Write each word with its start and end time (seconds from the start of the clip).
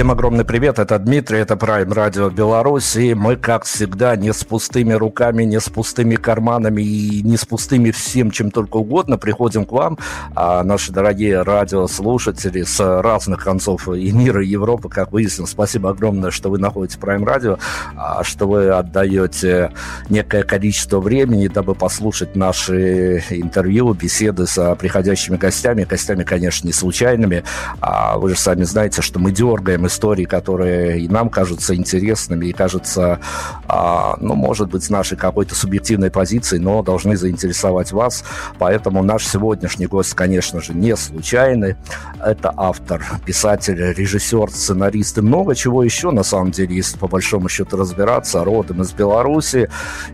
Всем 0.00 0.12
огромный 0.12 0.46
привет, 0.46 0.78
это 0.78 0.98
Дмитрий, 0.98 1.40
это 1.40 1.56
Prime 1.56 1.92
Radio 1.92 2.30
Беларусь, 2.30 2.96
и 2.96 3.12
мы, 3.12 3.36
как 3.36 3.64
всегда, 3.64 4.16
не 4.16 4.32
с 4.32 4.44
пустыми 4.44 4.94
руками, 4.94 5.42
не 5.42 5.60
с 5.60 5.68
пустыми 5.68 6.14
карманами 6.14 6.80
и 6.80 7.22
не 7.22 7.36
с 7.36 7.44
пустыми 7.44 7.90
всем, 7.90 8.30
чем 8.30 8.50
только 8.50 8.78
угодно, 8.78 9.18
приходим 9.18 9.66
к 9.66 9.72
вам, 9.72 9.98
а 10.34 10.64
наши 10.64 10.90
дорогие 10.90 11.42
радиослушатели 11.42 12.62
с 12.62 12.80
разных 13.02 13.44
концов 13.44 13.90
и 13.90 14.10
мира, 14.10 14.42
и 14.42 14.48
Европы, 14.48 14.88
как 14.88 15.12
выяснилось. 15.12 15.50
Спасибо 15.50 15.90
огромное, 15.90 16.30
что 16.30 16.48
вы 16.48 16.56
находите 16.56 16.98
Prime 16.98 17.24
Radio, 17.26 17.58
а, 17.94 18.24
что 18.24 18.48
вы 18.48 18.70
отдаете 18.70 19.70
некое 20.08 20.44
количество 20.44 20.98
времени, 20.98 21.46
дабы 21.48 21.74
послушать 21.74 22.36
наши 22.36 23.22
интервью, 23.28 23.92
беседы 23.92 24.46
с 24.46 24.76
приходящими 24.76 25.36
гостями, 25.36 25.84
гостями, 25.84 26.24
конечно, 26.24 26.66
не 26.66 26.72
случайными. 26.72 27.44
А 27.82 28.16
вы 28.16 28.30
же 28.30 28.36
сами 28.36 28.62
знаете, 28.62 29.02
что 29.02 29.18
мы 29.18 29.30
дергаем 29.30 29.89
истории, 29.90 30.24
которые 30.24 31.00
и 31.00 31.08
нам 31.08 31.28
кажутся 31.28 31.74
интересными, 31.74 32.46
и 32.46 32.52
кажутся, 32.52 33.20
а, 33.68 34.16
ну, 34.20 34.34
может 34.34 34.70
быть, 34.70 34.84
с 34.84 34.90
нашей 34.90 35.18
какой-то 35.18 35.54
субъективной 35.54 36.10
позиции, 36.10 36.58
но 36.58 36.82
должны 36.82 37.16
заинтересовать 37.16 37.92
вас. 37.92 38.24
Поэтому 38.58 39.02
наш 39.02 39.26
сегодняшний 39.26 39.86
гость, 39.86 40.14
конечно 40.14 40.60
же, 40.60 40.72
не 40.74 40.96
случайный. 40.96 41.76
Это 42.24 42.52
автор, 42.56 43.04
писатель, 43.26 43.94
режиссер, 43.94 44.50
сценарист 44.50 45.18
и 45.18 45.20
много 45.20 45.54
чего 45.54 45.82
еще, 45.82 46.10
на 46.10 46.22
самом 46.22 46.52
деле, 46.52 46.76
если 46.76 46.96
по 46.98 47.08
большому 47.08 47.48
счету 47.48 47.76
разбираться, 47.76 48.44
родом 48.44 48.82
из 48.82 48.92
Беларуси. 48.92 49.68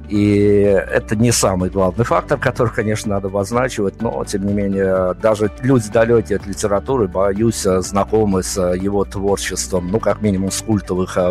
И 0.08 0.58
это 0.91 1.17
не 1.17 1.33
самый 1.33 1.70
главный 1.70 2.05
фактор, 2.05 2.39
который, 2.39 2.73
конечно, 2.73 3.14
надо 3.14 3.29
обозначивать, 3.29 4.01
но, 4.01 4.25
тем 4.25 4.47
не 4.47 4.55
менее, 4.55 5.14
даже 5.20 5.51
люди 5.61 5.91
далекие 5.91 6.39
от 6.39 6.47
литературы, 6.47 7.08
боюсь, 7.08 7.62
знакомы 7.62 8.42
с 8.42 8.61
его 8.75 9.05
творчеством 9.05 9.56
творчеством, 9.57 9.91
ну, 9.91 10.01
как 10.01 10.23
минимум, 10.23 10.51
с 10.51 10.62
культовых 10.62 11.17
э, 11.17 11.31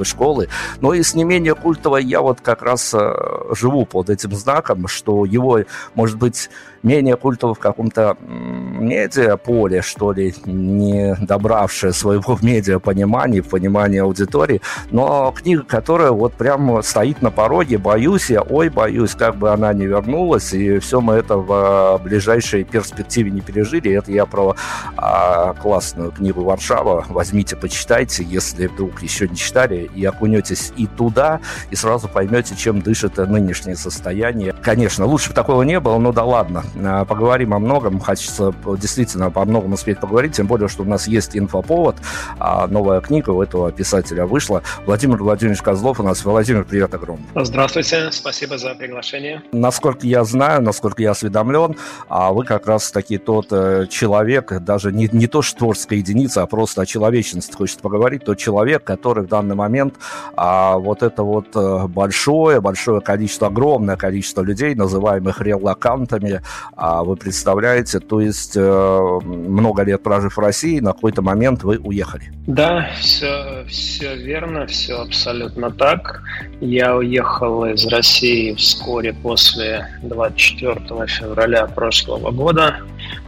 и 0.00 0.04
школы. 0.04 0.48
Но 0.80 0.94
и 0.94 1.02
с 1.02 1.14
не 1.14 1.24
менее 1.24 1.54
культовой 1.54 2.04
я 2.04 2.20
вот 2.20 2.40
как 2.40 2.62
раз 2.62 2.94
э, 2.94 3.14
живу 3.54 3.86
под 3.86 4.10
этим 4.10 4.32
знаком, 4.32 4.88
что 4.88 5.24
его, 5.24 5.60
может 5.94 6.18
быть, 6.18 6.50
менее 6.86 7.16
культово 7.16 7.54
в 7.54 7.58
каком-то 7.58 8.16
медиаполе, 8.20 9.82
что 9.82 10.12
ли, 10.12 10.34
не 10.46 11.16
добравшая 11.20 11.92
своего 11.92 12.38
медиапонимания, 12.42 13.42
понимания 13.42 14.02
аудитории, 14.02 14.62
но 14.90 15.34
книга, 15.36 15.64
которая 15.64 16.12
вот 16.12 16.34
прям 16.34 16.82
стоит 16.82 17.22
на 17.22 17.30
пороге, 17.30 17.78
боюсь 17.78 18.30
я, 18.30 18.42
ой, 18.42 18.68
боюсь, 18.68 19.14
как 19.14 19.36
бы 19.36 19.50
она 19.50 19.72
не 19.72 19.86
вернулась, 19.86 20.52
и 20.52 20.78
все 20.78 21.00
мы 21.00 21.14
это 21.14 21.36
в 21.36 22.00
ближайшей 22.04 22.64
перспективе 22.64 23.30
не 23.30 23.40
пережили. 23.40 23.92
Это 23.92 24.12
я 24.12 24.26
про 24.26 24.56
а, 24.96 25.54
классную 25.54 26.12
книгу 26.12 26.44
«Варшава». 26.44 27.04
Возьмите, 27.08 27.56
почитайте, 27.56 28.22
если 28.22 28.68
вдруг 28.68 29.02
еще 29.02 29.28
не 29.28 29.36
читали, 29.36 29.90
и 29.94 30.04
окунетесь 30.04 30.72
и 30.76 30.86
туда, 30.86 31.40
и 31.70 31.76
сразу 31.76 32.08
поймете, 32.08 32.54
чем 32.56 32.80
дышит 32.80 33.16
нынешнее 33.16 33.76
состояние. 33.76 34.54
Конечно, 34.62 35.06
лучше 35.06 35.30
бы 35.30 35.34
такого 35.34 35.62
не 35.62 35.80
было, 35.80 35.98
но 35.98 36.12
да 36.12 36.24
ладно. 36.24 36.64
А, 36.84 37.04
поговорим 37.04 37.54
о 37.54 37.58
многом. 37.58 38.00
Хочется 38.00 38.52
действительно 38.78 39.30
по 39.30 39.44
многому 39.44 39.74
успеть 39.74 40.00
поговорить, 40.00 40.32
тем 40.36 40.46
более, 40.46 40.68
что 40.68 40.82
у 40.82 40.86
нас 40.86 41.06
есть 41.06 41.36
инфоповод. 41.36 41.96
А 42.38 42.66
новая 42.66 43.00
книга 43.00 43.30
у 43.30 43.42
этого 43.42 43.72
писателя 43.72 44.26
вышла. 44.26 44.62
Владимир 44.84 45.22
Владимирович 45.22 45.62
Козлов 45.62 46.00
у 46.00 46.02
нас. 46.02 46.24
Владимир, 46.24 46.64
привет 46.64 46.94
огромный. 46.94 47.26
Здравствуйте, 47.34 48.10
спасибо 48.12 48.58
за 48.58 48.74
приглашение. 48.74 49.42
Насколько 49.52 50.06
я 50.06 50.24
знаю, 50.24 50.62
насколько 50.62 51.02
я 51.02 51.12
осведомлен, 51.12 51.76
а 52.08 52.32
вы 52.32 52.44
как 52.44 52.66
раз 52.66 52.90
таки 52.90 53.18
тот 53.18 53.48
э, 53.50 53.86
человек, 53.88 54.52
даже 54.60 54.92
не, 54.92 55.08
не 55.12 55.26
то 55.26 55.42
что 55.42 55.58
творческая 55.58 55.96
единица, 55.96 56.42
а 56.42 56.46
просто 56.46 56.82
о 56.82 56.86
человечности 56.86 57.52
хочется 57.52 57.80
поговорить, 57.80 58.24
тот 58.24 58.38
человек, 58.38 58.84
который 58.84 59.24
в 59.24 59.28
данный 59.28 59.54
момент 59.54 59.94
а, 60.36 60.76
вот 60.76 61.02
это 61.02 61.22
вот 61.22 61.48
э, 61.54 61.86
большое, 61.86 62.60
большое 62.60 63.00
количество, 63.00 63.48
огромное 63.48 63.96
количество 63.96 64.42
людей, 64.42 64.74
называемых 64.74 65.40
релакантами, 65.40 66.42
а 66.76 67.02
вы 67.02 67.16
представляете, 67.16 68.00
то 68.00 68.20
есть 68.20 68.56
э, 68.56 69.20
много 69.24 69.82
лет 69.82 70.02
прожив 70.02 70.36
в 70.36 70.40
России, 70.40 70.80
на 70.80 70.92
какой-то 70.92 71.22
момент 71.22 71.62
вы 71.62 71.78
уехали. 71.78 72.32
Да, 72.46 72.88
все, 73.00 73.64
все 73.68 74.16
верно, 74.16 74.66
все 74.66 75.00
абсолютно 75.00 75.70
так. 75.70 76.22
Я 76.60 76.96
уехал 76.96 77.64
из 77.64 77.86
России 77.86 78.54
вскоре 78.54 79.12
после 79.12 79.88
24 80.02 81.06
февраля 81.06 81.66
прошлого 81.66 82.30
года. 82.30 82.76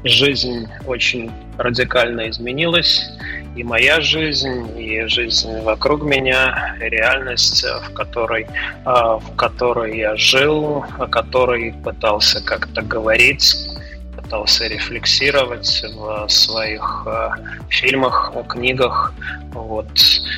Жизнь 0.05 0.69
очень 0.87 1.31
радикально 1.57 2.31
изменилась. 2.31 3.05
И 3.59 3.65
моя 3.65 4.01
жизнь, 4.01 4.79
и 4.79 5.05
жизнь 5.09 5.63
вокруг 5.63 6.05
меня, 6.05 6.77
реальность, 6.79 7.65
в 7.65 7.93
которой, 7.93 8.47
а, 8.85 9.19
в 9.19 9.35
которой 9.35 9.99
я 9.99 10.15
жил, 10.15 10.85
о 10.97 11.09
которой 11.09 11.75
пытался 11.83 12.41
как-то 12.41 12.83
говорить, 12.83 13.57
пытался 14.15 14.69
рефлексировать 14.69 15.83
в 15.93 16.29
своих 16.29 17.05
э, 17.07 17.31
фильмах, 17.71 18.33
книгах. 18.49 19.15
Вот 19.53 19.91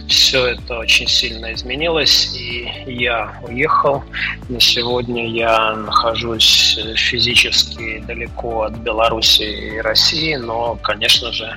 все 0.09 0.47
это 0.47 0.79
очень 0.79 1.09
сильно 1.09 1.53
изменилось, 1.53 2.35
и 2.35 2.71
я 2.87 3.35
уехал. 3.43 4.05
На 4.49 4.61
сегодня 4.61 5.29
я 5.29 5.75
нахожусь 5.75 6.79
физически 6.97 7.99
далеко 8.07 8.63
от 8.63 8.77
Беларуси 8.79 9.43
и 9.43 9.79
России, 9.79 10.37
но, 10.37 10.77
конечно 10.83 11.33
же, 11.33 11.55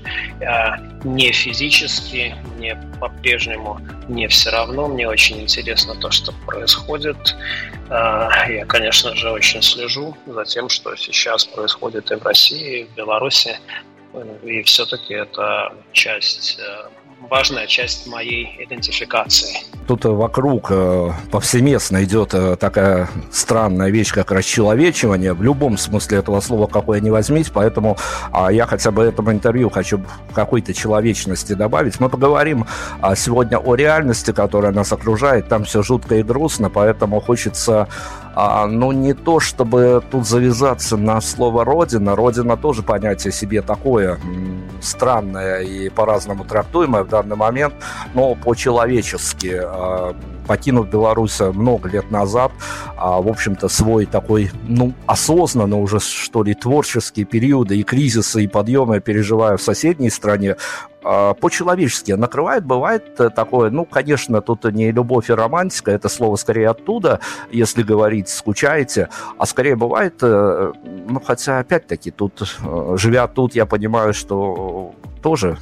не 1.04 1.32
физически, 1.32 2.36
мне 2.58 2.78
по-прежнему 3.00 3.80
не 4.08 4.28
все 4.28 4.52
равно. 4.52 4.88
Мне 4.88 5.08
очень 5.08 5.42
интересно 5.42 5.96
то, 5.96 6.12
что 6.12 6.34
происходит. 6.46 7.36
Э, 7.90 8.30
я, 8.50 8.66
конечно 8.66 9.16
же, 9.16 9.30
очень 9.32 9.62
слежу 9.62 10.16
за 10.26 10.46
тем, 10.46 10.70
что 10.70 10.96
сейчас 10.96 11.46
происходит 11.46 12.12
и 12.12 12.16
в 12.16 12.24
России, 12.24 12.82
и 12.82 12.84
в 12.86 12.96
Беларуси. 12.96 13.60
И 14.44 14.62
все-таки 14.64 15.14
это 15.16 15.74
часть 15.92 16.60
э, 16.60 16.90
важная 17.30 17.68
часть 17.68 18.08
моей 18.08 18.56
идентификации. 18.60 19.60
Тут 19.88 20.06
вокруг 20.06 20.68
э, 20.70 21.12
повсеместно 21.32 22.04
идет 22.04 22.34
э, 22.34 22.56
такая 22.56 23.10
странная 23.32 23.90
вещь, 23.90 24.14
как 24.14 24.32
расчеловечивание, 24.32 25.34
в 25.34 25.44
любом 25.44 25.78
смысле 25.78 26.20
этого 26.20 26.40
слова, 26.40 26.68
какое 26.68 27.02
ни 27.02 27.10
возьмите, 27.10 27.52
поэтому 27.54 27.98
а, 28.32 28.52
я 28.52 28.66
хотя 28.66 28.92
бы 28.92 29.04
этому 29.04 29.32
интервью 29.32 29.70
хочу 29.70 30.02
какой-то 30.34 30.74
человечности 30.74 31.54
добавить. 31.54 32.00
Мы 32.00 32.10
поговорим 32.10 32.66
а, 33.02 33.16
сегодня 33.16 33.58
о 33.58 33.76
реальности, 33.76 34.32
которая 34.32 34.72
нас 34.72 34.94
окружает, 34.94 35.50
там 35.50 35.66
все 35.66 35.84
жутко 35.84 36.16
и 36.16 36.24
грустно, 36.24 36.70
поэтому 36.70 37.20
хочется 37.20 37.90
а, 38.36 38.66
ну, 38.68 38.92
не 38.92 39.14
то, 39.14 39.40
чтобы 39.40 40.02
тут 40.10 40.28
завязаться 40.28 40.98
на 40.98 41.22
слово 41.22 41.64
«родина». 41.64 42.16
Родина 42.16 42.58
тоже 42.58 42.82
понятие 42.82 43.32
себе 43.32 43.62
такое 43.62 44.20
странное 44.82 45.62
и 45.62 45.90
по-разному 45.90 46.44
трактуемое 46.44 47.04
в 47.04 47.10
данный 47.10 47.36
момент, 47.36 47.74
но 48.14 48.36
по-человечески. 48.36 49.62
А, 49.64 50.16
покинув 50.48 50.90
Беларусь 50.90 51.40
много 51.40 51.90
лет 51.90 52.12
назад, 52.12 52.52
а, 52.98 53.22
в 53.22 53.28
общем-то, 53.28 53.68
свой 53.68 54.06
такой, 54.06 54.52
ну, 54.68 54.94
осознанно 55.06 55.80
уже, 55.80 56.00
что 56.00 56.44
ли, 56.44 56.54
творческие 56.54 57.26
периоды 57.26 57.78
и 57.78 57.84
кризисы, 57.84 58.44
и 58.44 58.48
подъемы 58.48 59.00
переживая 59.00 59.58
в 59.58 59.62
соседней 59.62 60.10
стране, 60.10 60.56
а, 61.04 61.34
по-человечески 61.34 62.12
накрывает, 62.14 62.66
бывает 62.66 63.16
такое, 63.16 63.70
ну, 63.70 63.86
конечно, 63.86 64.42
тут 64.42 64.64
не 64.66 64.92
любовь 64.92 65.30
и 65.30 65.34
романтика, 65.34 65.92
это 65.92 66.10
слово 66.10 66.38
скорее 66.38 66.70
оттуда, 66.70 67.20
если 67.52 67.84
говорить 67.84 68.30
скучаете, 68.30 69.10
а 69.38 69.46
скорее 69.46 69.76
бывает, 69.76 70.16
э, 70.22 70.72
ну, 70.84 71.20
хотя, 71.20 71.60
опять-таки, 71.60 72.12
тут, 72.12 72.58
э, 72.64 72.96
живя 72.98 73.28
тут, 73.28 73.56
я 73.56 73.66
понимаю, 73.66 74.14
что 74.14 74.94
тоже 75.22 75.58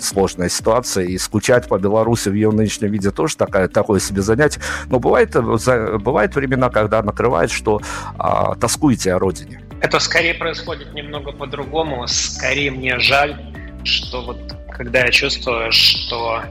сложная 0.00 0.48
ситуация, 0.48 1.04
и 1.04 1.18
скучать 1.18 1.68
по 1.68 1.78
Беларуси 1.78 2.28
в 2.28 2.34
ее 2.34 2.50
нынешнем 2.50 2.90
виде 2.90 3.10
тоже 3.10 3.36
такая, 3.36 3.68
такое 3.68 4.00
себе 4.00 4.22
занятие. 4.22 4.60
Но 4.86 4.98
бывает, 4.98 5.34
э, 5.34 5.98
бывает 5.98 6.34
времена, 6.34 6.70
когда 6.70 7.02
накрывает, 7.02 7.50
что 7.50 7.80
а, 8.18 8.54
тоскуете 8.54 9.14
о 9.14 9.18
родине. 9.18 9.62
Это 9.80 9.98
скорее 9.98 10.34
происходит 10.34 10.94
немного 10.94 11.32
по-другому. 11.32 12.06
Скорее 12.06 12.70
мне 12.70 12.98
жаль, 12.98 13.36
что 13.84 14.22
вот 14.22 14.38
когда 14.70 15.00
я 15.00 15.10
чувствую, 15.10 15.72
что 15.72 16.42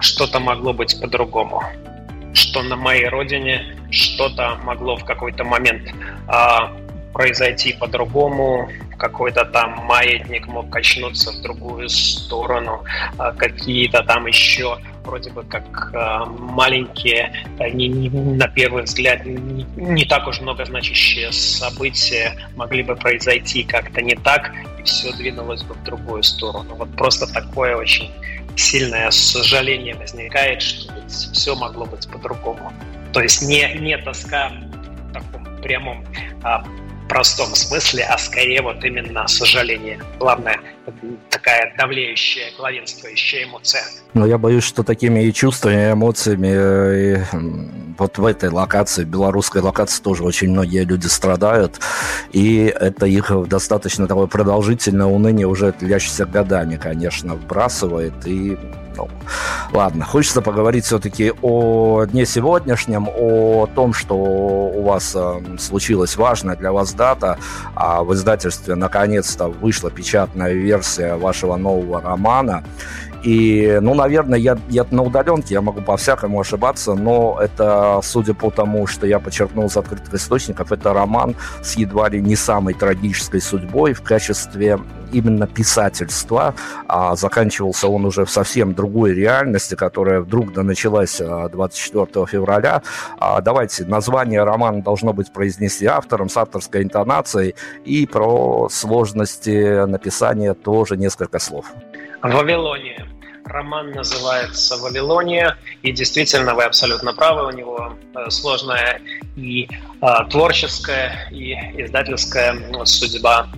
что-то 0.00 0.40
могло 0.40 0.72
быть 0.72 1.00
по-другому, 1.00 1.62
что 2.32 2.62
на 2.62 2.76
моей 2.76 3.08
родине 3.08 3.76
что-то 3.90 4.56
могло 4.64 4.96
в 4.96 5.04
какой-то 5.04 5.44
момент 5.44 5.88
а, 6.26 6.72
произойти 7.12 7.72
по-другому, 7.72 8.68
какой-то 8.96 9.44
там 9.44 9.72
маятник 9.84 10.46
мог 10.46 10.70
качнуться 10.70 11.32
в 11.32 11.42
другую 11.42 11.88
сторону, 11.88 12.84
а, 13.18 13.32
какие-то 13.32 14.02
там 14.02 14.26
еще 14.26 14.78
вроде 15.04 15.30
бы 15.30 15.44
как 15.44 15.90
а, 15.94 16.24
маленькие, 16.26 17.32
а, 17.58 17.68
не, 17.68 17.88
не, 17.88 18.08
на 18.08 18.48
первый 18.48 18.84
взгляд 18.84 19.24
не, 19.24 20.04
так 20.04 20.26
уж 20.26 20.40
много 20.40 20.64
значащие 20.64 21.32
события 21.32 22.34
могли 22.56 22.82
бы 22.82 22.96
произойти 22.96 23.62
как-то 23.64 24.02
не 24.02 24.16
так, 24.16 24.52
и 24.78 24.82
все 24.82 25.12
двинулось 25.12 25.62
бы 25.62 25.74
в 25.74 25.82
другую 25.84 26.22
сторону. 26.22 26.74
Вот 26.74 26.90
просто 26.96 27.32
такое 27.32 27.76
очень 27.76 28.10
сильное 28.56 29.10
сожаление 29.10 29.94
возникает, 29.94 30.62
что 30.62 30.92
все 31.08 31.54
могло 31.54 31.84
быть 31.86 32.08
по-другому. 32.08 32.72
То 33.12 33.20
есть 33.20 33.42
не, 33.42 33.72
не 33.74 33.96
тоска 33.98 34.50
в 34.50 35.12
таком 35.12 35.44
прямом 35.62 36.04
а, 36.42 36.64
простом 37.08 37.54
смысле, 37.54 38.04
а 38.04 38.18
скорее 38.18 38.62
вот 38.62 38.84
именно 38.84 39.26
сожаление. 39.28 40.00
Главное, 40.18 40.60
такая 41.30 41.74
давлеющая, 41.76 42.52
главенствующая 42.56 43.44
эмоция. 43.44 43.82
Но 44.14 44.26
я 44.26 44.38
боюсь, 44.38 44.64
что 44.64 44.82
такими 44.82 45.24
и 45.24 45.32
чувствами, 45.32 45.88
и 45.88 45.92
эмоциями 45.92 46.48
и 46.54 47.18
вот 47.98 48.18
в 48.18 48.24
этой 48.26 48.50
локации, 48.50 49.04
белорусской 49.04 49.62
локации 49.62 50.02
тоже 50.02 50.24
очень 50.24 50.50
многие 50.50 50.84
люди 50.84 51.06
страдают, 51.06 51.80
и 52.32 52.64
это 52.64 53.06
их 53.06 53.30
достаточно 53.48 54.06
такое 54.06 54.26
продолжительное 54.26 55.06
уныние 55.06 55.46
уже 55.46 55.72
длящееся 55.72 56.26
годами, 56.26 56.76
конечно, 56.76 57.34
вбрасывает, 57.34 58.14
и 58.26 58.58
ну, 58.96 59.08
ладно, 59.72 60.04
хочется 60.04 60.40
поговорить 60.40 60.84
все-таки 60.84 61.32
о 61.42 62.04
дне 62.04 62.26
сегодняшнем, 62.26 63.08
о 63.08 63.66
том, 63.74 63.92
что 63.92 64.14
у 64.16 64.82
вас 64.82 65.12
э, 65.16 65.40
случилась 65.58 66.16
важная 66.16 66.54
для 66.54 66.70
вас 66.70 66.92
дата, 66.92 67.38
а 67.74 68.04
в 68.04 68.14
издательстве 68.14 68.76
наконец-то 68.76 69.48
вышла 69.48 69.90
печатная 69.90 70.52
версия 70.52 70.73
вашего 71.16 71.56
нового 71.56 72.00
романа. 72.00 72.62
И, 73.24 73.78
ну, 73.80 73.94
наверное, 73.94 74.38
я, 74.38 74.58
я 74.68 74.84
на 74.90 75.02
удаленке, 75.02 75.54
я 75.54 75.62
могу 75.62 75.80
по-всякому 75.80 76.40
ошибаться, 76.40 76.94
но 76.94 77.38
это, 77.40 78.00
судя 78.02 78.34
по 78.34 78.50
тому, 78.50 78.86
что 78.86 79.06
я 79.06 79.18
подчеркнул 79.18 79.66
из 79.66 79.76
открытых 79.78 80.12
источников, 80.12 80.72
это 80.72 80.92
роман 80.92 81.34
с 81.62 81.76
едва 81.76 82.10
ли 82.10 82.20
не 82.20 82.36
самой 82.36 82.74
трагической 82.74 83.40
судьбой 83.40 83.94
в 83.94 84.02
качестве 84.02 84.78
именно 85.10 85.46
писательства. 85.46 86.54
А 86.86 87.16
заканчивался 87.16 87.88
он 87.88 88.04
уже 88.04 88.26
в 88.26 88.30
совсем 88.30 88.74
другой 88.74 89.14
реальности, 89.14 89.74
которая 89.74 90.20
вдруг 90.20 90.54
началась 90.56 91.18
24 91.18 92.06
а, 92.14 92.26
февраля. 92.26 92.82
А 93.18 93.40
давайте, 93.40 93.86
название 93.86 94.44
романа 94.44 94.82
должно 94.82 95.14
быть 95.14 95.32
произнести 95.32 95.86
автором 95.86 96.28
с 96.28 96.36
авторской 96.36 96.82
интонацией 96.82 97.54
и 97.86 98.06
про 98.06 98.68
сложности 98.70 99.86
написания 99.86 100.52
тоже 100.52 100.98
несколько 100.98 101.38
слов. 101.38 101.72
Вавилония. 102.22 103.06
Роман 103.44 103.92
называется 103.92 104.76
«Вавилония», 104.78 105.56
и 105.82 105.92
действительно, 105.92 106.54
вы 106.54 106.64
абсолютно 106.64 107.12
правы, 107.12 107.46
у 107.46 107.50
него 107.50 107.94
э, 108.14 108.30
сложная 108.30 109.00
и 109.36 109.68
э, 110.00 110.06
творческая, 110.30 111.28
и 111.30 111.52
издательская 111.82 112.56
судьба. 112.84 113.48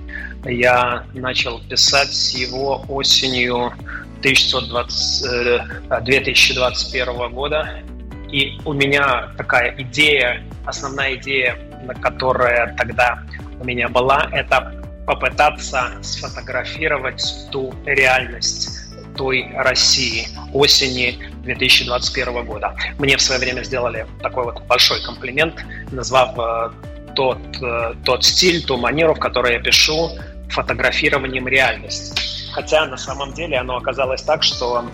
Я 0.45 1.05
начал 1.15 1.61
писать 1.69 2.35
его 2.35 2.85
осенью 2.89 3.73
1920, 4.19 6.05
2021 6.05 7.09
э, 7.09 7.29
года, 7.29 7.83
и 8.31 8.59
у 8.65 8.73
меня 8.73 9.31
такая 9.37 9.75
идея, 9.79 10.43
основная 10.65 11.15
идея, 11.15 11.57
которая 12.03 12.75
тогда 12.77 13.23
у 13.61 13.65
меня 13.65 13.89
была, 13.89 14.29
это 14.33 14.83
попытаться 15.07 15.93
сфотографировать 16.03 17.23
ту 17.53 17.73
реальность 17.87 18.86
той 19.17 19.51
России 19.55 20.29
осени 20.53 21.19
2021 21.43 22.45
года. 22.45 22.75
Мне 22.99 23.17
в 23.17 23.23
свое 23.23 23.41
время 23.41 23.63
сделали 23.63 24.07
такой 24.23 24.45
вот 24.45 24.63
большой 24.67 25.03
комплимент, 25.03 25.65
назвав 25.91 26.39
э, 26.39 26.71
тот, 27.15 27.39
э, 27.63 27.95
тот 28.05 28.25
стиль, 28.25 28.65
ту 28.65 28.77
манеру, 28.77 29.15
в 29.15 29.19
которой 29.19 29.55
я 29.55 29.61
пишу, 29.61 30.11
фотографированием 30.51 31.49
реальности. 31.49 32.21
Хотя 32.53 32.87
на 32.87 32.97
самом 32.97 33.33
деле 33.33 33.59
оно 33.59 33.77
оказалось 33.77 34.23
так, 34.23 34.43
что 34.43 34.85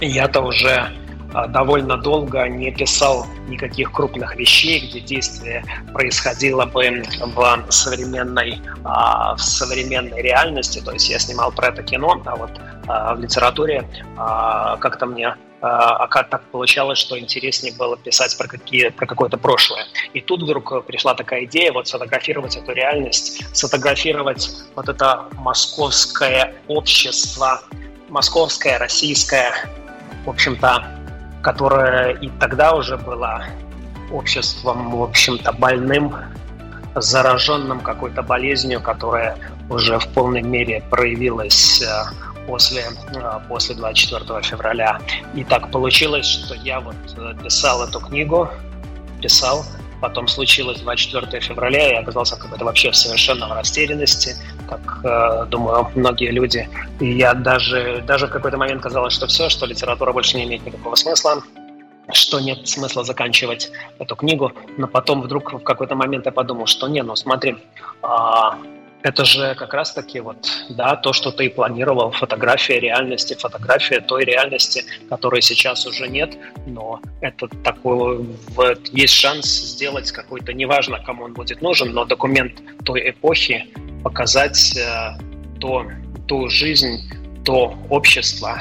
я-то 0.00 0.40
уже 0.40 0.90
довольно 1.48 1.96
долго 1.96 2.48
не 2.48 2.70
писал 2.70 3.26
никаких 3.48 3.92
крупных 3.92 4.36
вещей, 4.36 4.88
где 4.88 5.00
действие 5.00 5.64
происходило 5.92 6.64
бы 6.64 7.02
в 7.20 7.66
современной, 7.70 8.60
а, 8.84 9.34
в 9.36 9.40
современной 9.42 10.22
реальности. 10.22 10.80
То 10.84 10.92
есть 10.92 11.10
я 11.10 11.18
снимал 11.18 11.52
про 11.52 11.68
это 11.68 11.82
кино, 11.82 12.22
а 12.24 12.36
вот 12.36 12.50
а, 12.86 13.14
в 13.14 13.20
литературе 13.20 13.86
как-то 14.16 15.06
мне 15.06 15.36
а 15.62 16.06
как 16.08 16.28
так 16.28 16.42
получалось, 16.50 16.98
что 16.98 17.18
интереснее 17.18 17.74
было 17.74 17.96
писать 17.96 18.36
про, 18.36 18.46
какие, 18.46 18.90
про 18.90 19.06
какое-то 19.06 19.38
прошлое. 19.38 19.86
И 20.12 20.20
тут 20.20 20.42
вдруг 20.42 20.84
пришла 20.86 21.14
такая 21.14 21.44
идея 21.44 21.72
вот 21.72 21.88
сфотографировать 21.88 22.56
эту 22.56 22.72
реальность, 22.72 23.42
сфотографировать 23.56 24.50
вот 24.76 24.88
это 24.88 25.24
московское 25.32 26.54
общество, 26.68 27.62
московское, 28.10 28.78
российское, 28.78 29.52
в 30.24 30.30
общем-то, 30.30 31.05
которая 31.46 32.10
и 32.10 32.28
тогда 32.40 32.74
уже 32.74 32.96
была 32.96 33.44
обществом, 34.10 34.90
в 34.90 35.00
общем-то, 35.00 35.52
больным, 35.52 36.12
зараженным 36.96 37.78
какой-то 37.78 38.22
болезнью, 38.22 38.80
которая 38.80 39.38
уже 39.70 39.96
в 40.00 40.08
полной 40.08 40.42
мере 40.42 40.82
проявилась 40.90 41.82
э, 41.82 41.86
после, 42.48 42.82
э, 43.14 43.40
после 43.46 43.76
24 43.76 44.42
февраля. 44.42 44.98
И 45.34 45.44
так 45.44 45.70
получилось, 45.70 46.26
что 46.26 46.54
я 46.56 46.80
вот 46.80 46.96
э, 47.16 47.34
писал 47.40 47.84
эту 47.84 48.00
книгу, 48.00 48.50
писал, 49.22 49.64
потом 50.00 50.28
случилось 50.28 50.80
24 50.80 51.40
февраля, 51.40 51.88
и 51.88 51.92
я 51.92 52.00
оказался 52.00 52.36
какой-то 52.36 52.64
вообще 52.64 52.90
в 52.90 52.96
совершенном 52.96 53.52
растерянности, 53.52 54.36
как, 54.68 55.00
э, 55.04 55.46
думаю, 55.48 55.88
многие 55.94 56.30
люди. 56.30 56.68
И 57.00 57.12
я 57.12 57.34
даже, 57.34 58.02
даже 58.06 58.26
в 58.26 58.30
какой-то 58.30 58.56
момент 58.56 58.82
казалось, 58.82 59.14
что 59.14 59.26
все, 59.26 59.48
что 59.48 59.66
литература 59.66 60.12
больше 60.12 60.36
не 60.36 60.44
имеет 60.44 60.66
никакого 60.66 60.94
смысла, 60.94 61.42
что 62.12 62.40
нет 62.40 62.68
смысла 62.68 63.04
заканчивать 63.04 63.70
эту 63.98 64.16
книгу, 64.16 64.52
но 64.76 64.86
потом 64.86 65.22
вдруг 65.22 65.52
в 65.52 65.62
какой-то 65.62 65.94
момент 65.94 66.26
я 66.26 66.32
подумал, 66.32 66.66
что 66.66 66.88
не, 66.88 67.02
ну 67.02 67.16
смотри, 67.16 67.56
а, 68.02 68.58
это 69.06 69.24
же 69.24 69.54
как 69.54 69.72
раз-таки 69.72 70.18
вот, 70.18 70.36
да, 70.68 70.96
то, 70.96 71.12
что 71.12 71.30
ты 71.30 71.48
планировал, 71.48 72.10
фотография 72.10 72.80
реальности, 72.80 73.36
фотография 73.38 74.00
той 74.00 74.24
реальности, 74.24 74.84
которой 75.08 75.42
сейчас 75.42 75.86
уже 75.86 76.08
нет, 76.08 76.36
но 76.66 77.00
это 77.20 77.46
такой, 77.62 78.26
вот, 78.48 78.88
есть 78.88 79.14
шанс 79.14 79.46
сделать 79.46 80.10
какой-то, 80.10 80.52
неважно, 80.52 80.98
кому 80.98 81.24
он 81.24 81.34
будет 81.34 81.62
нужен, 81.62 81.92
но 81.92 82.04
документ 82.04 82.60
той 82.84 83.10
эпохи, 83.10 83.66
показать 84.02 84.76
э, 84.76 85.12
то, 85.60 85.86
ту 86.26 86.48
жизнь, 86.48 87.08
то 87.44 87.78
общество, 87.88 88.60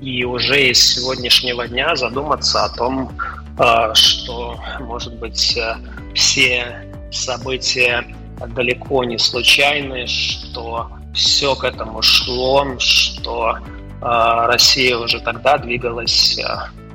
и 0.00 0.24
уже 0.24 0.68
из 0.70 0.94
сегодняшнего 0.94 1.68
дня 1.68 1.94
задуматься 1.96 2.64
о 2.64 2.70
том, 2.70 3.10
э, 3.58 3.92
что, 3.92 4.58
может 4.80 5.18
быть, 5.18 5.54
э, 5.58 5.76
все 6.14 6.82
события 7.10 8.06
далеко 8.44 9.04
не 9.04 9.18
случайны, 9.18 10.06
что 10.06 10.90
все 11.14 11.54
к 11.54 11.64
этому 11.64 12.02
шло, 12.02 12.66
что 12.78 13.56
э, 13.56 13.62
Россия 14.00 14.96
уже 14.96 15.20
тогда 15.20 15.56
двигалась, 15.56 16.38
э, 16.38 16.44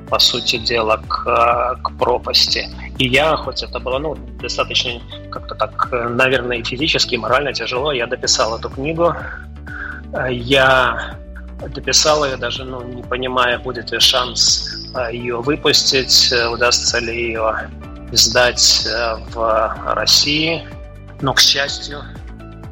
по 0.08 0.18
сути 0.18 0.58
дела, 0.58 1.02
к, 1.08 1.26
э, 1.26 1.82
к 1.82 1.98
пропасти. 1.98 2.68
И 2.98 3.08
я, 3.08 3.36
хоть 3.36 3.62
это 3.62 3.80
было 3.80 3.98
ну, 3.98 4.16
достаточно 4.40 5.00
как-то 5.30 5.54
так, 5.54 5.88
наверное, 5.90 6.58
и 6.58 6.64
физически, 6.64 7.14
и 7.14 7.18
морально 7.18 7.52
тяжело, 7.52 7.92
я 7.92 8.06
дописал 8.06 8.56
эту 8.56 8.70
книгу. 8.70 9.14
Я 10.28 11.16
дописал 11.74 12.24
ее 12.26 12.36
даже, 12.36 12.64
ну, 12.64 12.82
не 12.82 13.02
понимая, 13.02 13.58
будет 13.58 13.90
ли 13.90 13.98
шанс 13.98 14.86
ее 15.10 15.40
выпустить, 15.40 16.32
удастся 16.52 16.98
ли 16.98 17.28
ее 17.28 17.70
издать 18.12 18.86
в 19.34 19.76
России– 19.94 20.62
но, 21.22 21.32
к 21.32 21.40
счастью, 21.40 22.02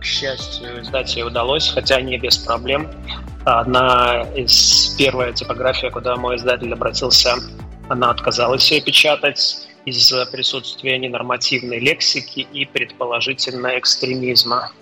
к 0.01 0.05
счастью, 0.05 0.83
издать 0.83 1.15
ее 1.17 1.27
удалось, 1.27 1.71
хотя 1.71 2.01
не 2.01 2.19
без 2.19 2.37
проблем. 2.39 2.91
Одна 3.45 4.23
из 4.35 4.95
первая 4.99 5.33
типография, 5.33 5.91
куда 5.91 6.17
мой 6.17 6.37
издатель 6.37 6.73
обратился, 6.73 7.37
она 7.89 8.11
отказалась 8.11 8.71
ее 8.71 8.83
печатать 8.83 9.69
из-за 9.85 10.27
присутствия 10.27 10.99
ненормативной 10.99 11.79
лексики 11.79 12.41
и 12.41 12.67
предположительно 12.67 13.79
экстремизма. 13.79 14.73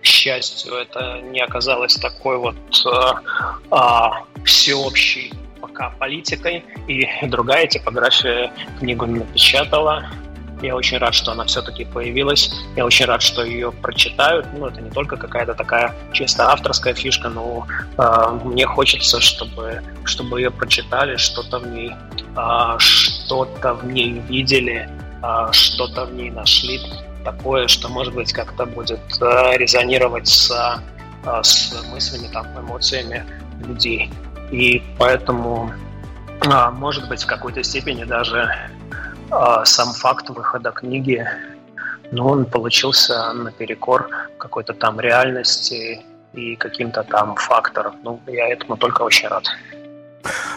К 0.00 0.06
счастью, 0.06 0.74
это 0.74 1.20
не 1.20 1.40
оказалось 1.40 1.96
такой 1.96 2.38
вот 2.38 2.56
э, 2.86 3.70
э, 3.70 4.44
всеобщей 4.44 5.32
пока 5.60 5.90
политикой, 5.90 6.64
и 6.88 7.06
другая 7.26 7.66
типография 7.66 8.52
книгу 8.78 9.06
напечатала. 9.06 10.06
Я 10.62 10.74
очень 10.74 10.98
рад, 10.98 11.14
что 11.14 11.32
она 11.32 11.44
все-таки 11.44 11.84
появилась. 11.84 12.50
Я 12.76 12.86
очень 12.86 13.06
рад, 13.06 13.20
что 13.22 13.44
ее 13.44 13.72
прочитают. 13.72 14.46
Ну, 14.54 14.66
это 14.66 14.80
не 14.80 14.90
только 14.90 15.16
какая-то 15.16 15.54
такая 15.54 15.94
чисто 16.12 16.50
авторская 16.50 16.94
фишка, 16.94 17.28
но 17.28 17.66
э, 17.98 18.38
мне 18.44 18.66
хочется, 18.66 19.20
чтобы, 19.20 19.82
чтобы 20.04 20.40
ее 20.40 20.50
прочитали, 20.50 21.16
что-то 21.16 21.58
в 21.58 21.66
ней, 21.66 21.92
э, 22.36 22.76
что-то 22.78 23.74
в 23.74 23.86
ней 23.86 24.20
видели, 24.28 24.88
э, 25.22 25.52
что-то 25.52 26.06
в 26.06 26.14
ней 26.14 26.30
нашли 26.30 26.80
такое, 27.26 27.66
что, 27.66 27.88
может 27.88 28.14
быть, 28.14 28.32
как-то 28.32 28.64
будет 28.64 29.00
э, 29.20 29.56
резонировать 29.58 30.28
с, 30.28 30.50
э, 31.24 31.42
с 31.42 31.74
мыслями, 31.92 32.28
там, 32.32 32.46
эмоциями 32.58 33.26
людей. 33.66 34.10
И 34.50 34.82
поэтому, 34.96 35.72
э, 36.40 36.70
может 36.70 37.08
быть, 37.08 37.24
в 37.24 37.26
какой-то 37.26 37.62
степени 37.62 38.04
даже 38.04 38.48
а 39.30 39.64
сам 39.64 39.92
факт 39.92 40.30
выхода 40.30 40.70
книги, 40.70 41.26
ну, 42.10 42.26
он 42.28 42.44
получился 42.44 43.32
наперекор 43.32 44.08
какой-то 44.38 44.72
там 44.72 45.00
реальности 45.00 46.02
и 46.32 46.56
каким-то 46.56 47.02
там 47.02 47.34
факторам. 47.36 47.96
Ну, 48.02 48.20
я 48.26 48.48
этому 48.48 48.76
только 48.76 49.02
очень 49.02 49.28
рад. 49.28 49.44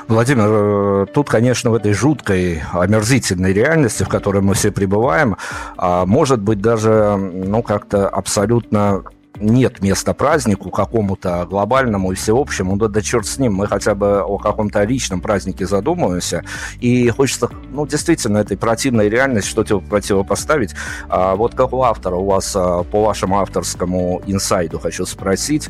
Владимир, 0.08 0.48
э, 0.50 1.06
тут, 1.14 1.30
конечно, 1.30 1.70
в 1.70 1.76
этой 1.76 1.94
жуткой, 1.94 2.64
омерзительной 2.74 3.54
реальности, 3.54 4.04
в 4.04 4.10
которой 4.10 4.42
мы 4.42 4.56
все 4.56 4.72
пребываем, 4.72 5.38
а 5.78 6.06
может 6.06 6.40
быть 6.40 6.62
даже, 6.62 7.16
ну, 7.16 7.62
как-то 7.62 8.10
абсолютно 8.10 9.04
нет 9.40 9.82
места 9.82 10.14
празднику 10.14 10.70
какому-то 10.70 11.46
глобальному 11.50 12.12
и 12.12 12.16
всеобщему, 12.16 12.78
да, 12.78 12.88
да 12.88 13.02
черт 13.02 13.26
с 13.26 13.38
ним, 13.38 13.54
мы 13.54 13.68
хотя 13.68 13.96
бы 13.96 14.22
о 14.22 14.38
каком-то 14.38 14.84
личном 14.84 15.22
празднике 15.22 15.66
задумываемся, 15.66 16.44
и 16.80 17.10
хочется, 17.10 17.50
ну, 17.72 17.86
действительно, 17.86 18.40
этой 18.40 18.58
противной 18.58 19.10
реальности 19.10 19.50
что-то 19.50 19.80
противопоставить. 19.80 20.76
А 21.08 21.36
вот 21.36 21.56
как 21.56 21.74
у 21.74 21.84
автора, 21.84 22.16
у 22.16 22.26
вас 22.26 22.56
а, 22.56 22.84
по 22.84 23.04
вашему 23.04 23.40
авторскому 23.40 24.22
инсайду 24.26 24.80
хочу 24.80 25.06
спросить, 25.06 25.70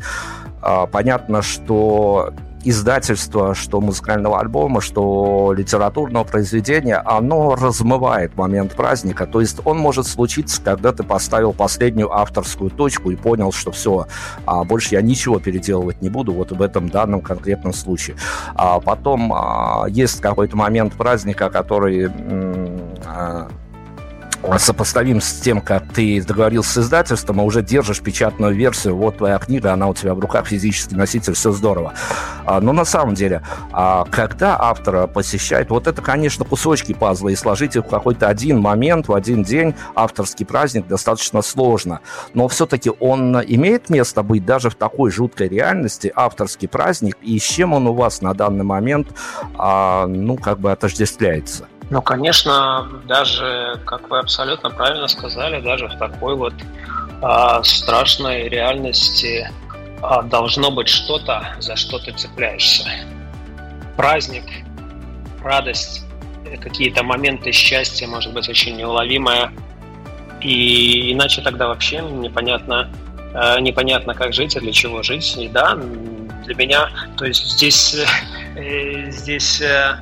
а, 0.62 0.86
понятно, 0.86 1.42
что 1.42 2.32
издательства, 2.64 3.54
что 3.54 3.80
музыкального 3.80 4.40
альбома, 4.40 4.80
что 4.80 5.54
литературного 5.56 6.24
произведения, 6.24 6.96
оно 6.96 7.54
размывает 7.54 8.36
момент 8.36 8.74
праздника. 8.74 9.26
То 9.26 9.40
есть 9.40 9.60
он 9.64 9.78
может 9.78 10.06
случиться, 10.06 10.60
когда 10.62 10.92
ты 10.92 11.02
поставил 11.02 11.52
последнюю 11.52 12.12
авторскую 12.12 12.70
точку 12.70 13.10
и 13.10 13.16
понял, 13.16 13.52
что 13.52 13.70
все, 13.72 14.06
а 14.46 14.64
больше 14.64 14.94
я 14.94 15.02
ничего 15.02 15.38
переделывать 15.38 16.02
не 16.02 16.10
буду 16.10 16.32
вот 16.32 16.52
в 16.52 16.62
этом 16.62 16.88
данном 16.88 17.20
конкретном 17.20 17.72
случае. 17.72 18.16
А 18.54 18.80
потом 18.80 19.32
а, 19.32 19.86
есть 19.88 20.20
какой-то 20.20 20.56
момент 20.56 20.94
праздника, 20.94 21.50
который 21.50 22.10
а, 23.04 23.48
сопоставим 24.58 25.20
с 25.20 25.40
тем, 25.40 25.60
как 25.60 25.92
ты 25.92 26.22
договорился 26.22 26.70
с 26.70 26.84
издательством, 26.84 27.40
а 27.40 27.44
уже 27.44 27.62
держишь 27.62 28.00
печатную 28.00 28.54
версию, 28.54 28.96
вот 28.96 29.18
твоя 29.18 29.38
книга, 29.38 29.72
она 29.72 29.88
у 29.88 29.94
тебя 29.94 30.14
в 30.14 30.18
руках, 30.18 30.46
физический 30.46 30.96
носитель, 30.96 31.34
все 31.34 31.52
здорово. 31.52 31.94
А, 32.44 32.60
но 32.60 32.72
на 32.72 32.84
самом 32.84 33.14
деле, 33.14 33.42
а, 33.72 34.04
когда 34.10 34.56
автора 34.58 35.06
посещает, 35.06 35.70
вот 35.70 35.86
это, 35.86 36.02
конечно, 36.02 36.44
кусочки 36.44 36.94
пазла, 36.94 37.28
и 37.28 37.36
сложить 37.36 37.76
их 37.76 37.84
в 37.84 37.88
какой-то 37.88 38.28
один 38.28 38.60
момент, 38.60 39.08
в 39.08 39.14
один 39.14 39.42
день, 39.42 39.74
авторский 39.94 40.46
праздник 40.46 40.86
достаточно 40.86 41.42
сложно. 41.42 42.00
Но 42.34 42.48
все-таки 42.48 42.90
он 42.98 43.40
имеет 43.42 43.90
место 43.90 44.22
быть 44.22 44.44
даже 44.44 44.70
в 44.70 44.74
такой 44.74 45.10
жуткой 45.10 45.48
реальности, 45.48 46.12
авторский 46.14 46.68
праздник, 46.68 47.16
и 47.22 47.38
с 47.38 47.42
чем 47.42 47.72
он 47.72 47.86
у 47.86 47.92
вас 47.92 48.22
на 48.22 48.34
данный 48.34 48.64
момент, 48.64 49.08
а, 49.58 50.06
ну, 50.06 50.36
как 50.36 50.60
бы 50.60 50.72
отождествляется? 50.72 51.66
Ну, 51.90 52.00
конечно, 52.02 52.88
даже, 53.06 53.80
как 53.84 54.08
вы 54.10 54.20
абсолютно 54.20 54.70
правильно 54.70 55.08
сказали, 55.08 55.60
даже 55.60 55.88
в 55.88 55.98
такой 55.98 56.36
вот 56.36 56.54
а, 57.20 57.62
страшной 57.64 58.48
реальности 58.48 59.50
а, 60.00 60.22
должно 60.22 60.70
быть 60.70 60.88
что-то, 60.88 61.56
за 61.58 61.74
что 61.74 61.98
ты 61.98 62.12
цепляешься. 62.12 62.88
Праздник, 63.96 64.44
радость, 65.42 66.06
какие-то 66.62 67.02
моменты 67.02 67.50
счастья, 67.50 68.06
может 68.06 68.32
быть, 68.32 68.48
очень 68.48 68.76
неуловимые. 68.76 69.50
И 70.40 71.12
иначе 71.12 71.42
тогда 71.42 71.66
вообще 71.66 72.00
непонятно, 72.00 72.88
э, 73.34 73.60
непонятно, 73.60 74.14
как 74.14 74.32
жить 74.32 74.56
и 74.56 74.60
для 74.60 74.72
чего 74.72 75.02
жить. 75.02 75.36
И 75.36 75.48
да, 75.48 75.74
для 76.46 76.54
меня, 76.54 76.88
то 77.18 77.26
есть 77.26 77.44
здесь, 77.44 77.94
э, 78.56 79.10
здесь 79.10 79.60
э, 79.60 79.98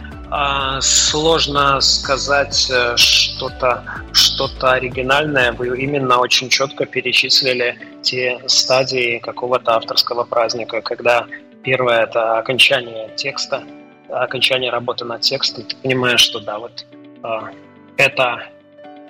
сложно 0.81 1.81
сказать 1.81 2.69
э, 2.71 2.97
что-то 2.97 3.85
что 4.13 4.49
оригинальное. 4.61 5.53
Вы 5.53 5.79
именно 5.79 6.19
очень 6.19 6.49
четко 6.49 6.87
перечислили 6.87 7.79
те 8.03 8.41
стадии 8.47 9.19
какого-то 9.19 9.77
авторского 9.77 10.25
праздника, 10.25 10.81
когда 10.81 11.27
первое– 11.63 12.03
это 12.05 12.39
окончание 12.39 13.11
текста, 13.17 13.63
окончание 14.11 14.71
работы 14.71 15.05
над 15.05 15.23
текстом. 15.23 15.65
Ты 15.65 15.77
понимаешь, 15.77 16.21
что 16.21 16.41
да, 16.41 16.59
вот 16.59 16.87
а, 17.23 17.51
это 17.97 18.43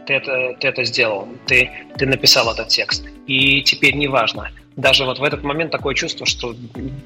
ты 0.06 0.14
это, 0.14 0.56
ты 0.58 0.68
это 0.68 0.84
сделал, 0.84 1.28
ты, 1.46 1.70
ты 1.98 2.06
написал 2.06 2.50
этот 2.50 2.68
текст. 2.68 3.04
И 3.26 3.62
теперь 3.62 3.94
неважно, 3.94 4.50
даже 4.78 5.04
вот 5.04 5.18
в 5.18 5.24
этот 5.24 5.42
момент 5.42 5.72
такое 5.72 5.94
чувство, 5.94 6.24
что 6.24 6.54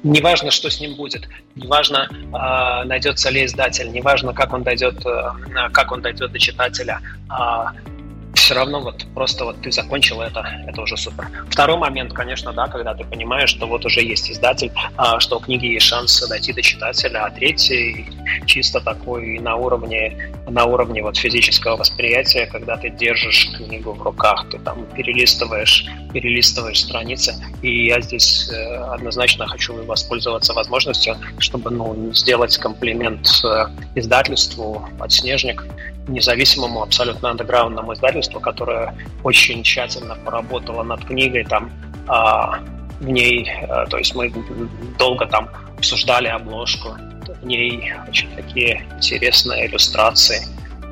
неважно, 0.03 0.51
что 0.51 0.69
с 0.69 0.79
ним 0.79 0.95
будет, 0.95 1.27
неважно, 1.55 2.07
э, 2.11 2.87
найдется 2.87 3.31
ли 3.31 3.45
издатель, 3.45 3.91
неважно, 3.91 4.31
как 4.31 4.53
он 4.53 4.61
дойдет, 4.61 5.03
э, 5.05 5.69
как 5.71 5.91
он 5.91 6.01
дойдет 6.01 6.31
до 6.31 6.39
читателя, 6.39 7.01
э, 7.29 7.92
все 8.43 8.55
равно 8.55 8.81
вот 8.81 9.05
просто 9.13 9.45
вот 9.45 9.61
ты 9.61 9.71
закончил 9.71 10.21
это, 10.21 10.45
это 10.67 10.81
уже 10.81 10.97
супер. 10.97 11.29
Второй 11.49 11.77
момент, 11.77 12.11
конечно, 12.11 12.51
да, 12.51 12.67
когда 12.67 12.93
ты 12.93 13.05
понимаешь, 13.05 13.49
что 13.49 13.67
вот 13.67 13.85
уже 13.85 14.01
есть 14.01 14.29
издатель, 14.29 14.69
а, 14.97 15.19
что 15.21 15.37
у 15.37 15.39
книги 15.39 15.67
есть 15.67 15.85
шанс 15.85 16.27
дойти 16.27 16.51
до 16.51 16.61
читателя, 16.61 17.25
а 17.25 17.29
третий 17.29 18.05
чисто 18.45 18.81
такой 18.81 19.39
на 19.39 19.55
уровне, 19.55 20.33
на 20.49 20.65
уровне 20.65 21.01
вот 21.01 21.15
физического 21.15 21.77
восприятия, 21.77 22.45
когда 22.45 22.75
ты 22.75 22.89
держишь 22.89 23.49
книгу 23.55 23.93
в 23.93 24.01
руках, 24.01 24.45
ты 24.51 24.59
там 24.59 24.85
перелистываешь, 24.93 25.85
перелистываешь 26.11 26.81
страницы, 26.81 27.33
и 27.61 27.85
я 27.87 28.01
здесь 28.01 28.49
э, 28.51 28.75
однозначно 28.93 29.47
хочу 29.47 29.73
воспользоваться 29.85 30.53
возможностью, 30.53 31.15
чтобы 31.39 31.71
ну, 31.71 32.13
сделать 32.13 32.57
комплимент 32.57 33.25
э, 33.45 33.67
издательству 33.95 34.85
«Подснежник», 34.99 35.65
независимому, 36.07 36.83
абсолютно 36.83 37.29
андеграундному 37.31 37.93
издательству, 37.93 38.32
которое 38.39 38.95
очень 39.23 39.63
тщательно 39.63 40.15
поработало 40.15 40.83
над 40.83 41.05
книгой, 41.05 41.43
там 41.45 41.71
а, 42.07 42.59
в 42.99 43.09
ней, 43.09 43.51
а, 43.69 43.85
то 43.85 43.97
есть 43.97 44.15
мы 44.15 44.31
долго 44.97 45.25
там 45.25 45.49
обсуждали 45.77 46.27
обложку, 46.27 46.97
в 47.41 47.45
ней 47.45 47.93
очень 48.07 48.33
такие 48.35 48.85
интересные 48.95 49.67
иллюстрации. 49.67 50.45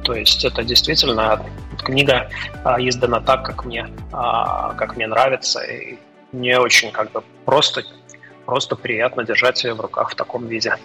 То 0.04 0.14
есть 0.14 0.44
это 0.44 0.64
действительно 0.64 1.46
книга 1.84 2.30
а, 2.64 2.82
издана 2.82 3.20
так, 3.22 3.46
как 3.46 3.66
мне, 3.66 3.88
а, 4.12 4.74
как 4.74 4.96
мне 4.96 5.08
нравится, 5.08 5.62
и 5.62 5.98
мне 6.32 6.60
очень 6.60 6.92
как 6.92 7.12
бы 7.12 7.24
просто, 7.46 7.84
просто 8.46 8.76
приятно 8.76 9.24
держать 9.24 9.64
ее 9.64 9.74
в 9.74 9.82
руках 9.82 10.12
в 10.12 10.16
таком 10.16 10.48
виде. 10.48 10.76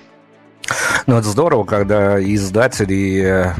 Ну, 1.06 1.16
это 1.16 1.28
здорово, 1.28 1.64
когда 1.64 2.20
издатели 2.22 3.54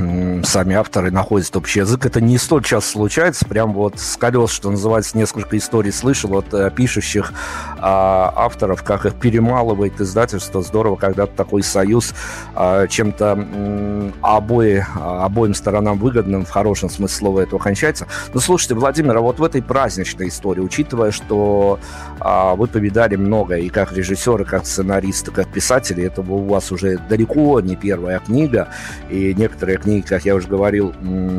сами 0.44 0.75
авторы 0.75 1.10
находят 1.10 1.54
общий 1.56 1.80
язык. 1.80 2.06
Это 2.06 2.20
не 2.20 2.38
столь 2.38 2.64
часто 2.64 2.90
случается. 2.90 3.46
Прям 3.46 3.72
вот 3.72 3.98
с 3.98 4.16
колес, 4.16 4.50
что 4.50 4.70
называется, 4.70 5.16
несколько 5.16 5.56
историй 5.56 5.92
слышал 5.92 6.34
от 6.34 6.52
э, 6.52 6.70
пишущих 6.70 7.32
а, 7.78 8.32
авторов, 8.34 8.82
как 8.82 9.06
их 9.06 9.14
перемалывает 9.14 10.00
издательство. 10.00 10.62
Здорово, 10.62 10.96
когда 10.96 11.26
такой 11.26 11.62
союз 11.62 12.14
а, 12.54 12.86
чем-то 12.86 14.12
обои, 14.22 14.84
обоим 14.96 15.54
сторонам 15.54 15.98
выгодным, 15.98 16.44
в 16.44 16.50
хорошем 16.50 16.90
смысле 16.90 17.16
слова 17.16 17.40
этого 17.40 17.58
кончается. 17.58 18.06
Ну, 18.34 18.40
слушайте, 18.40 18.75
Владимир, 18.75 19.16
а 19.16 19.20
вот 19.20 19.38
в 19.38 19.44
этой 19.44 19.62
праздничной 19.62 20.28
истории, 20.28 20.60
учитывая, 20.60 21.10
что 21.10 21.78
а, 22.20 22.54
вы 22.54 22.66
повидали 22.66 23.16
много 23.16 23.56
и 23.56 23.68
как 23.68 23.92
режиссеры, 23.92 24.44
как 24.44 24.66
сценаристы, 24.66 25.30
как 25.30 25.48
писатели, 25.48 26.04
это 26.04 26.20
у 26.20 26.44
вас 26.44 26.72
уже 26.72 26.95
далеко 27.08 27.60
не 27.60 27.76
первая 27.76 28.18
книга, 28.20 28.68
и 29.10 29.34
некоторые 29.34 29.78
книги, 29.78 30.04
как 30.06 30.24
я 30.24 30.34
уже 30.34 30.48
говорил, 30.48 30.94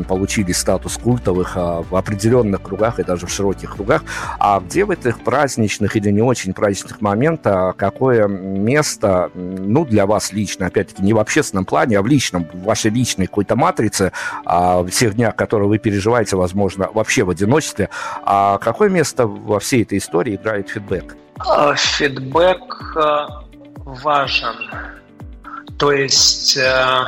получили 0.06 0.52
статус 0.52 0.96
культовых 0.96 1.56
а 1.56 1.82
в 1.82 1.96
определенных 1.96 2.62
кругах 2.62 2.98
и 2.98 3.04
даже 3.04 3.26
в 3.26 3.30
широких 3.30 3.74
кругах. 3.74 4.02
А 4.38 4.60
где 4.60 4.84
в 4.84 4.90
этих 4.90 5.20
праздничных 5.20 5.96
или 5.96 6.10
не 6.10 6.22
очень 6.22 6.52
праздничных 6.52 7.00
моментах 7.00 7.76
какое 7.76 8.26
место, 8.28 9.30
ну, 9.34 9.84
для 9.84 10.06
вас 10.06 10.32
лично, 10.32 10.66
опять-таки, 10.66 11.02
не 11.02 11.12
в 11.12 11.18
общественном 11.18 11.64
плане, 11.64 11.98
а 11.98 12.02
в 12.02 12.06
личном, 12.06 12.46
в 12.52 12.64
вашей 12.64 12.90
личной 12.90 13.26
какой-то 13.26 13.56
матрице, 13.56 14.12
а, 14.44 14.82
в 14.82 14.90
тех 14.90 15.14
днях, 15.14 15.36
которые 15.36 15.68
вы 15.68 15.78
переживаете, 15.78 16.36
возможно, 16.36 16.88
вообще 16.92 17.24
в 17.24 17.30
одиночестве, 17.30 17.88
а 18.22 18.58
какое 18.58 18.88
место 18.88 19.26
во 19.26 19.58
всей 19.60 19.82
этой 19.82 19.98
истории 19.98 20.34
играет 20.34 20.68
фидбэк? 20.68 21.16
Фидбэк 21.76 22.96
важен 23.84 24.97
То 25.78 25.92
есть 25.92 26.56
э, 26.56 27.04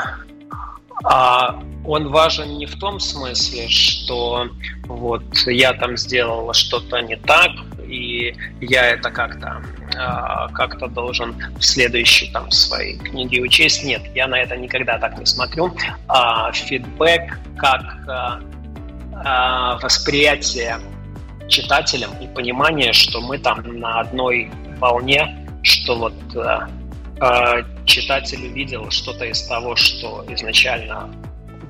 а 1.05 1.61
он 1.85 2.09
важен 2.09 2.59
не 2.59 2.67
в 2.67 2.79
том 2.79 3.00
смысле, 3.00 3.69
что 3.69 4.49
вот 4.85 5.25
я 5.47 5.73
там 5.73 5.97
сделала 5.97 6.53
что-то 6.53 7.00
не 7.00 7.17
так, 7.17 7.50
и 7.87 8.35
я 8.61 8.91
это 8.91 9.11
как-то 9.11 9.62
э, 9.95 10.53
как-то 10.53 10.89
должен 10.89 11.35
в 11.59 11.62
следующей 11.62 12.31
там 12.33 12.50
своей 12.50 12.99
книге 12.99 13.43
учесть. 13.43 13.83
Нет, 13.83 14.03
я 14.15 14.27
на 14.29 14.39
это 14.39 14.57
никогда 14.57 14.99
так 14.99 15.19
не 15.19 15.27
смотрю. 15.27 15.75
А 16.07 16.53
фидбэк 16.53 17.39
как 17.57 17.83
э, 18.07 18.43
э, 19.25 19.79
восприятие 19.83 20.79
читателям 21.49 22.11
и 22.21 22.29
понимание, 22.29 22.93
что 22.93 23.21
мы 23.21 23.39
там 23.39 23.81
на 23.81 24.00
одной 24.00 24.50
волне, 24.79 25.49
что 25.62 25.97
вот 25.97 26.15
э, 26.37 26.69
э, 27.21 27.65
читатель 27.90 28.47
увидел 28.47 28.90
что-то 28.90 29.25
из 29.25 29.42
того, 29.42 29.76
что 29.76 30.25
изначально 30.28 31.11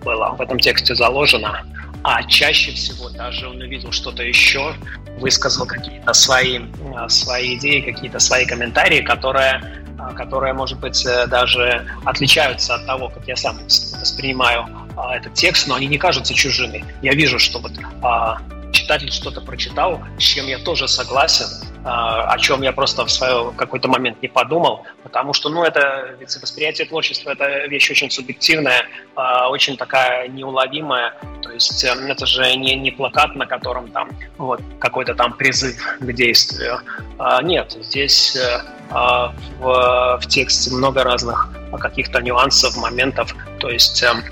было 0.04 0.34
в 0.36 0.40
этом 0.40 0.58
тексте 0.58 0.94
заложено, 0.94 1.62
а 2.02 2.22
чаще 2.24 2.72
всего 2.72 3.08
даже 3.10 3.48
он 3.48 3.60
увидел 3.60 3.92
что-то 3.92 4.22
еще, 4.22 4.74
высказал 5.18 5.66
какие-то 5.66 6.12
свои, 6.12 6.58
э, 6.58 7.08
свои 7.08 7.56
идеи, 7.56 7.80
какие-то 7.80 8.18
свои 8.18 8.46
комментарии, 8.46 9.02
которые, 9.02 9.62
э, 9.98 10.14
которые, 10.14 10.54
может 10.54 10.78
быть, 10.78 11.04
э, 11.04 11.26
даже 11.26 11.86
отличаются 12.04 12.74
от 12.74 12.86
того, 12.86 13.08
как 13.08 13.26
я 13.26 13.36
сам 13.36 13.58
воспринимаю 13.58 14.66
этот 15.14 15.34
текст, 15.34 15.68
но 15.68 15.76
они 15.76 15.86
не 15.86 15.98
кажутся 15.98 16.34
чужими. 16.34 16.84
Я 17.00 17.12
вижу, 17.12 17.38
что 17.38 17.58
вот 17.58 17.72
а, 18.02 18.38
читатель 18.72 19.10
что-то 19.10 19.40
прочитал, 19.40 20.00
с 20.18 20.22
чем 20.22 20.46
я 20.46 20.58
тоже 20.58 20.88
согласен, 20.88 21.46
а, 21.84 22.32
о 22.32 22.38
чем 22.38 22.62
я 22.62 22.72
просто 22.72 23.04
в 23.04 23.10
свой 23.10 23.52
какой-то 23.54 23.88
момент 23.88 24.20
не 24.20 24.28
подумал, 24.28 24.84
потому 25.02 25.32
что, 25.32 25.48
ну, 25.48 25.64
это 25.64 26.16
восприятие 26.20 26.86
творчества, 26.86 27.30
это 27.30 27.66
вещь 27.66 27.90
очень 27.90 28.10
субъективная, 28.10 28.84
а, 29.16 29.48
очень 29.48 29.76
такая 29.76 30.28
неуловимая, 30.28 31.14
то 31.42 31.50
есть 31.50 31.82
эм, 31.84 32.06
это 32.06 32.26
же 32.26 32.54
не, 32.56 32.74
не 32.76 32.90
плакат, 32.90 33.34
на 33.34 33.46
котором 33.46 33.90
там 33.90 34.10
вот 34.36 34.60
какой-то 34.78 35.14
там 35.14 35.32
призыв 35.32 35.76
к 35.98 36.12
действию. 36.12 36.80
А, 37.18 37.42
нет, 37.42 37.76
здесь 37.80 38.36
э, 38.36 38.60
в, 38.90 40.18
в 40.20 40.26
тексте 40.26 40.70
много 40.70 41.02
разных 41.02 41.48
каких-то 41.78 42.20
нюансов, 42.20 42.76
моментов, 42.76 43.34
то 43.58 43.70
есть 43.70 44.02
эм, 44.02 44.22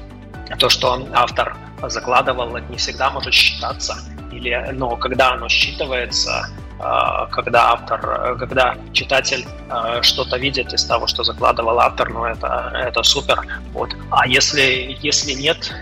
то, 0.58 0.68
что 0.68 1.06
автор 1.14 1.56
закладывал, 1.82 2.56
это 2.56 2.70
не 2.70 2.76
всегда 2.76 3.10
может 3.10 3.32
считаться, 3.32 3.96
или, 4.32 4.68
но 4.72 4.96
когда 4.96 5.32
оно 5.32 5.46
считывается, 5.46 6.46
а, 6.80 7.26
когда 7.26 7.72
автор, 7.72 8.36
когда 8.38 8.76
читатель 8.92 9.44
а, 9.68 10.02
что-то 10.02 10.36
видит 10.38 10.72
из 10.72 10.84
того, 10.84 11.06
что 11.06 11.24
закладывал 11.24 11.78
автор, 11.80 12.08
ну 12.10 12.24
это, 12.24 12.72
это 12.74 13.02
супер. 13.02 13.40
Вот. 13.72 13.96
А 14.10 14.26
если, 14.28 14.96
если 15.00 15.32
нет, 15.32 15.72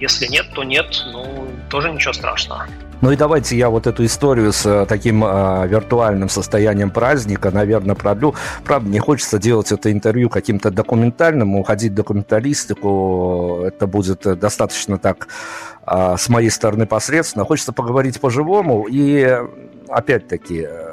если 0.00 0.26
нет, 0.26 0.46
то 0.54 0.64
нет, 0.64 1.04
ну 1.12 1.46
тоже 1.68 1.92
ничего 1.92 2.12
страшного. 2.12 2.66
Ну 3.00 3.10
и 3.10 3.16
давайте 3.16 3.56
я 3.56 3.70
вот 3.70 3.86
эту 3.86 4.04
историю 4.04 4.52
с 4.52 4.66
э, 4.66 4.84
таким 4.86 5.24
э, 5.24 5.66
виртуальным 5.66 6.28
состоянием 6.28 6.90
праздника, 6.90 7.50
наверное, 7.50 7.94
продлю. 7.94 8.34
Правда, 8.64 8.90
не 8.90 8.98
хочется 8.98 9.38
делать 9.38 9.72
это 9.72 9.90
интервью 9.90 10.28
каким-то 10.28 10.70
документальным, 10.70 11.56
уходить 11.56 11.92
в 11.92 11.94
документалистику, 11.94 13.62
это 13.64 13.86
будет 13.86 14.38
достаточно 14.38 14.98
так 14.98 15.28
э, 15.86 16.16
с 16.18 16.28
моей 16.28 16.50
стороны 16.50 16.86
посредственно. 16.86 17.46
Хочется 17.46 17.72
поговорить 17.72 18.20
по-живому 18.20 18.86
и, 18.86 19.26
опять-таки, 19.88 20.66
э, 20.68 20.89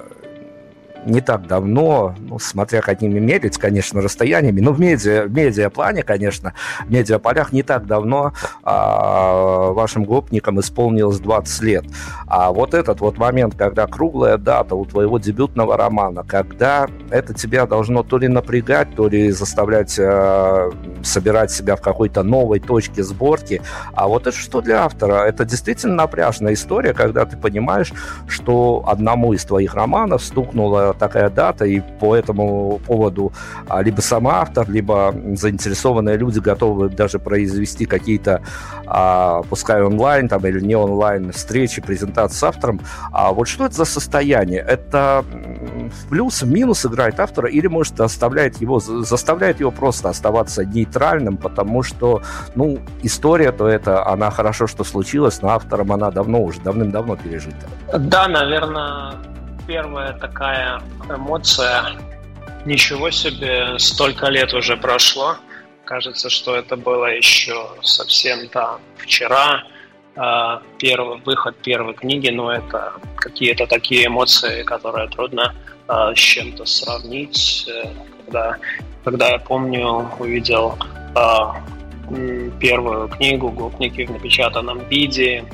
не 1.07 1.21
так 1.21 1.47
давно, 1.47 2.15
ну, 2.19 2.39
смотря 2.39 2.81
какими 2.81 3.19
мерить, 3.19 3.57
конечно, 3.57 4.01
расстояниями, 4.01 4.61
но 4.61 4.73
в 4.73 4.79
медиа, 4.79 5.23
в 5.25 5.31
медиаплане, 5.31 6.03
конечно, 6.03 6.53
в 6.85 6.91
медиаполях 6.91 7.51
не 7.53 7.63
так 7.63 7.85
давно 7.87 8.33
а, 8.63 9.71
вашим 9.71 10.03
гопникам 10.03 10.59
исполнилось 10.59 11.19
20 11.19 11.61
лет. 11.63 11.85
А 12.27 12.51
вот 12.51 12.73
этот 12.73 12.99
вот 12.99 13.17
момент, 13.17 13.55
когда 13.55 13.87
круглая 13.87 14.37
дата 14.37 14.75
у 14.75 14.85
твоего 14.85 15.17
дебютного 15.17 15.77
романа, 15.77 16.23
когда 16.27 16.87
это 17.09 17.33
тебя 17.33 17.65
должно 17.65 18.03
то 18.03 18.17
ли 18.17 18.27
напрягать, 18.27 18.95
то 18.95 19.07
ли 19.07 19.31
заставлять 19.31 19.97
а, 19.99 20.69
собирать 21.03 21.51
себя 21.51 21.75
в 21.75 21.81
какой-то 21.81 22.23
новой 22.23 22.59
точке 22.59 23.03
сборки, 23.03 23.61
а 23.93 24.07
вот 24.07 24.27
это 24.27 24.37
что 24.37 24.61
для 24.61 24.83
автора? 24.83 25.25
Это 25.25 25.45
действительно 25.45 25.95
напряжная 25.95 26.53
история, 26.53 26.93
когда 26.93 27.25
ты 27.25 27.37
понимаешь, 27.37 27.93
что 28.27 28.83
одному 28.87 29.33
из 29.33 29.45
твоих 29.45 29.73
романов 29.73 30.23
стукнуло 30.23 30.93
такая 30.97 31.29
дата, 31.29 31.65
и 31.65 31.79
по 31.79 32.15
этому 32.15 32.79
поводу 32.85 33.31
а, 33.67 33.81
либо 33.81 34.01
сам 34.01 34.27
автор, 34.27 34.69
либо 34.69 35.13
заинтересованные 35.35 36.17
люди 36.17 36.39
готовы 36.39 36.89
даже 36.89 37.19
произвести 37.19 37.85
какие-то, 37.85 38.41
а, 38.85 39.41
пускай 39.49 39.81
онлайн 39.81 40.27
там 40.27 40.45
или 40.45 40.59
не 40.59 40.75
онлайн 40.75 41.31
встречи, 41.31 41.81
презентации 41.81 42.37
с 42.37 42.43
автором. 42.43 42.81
А 43.11 43.31
вот 43.31 43.47
что 43.47 43.65
это 43.65 43.75
за 43.75 43.85
состояние? 43.85 44.59
Это 44.59 45.23
в 45.27 46.09
плюс, 46.09 46.41
в 46.41 46.47
минус 46.47 46.85
играет 46.85 47.19
автора 47.19 47.49
или, 47.49 47.67
может, 47.67 47.99
оставляет 47.99 48.61
его, 48.61 48.79
заставляет 48.79 49.59
его 49.59 49.71
просто 49.71 50.09
оставаться 50.09 50.65
нейтральным, 50.65 51.37
потому 51.37 51.83
что, 51.83 52.21
ну, 52.55 52.79
история-то 53.03 53.67
это, 53.67 54.05
она 54.07 54.31
хорошо, 54.31 54.67
что 54.67 54.83
случилась, 54.83 55.41
но 55.41 55.49
автором 55.49 55.91
она 55.91 56.11
давно 56.11 56.41
уже, 56.41 56.59
давным-давно 56.61 57.15
пережита. 57.15 57.67
Да, 57.93 58.27
наверное, 58.27 59.13
первая 59.67 60.13
такая 60.13 60.81
эмоция. 61.09 61.83
Ничего 62.65 63.11
себе, 63.11 63.77
столько 63.77 64.27
лет 64.27 64.53
уже 64.53 64.77
прошло. 64.77 65.35
Кажется, 65.85 66.29
что 66.29 66.55
это 66.55 66.75
было 66.75 67.05
еще 67.05 67.67
совсем 67.81 68.47
там 68.49 68.79
вчера. 68.97 69.63
А, 70.15 70.61
первый 70.79 71.19
выход 71.19 71.55
первой 71.57 71.93
книги, 71.93 72.29
но 72.29 72.51
это 72.51 72.93
какие-то 73.17 73.67
такие 73.67 74.07
эмоции, 74.07 74.63
которые 74.63 75.07
трудно 75.09 75.53
а, 75.87 76.13
с 76.15 76.17
чем-то 76.17 76.65
сравнить. 76.65 77.65
Э, 77.69 77.89
когда, 78.25 78.57
когда 79.03 79.29
я 79.29 79.37
помню, 79.37 80.09
увидел 80.19 80.75
а, 81.15 81.61
первую 82.59 83.09
книгу 83.09 83.49
«Гопники» 83.51 84.05
в 84.05 84.11
напечатанном 84.11 84.79
виде, 84.89 85.45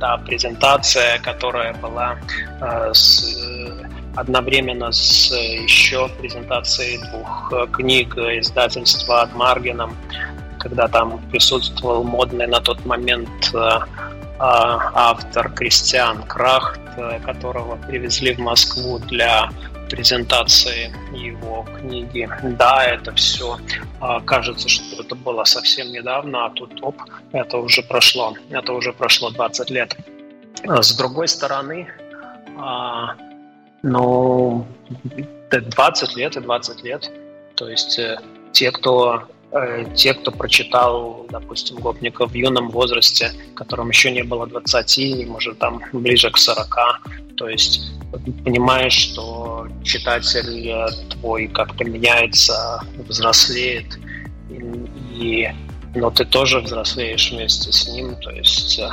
та 0.00 0.16
презентация, 0.18 1.18
которая 1.18 1.74
была 1.74 2.16
э, 2.60 2.90
с, 2.92 3.36
одновременно 4.16 4.90
с 4.90 5.30
еще 5.30 6.08
презентацией 6.18 6.98
двух 7.10 7.52
э, 7.52 7.66
книг 7.70 8.16
издательства 8.16 9.22
от 9.22 9.34
Маргином, 9.34 9.94
когда 10.58 10.88
там 10.88 11.20
присутствовал 11.30 12.02
модный 12.02 12.46
на 12.46 12.60
тот 12.60 12.84
момент 12.86 13.28
э, 13.54 13.58
э 13.58 13.80
автор 14.40 15.52
Кристиан 15.52 16.22
Крахт, 16.22 16.80
которого 17.26 17.76
привезли 17.76 18.34
в 18.34 18.38
Москву 18.38 18.98
для 18.98 19.50
презентации 19.90 20.92
его 21.12 21.66
книги. 21.78 22.28
Да, 22.42 22.84
это 22.84 23.12
все 23.14 23.58
а, 24.00 24.20
кажется, 24.20 24.68
что 24.68 25.02
это 25.02 25.14
было 25.14 25.44
совсем 25.44 25.92
недавно, 25.92 26.46
а 26.46 26.50
тут 26.50 26.82
оп, 26.82 26.96
это 27.32 27.58
уже 27.58 27.82
прошло, 27.82 28.34
это 28.50 28.72
уже 28.72 28.92
прошло 28.92 29.30
20 29.30 29.70
лет. 29.70 29.96
А 30.66 30.82
с 30.82 30.96
другой 30.96 31.28
стороны, 31.28 31.88
а, 32.56 33.16
ну, 33.82 34.66
20 35.50 36.16
лет 36.16 36.36
и 36.36 36.40
20 36.40 36.84
лет. 36.84 37.10
То 37.56 37.68
есть 37.68 37.98
э, 37.98 38.18
те, 38.52 38.70
кто 38.70 39.24
те, 39.94 40.14
кто 40.14 40.30
прочитал, 40.30 41.26
допустим, 41.28 41.78
Гопника 41.78 42.26
в 42.26 42.34
юном 42.34 42.70
возрасте, 42.70 43.32
которым 43.54 43.88
еще 43.88 44.12
не 44.12 44.22
было 44.22 44.46
20, 44.46 45.26
может, 45.26 45.58
там 45.58 45.82
ближе 45.92 46.30
к 46.30 46.38
40, 46.38 46.76
то 47.36 47.48
есть 47.48 47.90
понимаешь, 48.44 48.92
что 48.92 49.66
читатель 49.82 50.68
э, 50.68 50.86
твой 51.10 51.48
как-то 51.48 51.84
меняется, 51.84 52.80
взрослеет, 53.08 53.98
и, 54.50 55.48
но 55.94 56.10
ты 56.10 56.24
тоже 56.24 56.60
взрослеешь 56.60 57.32
вместе 57.32 57.72
с 57.72 57.88
ним, 57.88 58.14
то 58.16 58.30
есть 58.30 58.78
э, 58.78 58.88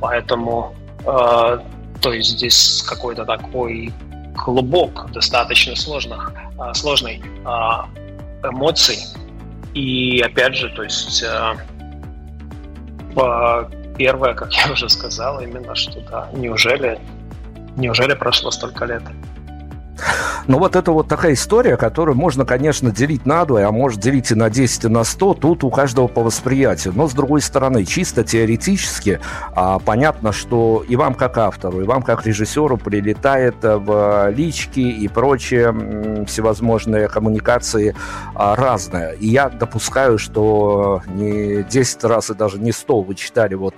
поэтому 0.00 0.74
э, 1.00 1.58
то 2.00 2.12
есть 2.12 2.30
здесь 2.30 2.82
какой-то 2.86 3.24
такой 3.24 3.92
клубок 4.36 5.10
достаточно 5.12 5.74
сложных, 5.76 6.32
э, 6.58 6.74
сложной 6.74 7.20
э, 7.20 8.48
эмоций, 8.48 8.98
и 9.74 10.20
опять 10.20 10.56
же, 10.56 10.68
то 10.70 10.82
есть 10.82 11.22
э, 11.22 11.54
первое, 13.96 14.34
как 14.34 14.52
я 14.52 14.72
уже 14.72 14.88
сказал, 14.88 15.40
именно 15.40 15.74
что 15.74 16.00
да, 16.00 16.28
неужели 16.32 16.98
Неужели 17.76 18.14
прошло 18.14 18.50
столько 18.50 18.84
лет? 18.84 19.02
Но 20.46 20.58
вот 20.58 20.76
это 20.76 20.92
вот 20.92 21.08
такая 21.08 21.34
история, 21.34 21.76
которую 21.76 22.16
можно, 22.16 22.44
конечно, 22.44 22.90
делить 22.90 23.26
на 23.26 23.44
двое, 23.44 23.66
а 23.66 23.72
может 23.72 24.00
делить 24.00 24.30
и 24.30 24.34
на 24.34 24.50
10, 24.50 24.84
и 24.84 24.88
на 24.88 25.04
100, 25.04 25.34
тут 25.34 25.64
у 25.64 25.70
каждого 25.70 26.06
по 26.08 26.22
восприятию. 26.22 26.92
Но, 26.96 27.08
с 27.08 27.12
другой 27.12 27.40
стороны, 27.40 27.84
чисто 27.84 28.24
теоретически 28.24 29.20
а, 29.54 29.78
понятно, 29.78 30.32
что 30.32 30.84
и 30.86 30.96
вам 30.96 31.14
как 31.14 31.38
автору, 31.38 31.80
и 31.80 31.84
вам 31.84 32.02
как 32.02 32.26
режиссеру 32.26 32.76
прилетает 32.76 33.56
в 33.62 34.30
лички 34.30 34.80
и 34.80 35.08
прочие 35.08 36.24
всевозможные 36.26 37.08
коммуникации 37.08 37.94
а, 38.34 38.56
разные. 38.56 39.16
И 39.16 39.28
я 39.28 39.48
допускаю, 39.48 40.18
что 40.18 41.02
не 41.06 41.62
10 41.62 42.04
раз 42.04 42.30
и 42.30 42.34
даже 42.34 42.58
не 42.58 42.72
100 42.72 43.00
вы 43.02 43.14
читали 43.14 43.54
вот 43.54 43.74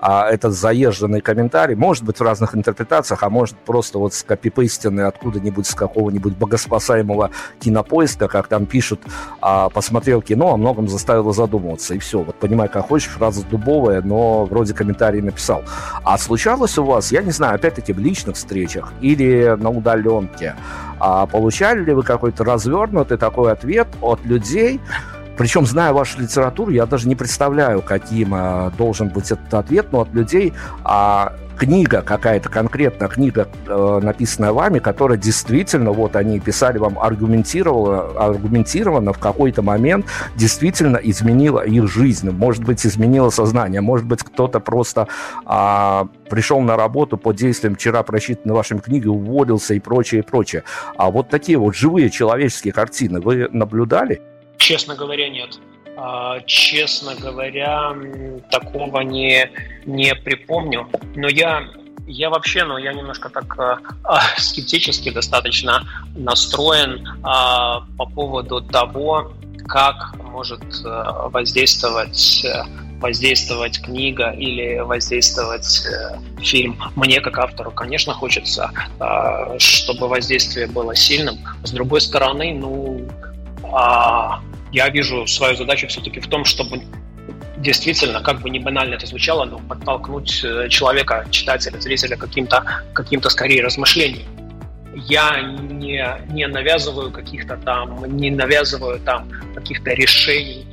а, 0.00 0.28
этот 0.28 0.52
заезженный 0.52 1.20
комментарий, 1.20 1.74
может 1.74 2.04
быть 2.04 2.18
в 2.18 2.22
разных 2.22 2.54
интерпретациях, 2.54 3.22
а 3.22 3.30
может 3.30 3.56
просто 3.56 3.98
вот 3.98 4.14
скопипейстенный 4.14 5.06
откуда-нибудь 5.06 5.66
с 5.66 5.74
какого-нибудь 6.04 6.36
богоспасаемого 6.36 7.30
кинопоиска, 7.60 8.28
как 8.28 8.48
там 8.48 8.66
пишут, 8.66 9.00
а, 9.40 9.70
посмотрел 9.70 10.20
кино, 10.20 10.52
о 10.52 10.56
многом 10.56 10.88
заставило 10.88 11.32
задумываться, 11.32 11.94
и 11.94 11.98
все. 11.98 12.22
Вот 12.22 12.36
понимай, 12.36 12.68
как 12.68 12.88
хочешь, 12.88 13.08
фраза 13.08 13.44
дубовая, 13.46 14.02
но 14.02 14.44
вроде 14.44 14.74
комментарий 14.74 15.22
написал. 15.22 15.62
А 16.04 16.18
случалось 16.18 16.76
у 16.76 16.84
вас, 16.84 17.10
я 17.10 17.22
не 17.22 17.30
знаю, 17.30 17.54
опять-таки 17.54 17.92
в 17.94 17.98
личных 17.98 18.36
встречах 18.36 18.92
или 19.00 19.56
на 19.58 19.70
удаленке, 19.70 20.56
а 21.00 21.26
получали 21.26 21.82
ли 21.82 21.94
вы 21.94 22.02
какой-то 22.02 22.44
развернутый 22.44 23.16
такой 23.16 23.52
ответ 23.52 23.88
от 24.02 24.24
людей, 24.26 24.80
причем, 25.36 25.66
зная 25.66 25.92
вашу 25.92 26.20
литературу, 26.20 26.70
я 26.70 26.86
даже 26.86 27.08
не 27.08 27.16
представляю, 27.16 27.82
каким 27.82 28.34
а, 28.34 28.70
должен 28.78 29.08
быть 29.08 29.32
этот 29.32 29.52
ответ, 29.54 29.86
но 29.90 30.02
от 30.02 30.12
людей 30.14 30.52
а, 30.84 31.32
книга, 31.56 32.02
какая-то 32.02 32.48
конкретная 32.48 33.08
книга, 33.08 33.48
э, 33.66 34.00
написанная 34.02 34.52
вами, 34.52 34.78
которая 34.78 35.18
действительно, 35.18 35.92
вот 35.92 36.16
они 36.16 36.40
писали 36.40 36.78
вам 36.78 36.98
аргументированно, 36.98 38.20
аргументированно 38.20 39.12
в 39.12 39.18
какой-то 39.18 39.62
момент 39.62 40.06
действительно 40.36 40.96
изменила 40.98 41.60
их 41.60 41.88
жизнь, 41.90 42.30
может 42.30 42.64
быть, 42.64 42.84
изменила 42.86 43.30
сознание, 43.30 43.80
может 43.80 44.06
быть, 44.06 44.22
кто-то 44.22 44.60
просто 44.60 45.08
а, 45.44 46.08
пришел 46.28 46.60
на 46.60 46.76
работу 46.76 47.16
под 47.16 47.36
действием 47.36 47.74
вчера 47.74 48.02
прочитанной 48.02 48.54
вашей 48.54 48.78
книги, 48.80 49.06
уволился 49.06 49.74
и 49.74 49.80
прочее, 49.80 50.22
и 50.22 50.24
прочее. 50.24 50.64
А 50.96 51.10
вот 51.10 51.28
такие 51.28 51.58
вот 51.58 51.74
живые 51.74 52.10
человеческие 52.10 52.72
картины 52.72 53.20
вы 53.20 53.48
наблюдали? 53.50 54.22
Честно 54.56 54.94
говоря, 54.94 55.28
нет. 55.28 55.58
А, 55.96 56.40
честно 56.46 57.14
говоря, 57.14 57.94
такого 58.50 59.00
не, 59.00 59.50
не 59.86 60.14
припомню. 60.14 60.88
Но 61.14 61.28
я, 61.28 61.68
я 62.06 62.30
вообще, 62.30 62.64
ну, 62.64 62.78
я 62.78 62.92
немножко 62.92 63.28
так 63.28 63.56
э, 63.58 63.76
скептически 64.38 65.10
достаточно 65.10 65.84
настроен 66.16 67.06
э, 67.06 67.22
по 67.22 68.06
поводу 68.14 68.60
того, 68.60 69.32
как 69.66 70.16
может 70.18 70.62
э, 70.84 71.28
воздействовать 71.30 72.44
воздействовать 73.00 73.82
книга 73.82 74.30
или 74.30 74.78
воздействовать 74.78 75.86
э, 75.86 76.42
фильм. 76.42 76.78
Мне, 76.96 77.20
как 77.20 77.38
автору, 77.38 77.70
конечно, 77.70 78.14
хочется, 78.14 78.70
э, 78.98 79.58
чтобы 79.58 80.08
воздействие 80.08 80.66
было 80.68 80.96
сильным. 80.96 81.36
С 81.64 81.72
другой 81.72 82.00
стороны, 82.00 82.54
ну, 82.54 83.06
я 84.72 84.88
вижу 84.90 85.26
свою 85.26 85.56
задачу 85.56 85.86
все-таки 85.86 86.20
в 86.20 86.26
том, 86.26 86.44
чтобы 86.44 86.82
действительно, 87.58 88.20
как 88.20 88.40
бы 88.40 88.50
не 88.50 88.58
банально 88.58 88.94
это 88.94 89.06
звучало, 89.06 89.44
но 89.44 89.58
подтолкнуть 89.58 90.44
э, 90.44 90.68
человека, 90.68 91.26
читателя, 91.30 91.80
зрителя 91.80 92.16
каким-то 92.16 92.64
каким 92.92 93.22
скорее 93.22 93.62
размышлением. 93.62 94.26
Я 94.94 95.40
не, 95.40 96.04
не 96.28 96.46
навязываю 96.46 97.10
каких-то 97.10 97.56
там, 97.56 98.04
не 98.16 98.30
навязываю 98.30 99.00
там 99.00 99.28
каких-то 99.54 99.90
решений, 99.90 100.66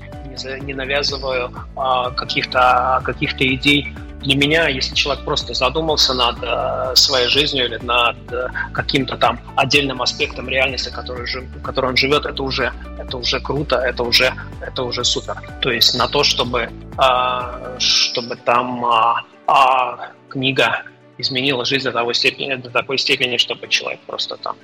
не, 0.61 0.73
навязываю 0.73 1.51
а, 1.75 2.11
каких-то 2.11 3.01
каких 3.03 3.33
идей 3.41 3.93
для 4.21 4.35
меня, 4.35 4.67
если 4.67 4.93
человек 4.95 5.25
просто 5.25 5.53
задумался 5.53 6.13
над 6.13 6.37
э, 6.41 6.95
своей 6.95 7.27
жизнью 7.27 7.65
или 7.65 7.77
над 7.77 8.17
э, 8.31 8.47
каким-то 8.71 9.17
там 9.17 9.39
отдельным 9.55 10.01
аспектом 10.01 10.47
реальности, 10.47 10.89
который, 10.89 11.25
в 11.25 11.61
которой 11.61 11.87
он 11.87 11.97
живет, 11.97 12.25
это 12.25 12.43
уже, 12.43 12.71
это 12.99 13.17
уже 13.17 13.39
круто, 13.39 13.77
это 13.77 14.03
уже, 14.03 14.33
это 14.61 14.83
уже 14.83 15.03
супер. 15.03 15.35
То 15.61 15.71
есть 15.71 15.95
на 15.95 16.07
то, 16.07 16.23
чтобы, 16.23 16.69
э, 16.97 17.79
чтобы 17.79 18.35
там 18.35 18.85
э, 18.85 19.13
э, 19.47 19.97
книга 20.29 20.83
изменила 21.17 21.65
жизнь 21.65 21.85
до, 21.85 21.91
того 21.91 22.13
степени, 22.13 22.55
до 22.55 22.69
такой 22.69 22.97
степени, 22.97 23.37
чтобы 23.37 23.67
человек 23.67 23.99
просто 24.01 24.37
там 24.37 24.55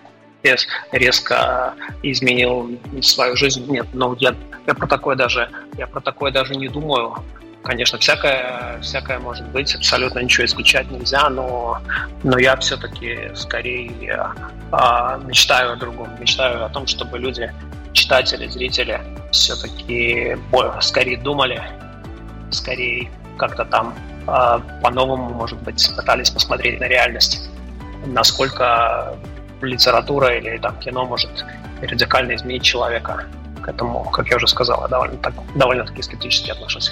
резко 0.91 1.73
изменил 2.03 2.79
свою 3.01 3.35
жизнь. 3.35 3.65
Нет, 3.69 3.87
но 3.93 4.15
я, 4.19 4.35
я 4.65 4.73
про 4.75 4.87
такое 4.87 5.15
даже 5.15 5.49
я 5.77 5.87
про 5.87 5.99
такое 5.99 6.31
даже 6.31 6.55
не 6.55 6.69
думаю. 6.69 7.15
Конечно, 7.63 7.97
всякое, 7.97 8.79
всякое 8.81 9.19
может 9.19 9.45
быть, 9.47 9.75
абсолютно 9.75 10.19
ничего 10.19 10.45
исключать 10.45 10.89
нельзя, 10.89 11.29
но, 11.29 11.79
но 12.23 12.37
я 12.37 12.55
все-таки 12.57 13.31
скорее 13.35 14.33
э, 14.71 15.19
мечтаю 15.25 15.73
о 15.73 15.75
другом, 15.75 16.09
мечтаю 16.19 16.63
о 16.63 16.69
том, 16.69 16.87
чтобы 16.87 17.19
люди, 17.19 17.51
читатели, 17.93 18.47
зрители 18.47 19.01
все-таки 19.31 20.37
скорее 20.81 21.17
думали, 21.17 21.61
скорее 22.51 23.11
как-то 23.37 23.65
там 23.65 23.93
э, 24.27 24.59
по-новому, 24.81 25.29
может 25.29 25.61
быть, 25.63 25.91
пытались 25.95 26.29
посмотреть 26.29 26.79
на 26.79 26.85
реальность, 26.85 27.49
насколько 28.05 29.15
литература 29.61 30.37
или 30.37 30.57
там 30.57 30.77
кино 30.79 31.05
может 31.05 31.45
радикально 31.81 32.35
изменить 32.35 32.63
человека. 32.63 33.25
К 33.61 33.69
этому, 33.69 34.03
как 34.11 34.29
я 34.29 34.37
уже 34.37 34.47
сказал, 34.47 34.87
довольно, 34.87 35.17
так, 35.17 35.33
довольно-таки 35.55 36.01
скептически 36.01 36.51
отношусь. 36.51 36.91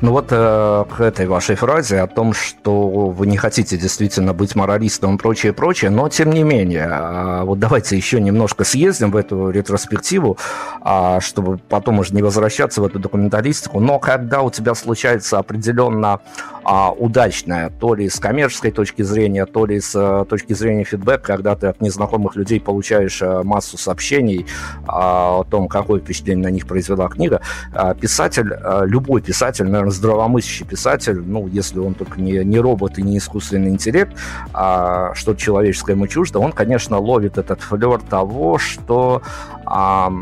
Ну 0.00 0.12
вот 0.12 0.28
э, 0.30 0.84
к 0.96 1.00
этой 1.00 1.26
вашей 1.26 1.56
фразе 1.56 2.00
о 2.00 2.06
том, 2.06 2.32
что 2.32 3.08
вы 3.08 3.26
не 3.26 3.36
хотите 3.36 3.76
действительно 3.76 4.32
быть 4.34 4.54
моралистом 4.54 5.16
и 5.16 5.18
прочее, 5.18 5.52
прочее, 5.52 5.90
но 5.90 6.08
тем 6.08 6.30
не 6.30 6.42
менее, 6.42 6.88
э, 6.90 7.42
вот 7.44 7.58
давайте 7.58 7.96
еще 7.96 8.20
немножко 8.20 8.64
съездим 8.64 9.10
в 9.10 9.16
эту 9.16 9.50
ретроспективу, 9.50 10.38
э, 10.84 11.18
чтобы 11.20 11.58
потом 11.58 12.00
уже 12.00 12.14
не 12.14 12.22
возвращаться 12.22 12.80
в 12.80 12.84
эту 12.84 12.98
документалистику, 12.98 13.80
но 13.80 13.98
когда 13.98 14.42
у 14.42 14.50
тебя 14.50 14.74
случается 14.74 15.38
определенно 15.38 16.20
э, 16.64 16.88
удачная, 16.98 17.70
то 17.70 17.94
ли 17.94 18.08
с 18.08 18.18
коммерческой 18.18 18.70
точки 18.70 19.02
зрения, 19.02 19.46
то 19.46 19.66
ли 19.66 19.80
с 19.80 19.94
э, 19.94 20.24
точки 20.28 20.52
зрения 20.52 20.84
фидбэка, 20.84 21.22
когда 21.22 21.56
ты 21.56 21.66
от 21.68 21.80
незнакомых 21.80 22.36
людей 22.36 22.60
получаешь 22.60 23.22
э, 23.22 23.42
массу 23.42 23.78
сообщений 23.78 24.40
э, 24.42 24.44
о 24.86 25.44
том, 25.44 25.68
какое 25.68 26.00
впечатление 26.00 26.44
на 26.44 26.50
них 26.52 26.66
произвела 26.66 27.08
книга, 27.08 27.40
э, 27.74 27.94
писатель, 28.00 28.52
э, 28.52 28.82
любой 28.86 29.22
писатель, 29.22 29.64
наверное, 29.64 29.92
здравомыслящий 29.92 30.66
писатель, 30.66 31.20
ну, 31.20 31.46
если 31.46 31.78
он 31.78 31.94
только 31.94 32.20
не, 32.20 32.44
не 32.44 32.58
робот 32.58 32.98
и 32.98 33.02
не 33.02 33.18
искусственный 33.18 33.70
интеллект, 33.70 34.16
а 34.52 35.14
что-то 35.14 35.40
человеческое 35.40 35.92
ему 35.92 36.06
чуждо, 36.06 36.38
он, 36.38 36.52
конечно, 36.52 36.98
ловит 36.98 37.38
этот 37.38 37.60
флер 37.60 38.00
того, 38.00 38.58
что 38.58 39.22
а, 39.64 40.12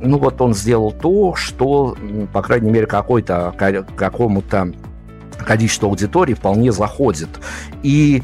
ну 0.00 0.18
вот 0.18 0.40
он 0.40 0.54
сделал 0.54 0.92
то, 0.92 1.34
что, 1.34 1.96
по 2.32 2.42
крайней 2.42 2.70
мере, 2.70 2.86
какой-то 2.86 3.54
какому-то 3.96 4.72
количеству 5.44 5.88
аудитории 5.88 6.34
вполне 6.34 6.72
заходит. 6.72 7.28
И 7.82 8.22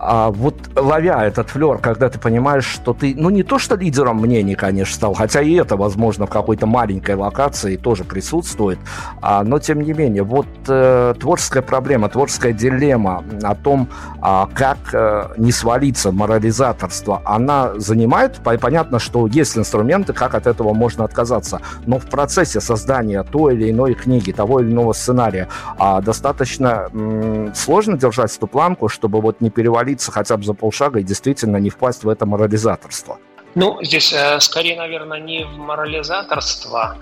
а 0.00 0.30
вот 0.30 0.54
ловя 0.76 1.24
этот 1.26 1.50
флер, 1.50 1.78
когда 1.78 2.08
ты 2.08 2.18
понимаешь, 2.18 2.64
что 2.64 2.94
ты, 2.94 3.14
ну 3.16 3.30
не 3.30 3.42
то 3.42 3.58
что 3.58 3.74
лидером 3.74 4.18
мнений, 4.18 4.54
конечно, 4.54 4.94
стал, 4.94 5.14
хотя 5.14 5.42
и 5.42 5.54
это, 5.54 5.76
возможно, 5.76 6.26
в 6.26 6.30
какой-то 6.30 6.66
маленькой 6.66 7.16
локации 7.16 7.76
тоже 7.76 8.04
присутствует, 8.04 8.78
а, 9.20 9.42
но 9.42 9.58
тем 9.58 9.80
не 9.80 9.92
менее, 9.92 10.22
вот 10.22 10.46
э, 10.68 11.14
творческая 11.18 11.62
проблема, 11.62 12.08
творческая 12.08 12.52
дилемма 12.52 13.24
о 13.42 13.54
том, 13.54 13.88
а, 14.20 14.48
как 14.54 14.78
э, 14.92 15.30
не 15.36 15.50
свалиться 15.50 16.12
морализаторство, 16.12 17.20
она 17.24 17.72
занимает, 17.76 18.40
понятно, 18.42 18.98
что 18.98 19.26
есть 19.26 19.58
инструменты, 19.58 20.12
как 20.12 20.34
от 20.34 20.46
этого 20.46 20.74
можно 20.74 21.04
отказаться, 21.04 21.60
но 21.86 21.98
в 21.98 22.06
процессе 22.06 22.60
создания 22.60 23.22
той 23.24 23.54
или 23.54 23.70
иной 23.70 23.94
книги, 23.94 24.30
того 24.30 24.60
или 24.60 24.70
иного 24.70 24.92
сценария 24.92 25.48
а, 25.76 26.00
достаточно 26.00 26.88
м- 26.92 27.52
сложно 27.54 27.96
держать 27.98 28.36
эту 28.36 28.46
планку, 28.46 28.88
чтобы 28.88 29.20
вот 29.20 29.40
не 29.40 29.50
перевалить 29.50 29.87
отвалиться 29.88 30.12
хотя 30.12 30.36
бы 30.36 30.44
за 30.44 30.54
полшага 30.54 31.00
и 31.00 31.02
действительно 31.02 31.56
не 31.58 31.70
впасть 31.70 32.04
в 32.04 32.08
это 32.08 32.26
морализаторство? 32.26 33.18
Ну, 33.54 33.78
здесь 33.82 34.12
э, 34.12 34.40
скорее, 34.40 34.76
наверное, 34.76 35.20
не 35.20 35.44
в 35.44 35.56
морализаторство, 35.58 36.96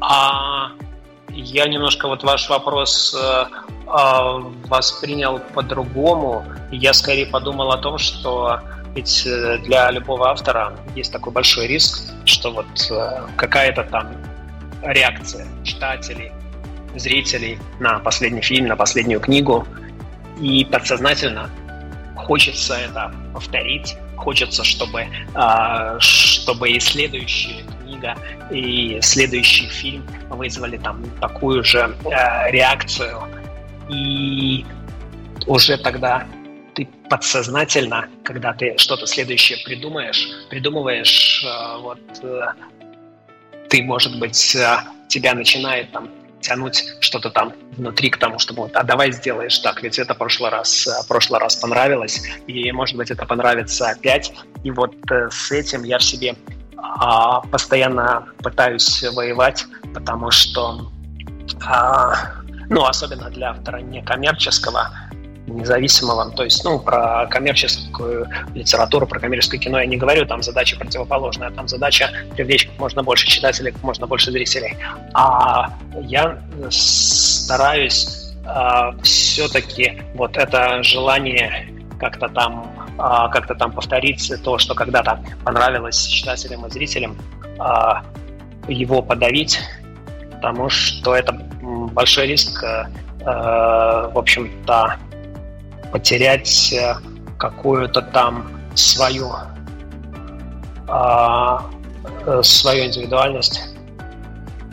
а 0.00 0.72
я 1.30 1.68
немножко 1.68 2.08
вот 2.08 2.24
ваш 2.24 2.50
вопрос 2.50 3.14
э, 3.14 3.44
э, 3.86 4.42
воспринял 4.68 5.40
по-другому. 5.54 6.44
Я 6.72 6.92
скорее 6.92 7.26
подумал 7.26 7.70
о 7.70 7.78
том, 7.78 7.98
что 7.98 8.60
ведь 8.94 9.26
э, 9.26 9.58
для 9.64 9.90
любого 9.90 10.28
автора 10.28 10.72
есть 10.96 11.12
такой 11.12 11.32
большой 11.32 11.68
риск, 11.68 12.02
что 12.24 12.50
вот 12.52 12.90
э, 12.90 13.26
какая-то 13.36 13.84
там 13.84 14.08
реакция 14.82 15.46
читателей, 15.64 16.32
зрителей 16.96 17.58
на 17.80 18.00
последний 18.00 18.42
фильм, 18.42 18.66
на 18.66 18.76
последнюю 18.76 19.20
книгу, 19.20 19.66
и 20.40 20.64
подсознательно 20.64 21.48
хочется 22.16 22.74
это 22.74 23.12
повторить, 23.32 23.96
хочется, 24.16 24.64
чтобы, 24.64 25.06
а, 25.34 25.98
чтобы 26.00 26.70
и 26.70 26.80
следующая 26.80 27.64
книга, 27.82 28.16
и 28.50 28.98
следующий 29.02 29.66
фильм 29.66 30.06
вызвали 30.30 30.78
там 30.78 31.04
такую 31.20 31.64
же 31.64 31.94
а, 32.04 32.50
реакцию. 32.50 33.18
И 33.88 34.64
уже 35.46 35.76
тогда 35.76 36.26
ты 36.74 36.88
подсознательно, 37.10 38.08
когда 38.24 38.52
ты 38.52 38.78
что-то 38.78 39.06
следующее 39.06 39.58
придумаешь, 39.64 40.28
придумываешь, 40.48 41.44
э, 41.44 41.78
вот 41.80 42.00
э, 42.22 42.40
ты, 43.68 43.82
может 43.82 44.18
быть, 44.18 44.56
тебя 45.08 45.34
начинает 45.34 45.92
там 45.92 46.08
тянуть 46.42 46.84
что-то 47.00 47.30
там 47.30 47.54
внутри 47.76 48.10
к 48.10 48.18
тому, 48.18 48.38
чтобы 48.38 48.62
вот, 48.62 48.76
а 48.76 48.82
давай 48.82 49.12
сделаешь 49.12 49.58
так, 49.60 49.82
ведь 49.82 49.98
это 49.98 50.14
прошлый 50.14 50.50
раз, 50.50 50.88
прошлый 51.08 51.40
раз 51.40 51.56
понравилось, 51.56 52.22
и, 52.46 52.70
может 52.72 52.96
быть, 52.96 53.10
это 53.10 53.24
понравится 53.24 53.88
опять. 53.88 54.32
И 54.64 54.70
вот 54.70 54.94
с 55.10 55.50
этим 55.50 55.84
я 55.84 55.98
в 55.98 56.02
себе 56.02 56.36
а, 56.76 57.40
постоянно 57.42 58.26
пытаюсь 58.42 59.02
воевать, 59.14 59.64
потому 59.94 60.30
что, 60.30 60.90
а, 61.64 62.14
ну, 62.68 62.84
особенно 62.84 63.30
для 63.30 63.50
автора 63.50 63.78
некоммерческого, 63.78 64.90
независимого, 65.54 66.30
то 66.30 66.44
есть, 66.44 66.64
ну, 66.64 66.78
про 66.78 67.26
коммерческую 67.26 68.28
литературу, 68.54 69.06
про 69.06 69.20
коммерческое 69.20 69.60
кино 69.60 69.80
я 69.80 69.86
не 69.86 69.96
говорю, 69.96 70.26
там 70.26 70.42
задача 70.42 70.76
противоположная, 70.76 71.50
там 71.50 71.68
задача 71.68 72.10
привлечь 72.34 72.66
как 72.66 72.78
можно 72.78 73.02
больше 73.02 73.26
читателей, 73.26 73.72
как 73.72 73.82
можно 73.82 74.06
больше 74.06 74.30
зрителей. 74.30 74.76
А 75.14 75.72
я 76.00 76.38
стараюсь 76.70 78.32
а, 78.44 78.92
все-таки 79.02 80.02
вот 80.14 80.36
это 80.36 80.82
желание 80.82 81.68
как-то 81.98 82.28
там 82.28 82.72
а, 82.98 83.28
как-то 83.28 83.54
там 83.54 83.72
повторить 83.72 84.32
то, 84.44 84.58
что 84.58 84.74
когда-то 84.74 85.20
понравилось 85.44 86.06
читателям 86.06 86.66
и 86.66 86.70
зрителям, 86.70 87.16
а, 87.58 88.02
его 88.68 89.02
подавить, 89.02 89.60
потому 90.32 90.68
что 90.68 91.14
это 91.14 91.32
большой 91.62 92.26
риск, 92.26 92.64
а, 92.64 94.08
в 94.08 94.18
общем-то, 94.18 94.96
потерять 95.92 96.72
э, 96.72 96.94
какую-то 97.38 98.02
там 98.02 98.50
свою, 98.74 99.30
а, 100.88 101.70
э, 102.26 102.40
свою 102.42 102.86
индивидуальность 102.86 103.60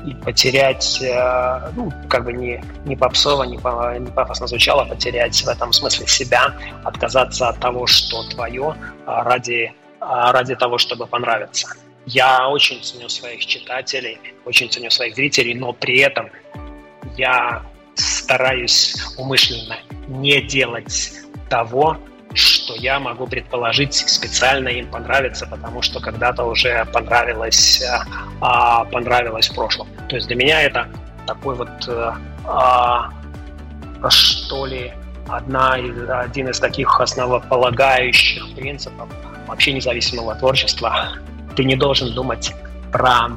и 0.06 0.14
потерять, 0.16 1.02
э, 1.02 1.72
ну, 1.76 1.92
как 2.10 2.24
бы 2.24 2.34
не, 2.34 2.64
не 2.86 2.96
попсово, 2.96 3.44
не, 3.44 3.58
не 4.00 4.12
пафосно 4.12 4.48
звучало, 4.48 4.86
потерять 4.86 5.42
в 5.42 5.48
этом 5.48 5.74
смысле 5.74 6.08
себя, 6.08 6.56
отказаться 6.84 7.50
от 7.50 7.60
того, 7.60 7.86
что 7.86 8.24
твое, 8.30 8.76
а, 9.06 9.24
ради, 9.24 9.74
а, 10.00 10.32
ради 10.32 10.56
того, 10.56 10.78
чтобы 10.78 11.06
понравиться. 11.06 11.68
Я 12.06 12.48
очень 12.48 12.82
ценю 12.82 13.10
своих 13.10 13.46
читателей, 13.46 14.20
очень 14.46 14.70
ценю 14.70 14.90
своих 14.90 15.16
зрителей, 15.16 15.54
но 15.54 15.74
при 15.74 16.00
этом 16.00 16.30
я 17.18 17.64
стараюсь 17.96 18.96
умышленно 19.18 19.76
не 20.10 20.42
делать 20.42 21.14
того, 21.50 21.98
что 22.34 22.76
я 22.76 23.00
могу 23.00 23.26
предположить, 23.26 23.94
специально 23.94 24.68
им 24.68 24.88
понравится, 24.88 25.48
потому 25.48 25.82
что 25.82 26.00
когда-то 26.00 26.44
уже 26.44 26.86
понравилось, 26.94 27.84
а, 28.42 28.84
понравилось 28.86 29.50
в 29.50 29.56
прошлом. 29.56 29.88
То 30.08 30.16
есть 30.16 30.28
для 30.28 30.36
меня 30.36 30.62
это 30.62 30.88
такой 31.26 31.56
вот, 31.56 31.70
а, 32.46 33.10
что 34.10 34.66
ли, 34.66 34.94
одна 35.28 35.78
из, 35.78 36.10
один 36.10 36.50
из 36.50 36.60
таких 36.60 37.00
основополагающих 37.00 38.56
принципов 38.56 39.10
вообще 39.48 39.74
независимого 39.74 40.36
творчества. 40.36 41.10
Ты 41.56 41.64
не 41.64 41.76
должен 41.76 42.14
думать 42.14 42.54
про, 42.92 43.32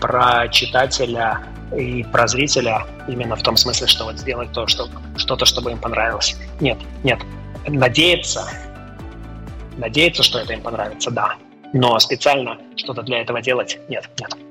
про 0.00 0.48
читателя 0.48 1.40
и 1.74 2.04
про 2.04 2.26
зрителя 2.26 2.84
именно 3.08 3.36
в 3.36 3.42
том 3.42 3.56
смысле, 3.56 3.86
что 3.86 4.04
вот 4.04 4.18
сделать 4.18 4.52
то, 4.52 4.66
что, 4.66 4.88
что-то, 5.16 5.44
чтобы 5.44 5.72
им 5.72 5.78
понравилось. 5.78 6.36
Нет, 6.60 6.78
нет. 7.02 7.18
Надеяться, 7.66 8.48
надеяться, 9.76 10.22
что 10.22 10.38
это 10.38 10.52
им 10.52 10.62
понравится, 10.62 11.10
да. 11.10 11.34
Но 11.72 11.98
специально 11.98 12.58
что-то 12.76 13.02
для 13.02 13.20
этого 13.20 13.42
делать, 13.42 13.78
нет, 13.88 14.08
нет. 14.20 14.45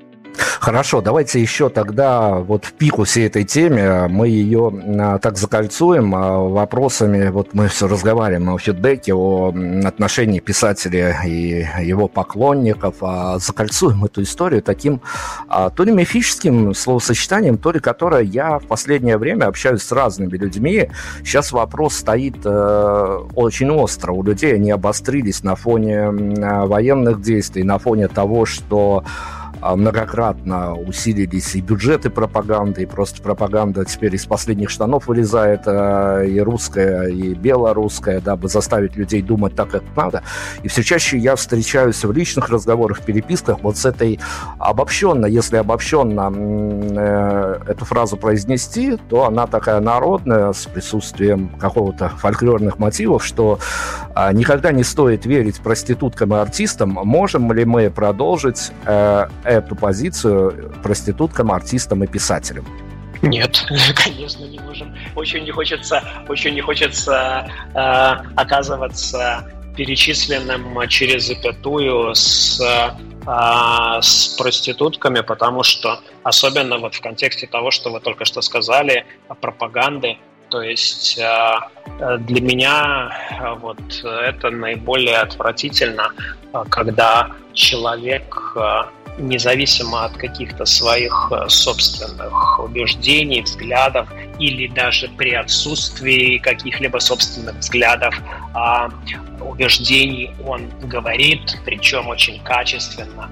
Хорошо, 0.59 1.01
давайте 1.01 1.39
еще 1.41 1.69
тогда 1.69 2.35
вот 2.35 2.65
в 2.65 2.73
пику 2.73 3.03
всей 3.03 3.27
этой 3.27 3.43
теме 3.43 4.07
мы 4.07 4.27
ее 4.27 4.73
а, 4.99 5.19
так 5.19 5.37
закольцуем 5.37 6.15
а, 6.15 6.39
вопросами. 6.39 7.29
Вот 7.29 7.53
мы 7.53 7.67
все 7.67 7.87
разговариваем 7.87 8.49
о 8.49 8.57
фидбэке, 8.57 9.13
о 9.13 9.53
отношении 9.85 10.39
писателя 10.39 11.21
и 11.25 11.65
его 11.83 12.07
поклонников, 12.07 12.95
а 13.01 13.37
закольцуем 13.39 14.05
эту 14.05 14.23
историю 14.23 14.61
таким 14.61 15.01
а, 15.47 15.69
то 15.69 15.83
ли 15.83 15.91
мифическим 15.91 16.73
словосочетанием, 16.73 17.57
то 17.57 17.71
ли 17.71 17.79
которое 17.79 18.23
я 18.23 18.59
в 18.59 18.65
последнее 18.65 19.17
время 19.17 19.45
общаюсь 19.45 19.83
с 19.83 19.91
разными 19.91 20.35
людьми. 20.35 20.89
Сейчас 21.23 21.51
вопрос 21.51 21.95
стоит 21.95 22.37
э, 22.43 23.19
очень 23.35 23.69
остро. 23.69 24.11
У 24.13 24.23
людей 24.23 24.55
они 24.55 24.71
обострились 24.71 25.43
на 25.43 25.55
фоне 25.55 26.09
военных 26.09 27.21
действий, 27.21 27.63
на 27.63 27.77
фоне 27.77 28.07
того, 28.07 28.45
что 28.45 29.03
а, 29.05 29.44
многократно 29.61 30.75
усилились 30.75 31.55
и 31.55 31.61
бюджеты 31.61 32.09
пропаганды, 32.09 32.83
и 32.83 32.85
просто 32.85 33.21
пропаганда 33.21 33.85
теперь 33.85 34.15
из 34.15 34.25
последних 34.25 34.69
штанов 34.69 35.07
вылезает, 35.07 35.61
а, 35.65 36.23
и 36.23 36.39
русская, 36.39 37.07
и 37.07 37.33
белорусская, 37.33 38.21
дабы 38.21 38.49
заставить 38.49 38.95
людей 38.95 39.21
думать 39.21 39.55
так, 39.55 39.69
как 39.69 39.83
надо. 39.95 40.23
И 40.63 40.67
все 40.67 40.83
чаще 40.83 41.17
я 41.17 41.35
встречаюсь 41.35 42.03
в 42.03 42.11
личных 42.11 42.49
разговорах, 42.49 42.99
в 42.99 43.01
переписках 43.01 43.59
вот 43.61 43.77
с 43.77 43.85
этой 43.85 44.19
обобщенно, 44.59 45.25
если 45.25 45.57
обобщенно 45.57 46.31
э, 46.35 47.59
эту 47.67 47.85
фразу 47.85 48.17
произнести, 48.17 48.97
то 49.09 49.25
она 49.25 49.47
такая 49.47 49.79
народная, 49.79 50.53
с 50.53 50.65
присутствием 50.65 51.49
какого-то 51.59 52.09
фольклорных 52.09 52.79
мотивов, 52.79 53.25
что 53.25 53.59
э, 54.15 54.33
никогда 54.33 54.71
не 54.71 54.83
стоит 54.83 55.25
верить 55.25 55.59
проституткам 55.59 56.33
и 56.33 56.37
артистам. 56.37 56.89
Можем 56.89 57.51
ли 57.51 57.65
мы 57.65 57.89
продолжить 57.89 58.71
э, 58.85 59.27
эту 59.55 59.75
позицию 59.75 60.73
проституткам, 60.83 61.51
артистам 61.51 62.03
и 62.03 62.07
писателям? 62.07 62.65
Нет, 63.21 63.65
конечно, 63.95 64.45
не 64.45 64.59
можем. 64.59 64.95
Очень 65.15 65.43
не 65.43 65.51
хочется, 65.51 66.03
очень 66.27 66.53
не 66.53 66.61
хочется 66.61 67.47
э, 67.73 67.79
оказываться 68.35 69.51
перечисленным 69.75 70.87
через 70.87 71.27
запятую 71.27 72.15
с, 72.15 72.61
э, 72.61 74.01
с 74.01 74.35
проститутками, 74.37 75.21
потому 75.21 75.63
что 75.63 75.99
особенно 76.23 76.77
вот 76.77 76.95
в 76.95 77.01
контексте 77.01 77.47
того, 77.47 77.71
что 77.71 77.91
вы 77.91 77.99
только 77.99 78.25
что 78.25 78.41
сказали, 78.41 79.05
пропаганды, 79.41 80.17
то 80.49 80.61
есть 80.61 81.17
э, 81.17 82.17
для 82.19 82.41
меня 82.41 83.09
э, 83.29 83.55
вот 83.55 83.79
это 84.03 84.49
наиболее 84.51 85.17
отвратительно, 85.17 86.13
э, 86.53 86.63
когда 86.69 87.31
человек 87.53 88.55
независимо 89.17 90.05
от 90.05 90.17
каких-то 90.17 90.65
своих 90.65 91.31
э, 91.31 91.49
собственных 91.49 92.59
убеждений, 92.59 93.41
взглядов 93.41 94.07
или 94.39 94.67
даже 94.67 95.07
при 95.09 95.31
отсутствии 95.31 96.37
каких-либо 96.37 96.99
собственных 96.99 97.55
взглядов, 97.57 98.15
а 98.53 98.89
убеждений 99.41 100.31
он 100.45 100.69
говорит, 100.83 101.57
причем 101.65 102.07
очень 102.07 102.41
качественно, 102.43 103.29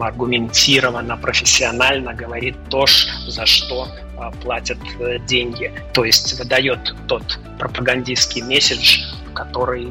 аргументированно, 0.00 1.16
профессионально 1.16 2.14
говорит 2.14 2.56
то, 2.70 2.86
за 3.28 3.46
что 3.46 3.88
а, 4.16 4.30
платят 4.30 4.78
э, 5.00 5.18
деньги. 5.26 5.72
То 5.92 6.04
есть 6.04 6.38
выдает 6.38 6.94
тот 7.08 7.38
пропагандистский 7.58 8.42
месседж, 8.42 9.00
который, 9.34 9.88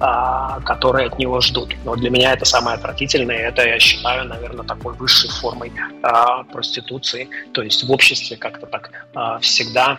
а, 0.00 0.60
который 0.60 1.06
от 1.06 1.18
него 1.18 1.40
ждут. 1.40 1.74
Но 1.84 1.96
для 1.96 2.10
меня 2.10 2.32
это 2.32 2.44
самое 2.44 2.76
отвратительное, 2.76 3.48
это 3.48 3.66
я 3.66 3.78
считаю, 3.78 4.26
наверное, 4.26 4.64
такой 4.64 4.94
высшей 4.94 5.30
формой 5.30 5.72
а, 6.02 6.44
проституции. 6.44 7.28
То 7.52 7.62
есть 7.62 7.82
в 7.84 7.90
обществе 7.90 8.36
как-то 8.36 8.66
так 8.66 8.90
всегда 9.40 9.98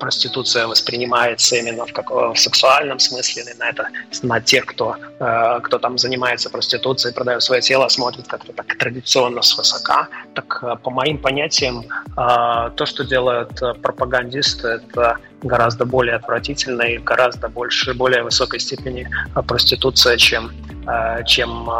проституция 0.00 0.66
воспринимается 0.66 1.56
именно 1.56 1.86
в, 1.86 1.92
как, 1.92 2.10
в 2.10 2.34
сексуальном 2.36 2.98
смысле, 2.98 3.44
на 3.58 3.68
это 3.68 3.88
на 4.22 4.40
тех, 4.40 4.66
кто, 4.66 4.96
э, 5.20 5.60
кто 5.62 5.78
там 5.78 5.98
занимается 5.98 6.50
проституцией, 6.50 7.14
продает 7.14 7.42
свое 7.42 7.60
тело, 7.60 7.88
смотрит 7.88 8.26
как-то 8.26 8.52
так 8.52 8.66
традиционно 8.78 9.42
свысока. 9.42 10.08
Так 10.34 10.58
э, 10.62 10.76
по 10.82 10.90
моим 10.90 11.18
понятиям, 11.18 11.84
э, 12.16 12.70
то, 12.76 12.86
что 12.86 13.04
делают 13.04 13.62
э, 13.62 13.74
пропагандисты, 13.74 14.68
это 14.68 15.18
гораздо 15.42 15.84
более 15.84 16.16
отвратительно 16.16 16.82
и 16.82 16.98
гораздо 16.98 17.48
больше, 17.48 17.94
более 17.94 18.22
высокой 18.22 18.60
степени 18.60 19.08
проституция, 19.46 20.16
чем, 20.16 20.50
э, 20.88 21.24
чем 21.24 21.70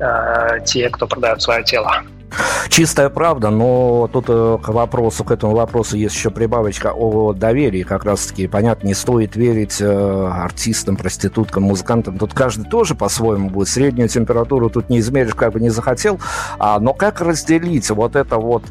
э, 0.00 0.60
те, 0.66 0.90
кто 0.90 1.06
продает 1.06 1.42
свое 1.42 1.64
тело. 1.64 2.02
Чистая 2.68 3.08
правда, 3.08 3.50
но 3.50 4.08
тут 4.12 4.26
э, 4.28 4.58
к 4.62 4.68
вопросу, 4.68 5.24
к 5.24 5.30
этому 5.30 5.54
вопросу 5.54 5.96
есть 5.96 6.14
еще 6.14 6.30
прибавочка 6.30 6.92
о 6.94 7.32
доверии. 7.32 7.82
Как 7.82 8.04
раз-таки, 8.04 8.46
понятно, 8.46 8.86
не 8.86 8.94
стоит 8.94 9.36
верить 9.36 9.80
э, 9.80 10.30
артистам, 10.32 10.96
проституткам, 10.96 11.64
музыкантам. 11.64 12.18
Тут 12.18 12.34
каждый 12.34 12.64
тоже 12.64 12.94
по-своему 12.94 13.50
будет. 13.50 13.68
Среднюю 13.68 14.08
температуру 14.08 14.70
тут 14.70 14.90
не 14.90 15.00
измеришь, 15.00 15.34
как 15.34 15.52
бы 15.52 15.60
не 15.60 15.70
захотел. 15.70 16.20
А, 16.58 16.78
но 16.78 16.92
как 16.92 17.20
разделить 17.20 17.90
вот 17.90 18.16
это 18.16 18.36
вот 18.36 18.64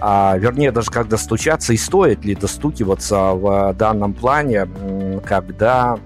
а, 0.00 0.36
вернее, 0.36 0.72
даже 0.72 0.90
как 0.90 1.08
достучаться 1.08 1.72
и 1.72 1.76
стоит 1.76 2.24
ли 2.24 2.34
достукиваться 2.34 3.32
в 3.34 3.72
данном 3.74 4.14
плане, 4.14 4.66
когда 5.24 5.98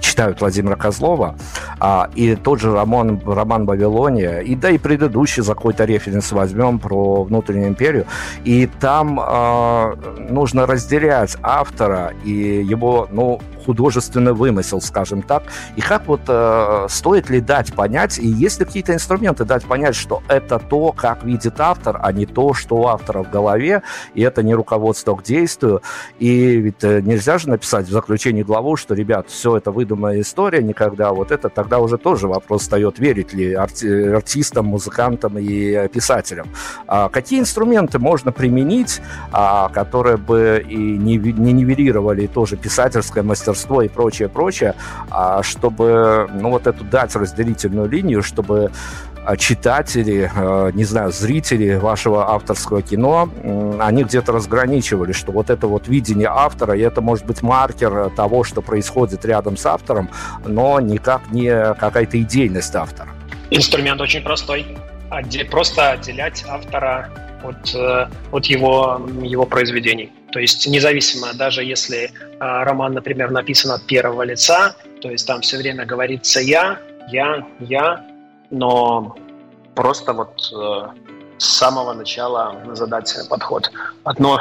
читают 0.00 0.40
Владимира 0.40 0.76
Козлова, 0.76 1.36
а, 1.86 2.08
и 2.14 2.34
тот 2.34 2.60
же 2.60 2.72
роман, 2.72 3.20
роман 3.26 3.66
«Вавилония», 3.66 4.40
и 4.40 4.54
да 4.54 4.70
и 4.70 4.78
предыдущий 4.78 5.42
за 5.42 5.54
какой-то 5.54 5.84
референс 5.84 6.32
возьмем 6.32 6.78
про 6.78 7.24
внутреннюю 7.24 7.68
империю, 7.68 8.06
и 8.42 8.66
там 8.80 9.20
а, 9.20 9.94
нужно 10.30 10.66
разделять 10.66 11.36
автора 11.42 12.14
и 12.24 12.30
его, 12.30 13.06
ну, 13.12 13.38
художественный 13.64 14.32
вымысел, 14.32 14.80
скажем 14.80 15.22
так. 15.22 15.44
И 15.76 15.80
как 15.80 16.06
вот 16.06 16.22
э, 16.28 16.86
стоит 16.88 17.30
ли 17.30 17.40
дать 17.40 17.74
понять, 17.74 18.18
и 18.18 18.26
есть 18.26 18.60
ли 18.60 18.66
какие-то 18.66 18.94
инструменты 18.94 19.44
дать 19.44 19.64
понять, 19.64 19.94
что 19.94 20.22
это 20.28 20.58
то, 20.58 20.92
как 20.92 21.24
видит 21.24 21.60
автор, 21.60 21.98
а 22.02 22.12
не 22.12 22.26
то, 22.26 22.54
что 22.54 22.76
у 22.76 22.86
автора 22.86 23.22
в 23.22 23.30
голове, 23.30 23.82
и 24.14 24.22
это 24.22 24.42
не 24.42 24.54
руководство 24.54 25.14
к 25.16 25.22
действию. 25.22 25.82
И 26.18 26.56
ведь 26.56 26.82
э, 26.84 27.00
нельзя 27.00 27.38
же 27.38 27.48
написать 27.48 27.86
в 27.86 27.90
заключении 27.90 28.42
главу, 28.42 28.76
что, 28.76 28.94
ребят, 28.94 29.28
все 29.28 29.56
это 29.56 29.70
выдуманная 29.70 30.20
история, 30.20 30.62
никогда 30.62 31.12
вот 31.12 31.30
это, 31.30 31.48
тогда 31.48 31.78
уже 31.78 31.98
тоже 31.98 32.28
вопрос 32.28 32.62
встает, 32.62 32.98
верить 32.98 33.32
ли 33.32 33.52
арти- 33.52 34.14
артистам, 34.14 34.66
музыкантам 34.66 35.38
и 35.38 35.88
писателям. 35.88 36.48
А 36.86 37.08
какие 37.08 37.40
инструменты 37.40 37.98
можно 37.98 38.32
применить, 38.32 39.00
а, 39.32 39.68
которые 39.68 40.16
бы 40.16 40.64
и 40.68 40.76
не, 40.76 41.16
не 41.16 41.52
нивелировали 41.52 42.26
тоже 42.26 42.56
писательское 42.56 43.22
мастерство, 43.22 43.53
мастерство 43.54 43.82
и 43.82 43.88
прочее, 43.88 44.28
прочее, 44.28 44.74
а 45.10 45.42
чтобы, 45.42 46.28
ну, 46.34 46.50
вот 46.50 46.66
эту 46.66 46.84
дать 46.84 47.14
разделительную 47.16 47.88
линию, 47.88 48.22
чтобы 48.22 48.70
а, 49.24 49.36
читатели, 49.36 50.30
а, 50.34 50.70
не 50.70 50.84
знаю, 50.84 51.12
зрители 51.12 51.76
вашего 51.76 52.30
авторского 52.34 52.82
кино, 52.82 53.28
они 53.80 54.04
где-то 54.04 54.32
разграничивали, 54.32 55.12
что 55.12 55.32
вот 55.32 55.50
это 55.50 55.66
вот 55.66 55.88
видение 55.88 56.28
автора, 56.28 56.76
и 56.76 56.80
это 56.80 57.00
может 57.00 57.26
быть 57.26 57.42
маркер 57.42 58.10
того, 58.16 58.44
что 58.44 58.60
происходит 58.62 59.24
рядом 59.24 59.56
с 59.56 59.66
автором, 59.66 60.08
но 60.44 60.80
никак 60.80 61.22
не 61.30 61.74
какая-то 61.74 62.20
идейность 62.20 62.74
автора. 62.74 63.08
Инструмент 63.50 64.00
очень 64.00 64.22
простой. 64.22 64.66
Просто 65.50 65.92
отделять 65.92 66.44
автора 66.48 67.08
от, 67.44 67.74
э, 67.74 68.08
от 68.32 68.46
его, 68.46 69.00
его 69.22 69.46
произведений. 69.46 70.10
То 70.34 70.40
есть 70.40 70.66
независимо, 70.66 71.32
даже 71.32 71.62
если 71.62 72.06
э, 72.06 72.10
роман, 72.40 72.92
например, 72.94 73.30
написан 73.30 73.70
от 73.70 73.86
первого 73.86 74.22
лица, 74.22 74.74
то 75.00 75.08
есть 75.08 75.28
там 75.28 75.42
все 75.42 75.56
время 75.58 75.86
говорится 75.86 76.40
«я», 76.40 76.80
«я», 77.08 77.46
«я», 77.60 78.04
но 78.50 79.16
просто 79.76 80.12
вот 80.12 80.50
э, 80.52 80.88
с 81.38 81.46
самого 81.58 81.92
начала 81.92 82.60
задать 82.74 83.16
подход. 83.30 83.70
Одно, 84.02 84.40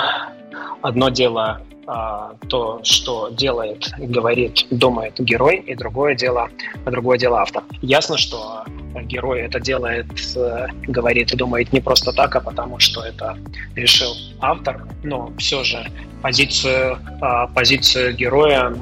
одно 0.81 1.09
дело 1.09 1.61
а, 1.85 2.35
то, 2.47 2.79
что 2.83 3.29
делает, 3.29 3.91
говорит, 3.97 4.65
думает 4.69 5.19
герой, 5.19 5.57
и 5.57 5.75
другое 5.75 6.15
дело, 6.15 6.49
другое 6.85 7.17
дело 7.17 7.41
автор. 7.41 7.63
Ясно, 7.81 8.17
что 8.17 8.63
герой 9.01 9.41
это 9.41 9.59
делает, 9.59 10.07
э, 10.35 10.67
говорит 10.83 11.33
и 11.33 11.37
думает 11.37 11.73
не 11.73 11.81
просто 11.81 12.13
так, 12.13 12.35
а 12.35 12.39
потому 12.39 12.79
что 12.79 13.03
это 13.03 13.37
решил 13.75 14.13
автор, 14.39 14.85
но 15.03 15.31
все 15.37 15.63
же 15.63 15.85
позицию, 16.21 16.99
а, 17.21 17.47
позицию 17.47 18.15
героя 18.15 18.73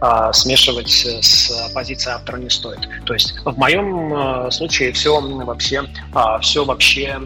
а, 0.00 0.32
смешивать 0.32 0.90
с 0.90 1.70
позицией 1.72 2.14
автора 2.14 2.38
не 2.38 2.50
стоит. 2.50 2.80
То 3.04 3.14
есть 3.14 3.38
в 3.44 3.56
моем 3.58 4.12
э, 4.12 4.50
случае 4.50 4.92
все 4.92 5.20
вообще, 5.20 5.84
все 6.40 6.64
вообще 6.64 7.20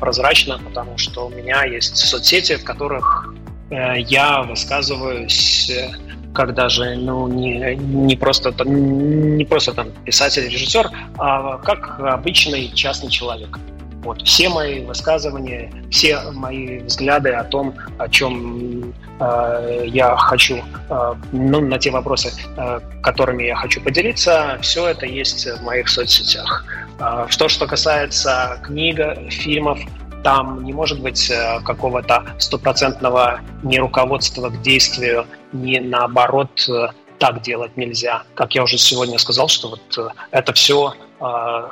прозрачно, 0.00 0.58
потому 0.64 0.96
что 0.96 1.26
у 1.26 1.30
меня 1.30 1.64
есть 1.64 1.96
соцсети, 1.96 2.56
в 2.56 2.64
которых 2.64 3.34
я 3.70 4.42
высказываюсь 4.42 5.70
э, 5.70 5.90
как 6.36 6.54
даже 6.54 6.96
ну, 6.96 7.26
не, 7.28 7.74
не, 7.76 8.14
просто, 8.14 8.52
не 8.64 9.44
просто 9.44 9.72
там 9.72 9.90
писатель, 10.04 10.48
режиссер, 10.48 10.90
а 11.18 11.56
как 11.58 11.98
обычный 11.98 12.70
частный 12.74 13.10
человек. 13.10 13.58
Вот. 14.02 14.22
Все 14.22 14.48
мои 14.48 14.84
высказывания, 14.84 15.72
все 15.90 16.20
мои 16.32 16.78
взгляды 16.78 17.30
о 17.30 17.42
том, 17.42 17.74
о 17.98 18.08
чем 18.08 18.94
э, 19.18 19.84
я 19.86 20.14
хочу, 20.16 20.58
э, 20.88 21.14
ну, 21.32 21.60
на 21.60 21.78
те 21.78 21.90
вопросы, 21.90 22.30
э, 22.56 22.80
которыми 23.02 23.44
я 23.44 23.56
хочу 23.56 23.80
поделиться, 23.80 24.58
все 24.60 24.86
это 24.88 25.06
есть 25.06 25.44
в 25.44 25.62
моих 25.64 25.88
соцсетях. 25.88 26.64
Э, 27.00 27.26
что, 27.28 27.48
что 27.48 27.66
касается 27.66 28.60
книг, 28.62 29.00
фильмов, 29.30 29.80
там 30.26 30.64
не 30.64 30.72
может 30.72 31.00
быть 31.00 31.30
э, 31.30 31.60
какого-то 31.60 32.26
стопроцентного 32.38 33.42
ни 33.62 33.78
руководства 33.78 34.48
к 34.48 34.60
действию, 34.60 35.24
ни 35.52 35.78
наоборот 35.78 36.68
э, 36.68 36.88
так 37.20 37.42
делать 37.42 37.76
нельзя. 37.76 38.24
Как 38.34 38.56
я 38.56 38.64
уже 38.64 38.76
сегодня 38.76 39.20
сказал, 39.20 39.46
что 39.46 39.68
вот 39.68 39.98
э, 39.98 40.08
это 40.32 40.52
все 40.52 40.94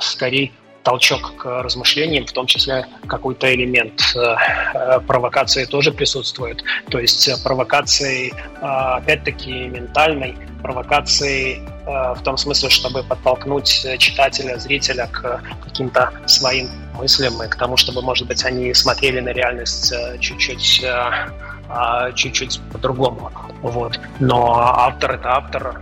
скорее 0.01 0.53
толчок 0.85 1.37
к 1.37 1.62
размышлениям, 1.62 2.27
в 2.27 2.33
том 2.33 2.47
числе 2.47 2.87
какой-то 3.07 3.53
элемент 3.53 4.01
э, 4.14 5.01
провокации 5.07 5.64
тоже 5.64 5.90
присутствует. 5.90 6.62
То 6.90 7.01
есть 7.01 7.42
провокации, 7.42 8.33
э, 8.33 8.64
опять-таки, 8.64 9.51
ментальной, 9.51 10.37
провокации 10.62 11.59
э, 11.59 12.14
в 12.14 12.23
том 12.23 12.37
смысле, 12.37 12.70
чтобы 12.70 13.03
подтолкнуть 13.03 13.87
читателя, 13.99 14.59
зрителя 14.59 15.09
к 15.12 15.42
каким-то 15.64 16.12
своим 16.27 16.68
мыслям 16.94 17.42
и 17.42 17.49
к 17.49 17.57
тому, 17.57 17.77
чтобы, 17.77 18.03
может 18.03 18.27
быть, 18.29 18.44
они 18.44 18.73
смотрели 18.75 19.20
на 19.20 19.31
реальность 19.31 19.92
э, 19.92 20.18
чуть-чуть 20.18 20.83
э, 20.85 21.29
а, 21.68 22.12
чуть-чуть 22.12 22.61
по-другому. 22.73 23.33
Вот. 23.62 23.99
Но 24.20 24.55
автор— 24.59 25.12
это 25.14 25.29
автор. 25.37 25.81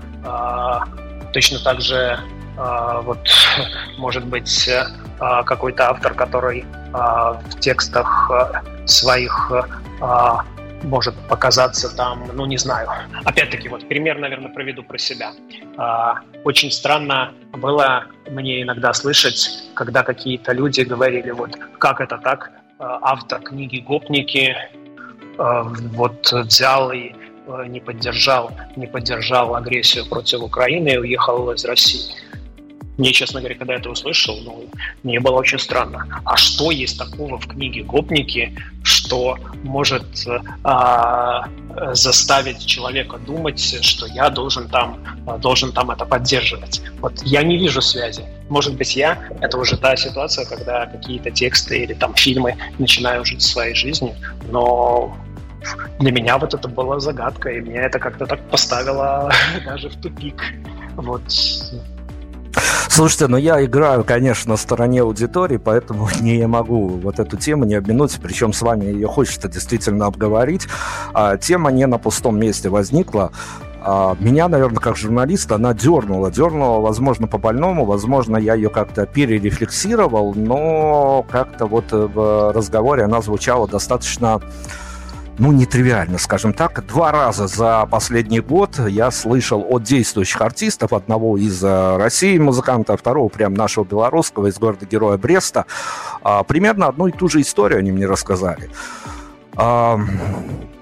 Точно 1.32 1.58
так 1.58 1.80
же 1.80 2.20
вот, 2.56 3.28
может 3.98 4.24
быть, 4.26 4.68
какой-то 5.18 5.90
автор, 5.90 6.14
который 6.14 6.64
в 6.92 7.60
текстах 7.60 8.30
своих 8.86 9.52
может 10.84 11.14
показаться 11.28 11.94
там, 11.94 12.24
ну 12.32 12.46
не 12.46 12.56
знаю. 12.56 12.88
Опять-таки, 13.24 13.68
вот 13.68 13.88
пример, 13.88 14.18
наверное, 14.18 14.50
проведу 14.50 14.82
про 14.82 14.98
себя. 14.98 15.32
А, 15.76 16.20
очень 16.44 16.70
странно 16.70 17.32
было 17.52 18.04
мне 18.30 18.62
иногда 18.62 18.92
слышать, 18.92 19.64
когда 19.74 20.02
какие-то 20.02 20.52
люди 20.52 20.82
говорили, 20.82 21.30
вот 21.30 21.56
как 21.78 22.00
это 22.00 22.18
так, 22.18 22.50
а, 22.78 22.98
автор 23.02 23.40
книги 23.40 23.78
«Гопники» 23.78 24.56
а, 25.38 25.62
вот 25.62 26.32
взял 26.32 26.92
и 26.92 27.12
не 27.66 27.80
поддержал, 27.80 28.52
не 28.76 28.86
поддержал 28.86 29.56
агрессию 29.56 30.08
против 30.08 30.42
Украины 30.42 30.90
и 30.90 30.98
уехал 30.98 31.50
из 31.50 31.64
России. 31.64 32.14
Мне, 33.02 33.12
честно 33.12 33.40
говоря, 33.40 33.56
когда 33.56 33.74
это 33.74 33.90
услышал, 33.90 34.38
ну, 34.44 34.64
мне 35.02 35.18
было 35.18 35.34
очень 35.34 35.58
странно. 35.58 36.06
А 36.24 36.36
что 36.36 36.70
есть 36.70 36.96
такого 36.96 37.36
в 37.36 37.48
книге 37.48 37.82
«Гопники», 37.82 38.56
что 38.84 39.36
может 39.64 40.04
а, 40.62 41.48
заставить 41.94 42.64
человека 42.64 43.18
думать, 43.18 43.60
что 43.84 44.06
я 44.06 44.30
должен 44.30 44.68
там, 44.68 45.00
должен 45.40 45.72
там 45.72 45.90
это 45.90 46.04
поддерживать? 46.04 46.80
Вот 47.00 47.20
я 47.24 47.42
не 47.42 47.58
вижу 47.58 47.82
связи. 47.82 48.22
Может 48.48 48.76
быть, 48.76 48.94
я— 48.94 49.18
это 49.40 49.58
уже 49.58 49.76
та 49.76 49.96
ситуация, 49.96 50.44
когда 50.44 50.86
какие-то 50.86 51.32
тексты 51.32 51.82
или 51.82 51.94
там 51.94 52.14
фильмы 52.14 52.54
начинаю 52.78 53.24
жить 53.24 53.42
своей 53.42 53.74
жизнью, 53.74 54.14
но 54.48 55.16
для 55.98 56.12
меня 56.12 56.38
вот 56.38 56.54
это 56.54 56.68
была 56.68 57.00
загадка, 57.00 57.50
и 57.50 57.60
меня 57.60 57.82
это 57.82 57.98
как-то 57.98 58.26
так 58.26 58.48
поставило 58.48 59.28
даже 59.64 59.88
в 59.88 60.00
тупик. 60.00 60.40
Вот 60.94 61.22
Слушайте, 62.94 63.26
ну 63.26 63.38
я 63.38 63.64
играю, 63.64 64.04
конечно, 64.04 64.50
на 64.50 64.56
стороне 64.58 65.00
аудитории, 65.00 65.56
поэтому 65.56 66.10
не 66.20 66.46
могу 66.46 66.88
вот 66.88 67.20
эту 67.20 67.38
тему 67.38 67.64
не 67.64 67.74
обминуть, 67.74 68.18
причем 68.22 68.52
с 68.52 68.60
вами 68.60 68.84
ее 68.84 69.08
хочется 69.08 69.48
действительно 69.48 70.04
обговорить. 70.04 70.68
А, 71.14 71.38
тема 71.38 71.72
не 71.72 71.86
на 71.86 71.96
пустом 71.96 72.38
месте 72.38 72.68
возникла. 72.68 73.32
А, 73.80 74.14
меня, 74.20 74.46
наверное, 74.46 74.80
как 74.80 74.98
журналиста, 74.98 75.54
она 75.54 75.72
дернула. 75.72 76.30
Дернула, 76.30 76.80
возможно, 76.80 77.26
по 77.26 77.38
больному, 77.38 77.86
возможно, 77.86 78.36
я 78.36 78.52
ее 78.52 78.68
как-то 78.68 79.06
перерефлексировал, 79.06 80.34
но 80.34 81.24
как-то 81.30 81.64
вот 81.64 81.86
в 81.92 82.52
разговоре 82.52 83.04
она 83.04 83.22
звучала 83.22 83.66
достаточно 83.66 84.42
ну, 85.38 85.52
нетривиально, 85.52 86.18
скажем 86.18 86.52
так. 86.52 86.84
Два 86.86 87.12
раза 87.12 87.46
за 87.46 87.86
последний 87.90 88.40
год 88.40 88.78
я 88.88 89.10
слышал 89.10 89.64
от 89.68 89.82
действующих 89.82 90.40
артистов, 90.40 90.92
одного 90.92 91.38
из 91.38 91.62
э, 91.64 91.96
России 91.96 92.38
музыканта, 92.38 92.92
а 92.94 92.96
второго 92.96 93.28
прям 93.28 93.54
нашего 93.54 93.84
белорусского 93.84 94.48
из 94.48 94.58
города-героя 94.58 95.16
Бреста, 95.16 95.66
а, 96.22 96.42
примерно 96.42 96.86
одну 96.86 97.06
и 97.06 97.12
ту 97.12 97.28
же 97.28 97.40
историю 97.40 97.78
они 97.78 97.92
мне 97.92 98.06
рассказали. 98.06 98.70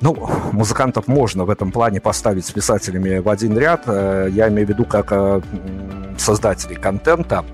Ну, 0.00 0.16
музыкантов 0.52 1.08
можно 1.08 1.44
в 1.44 1.50
этом 1.50 1.70
плане 1.70 2.00
поставить 2.00 2.46
с 2.46 2.50
писателями 2.50 3.18
в 3.18 3.28
один 3.28 3.58
ряд. 3.58 3.82
Э, 3.86 4.28
я 4.30 4.48
имею 4.48 4.66
в 4.66 4.70
виду 4.70 4.84
как 4.86 5.08
э, 5.10 5.40
создателей 6.16 6.76
контента. 6.76 7.44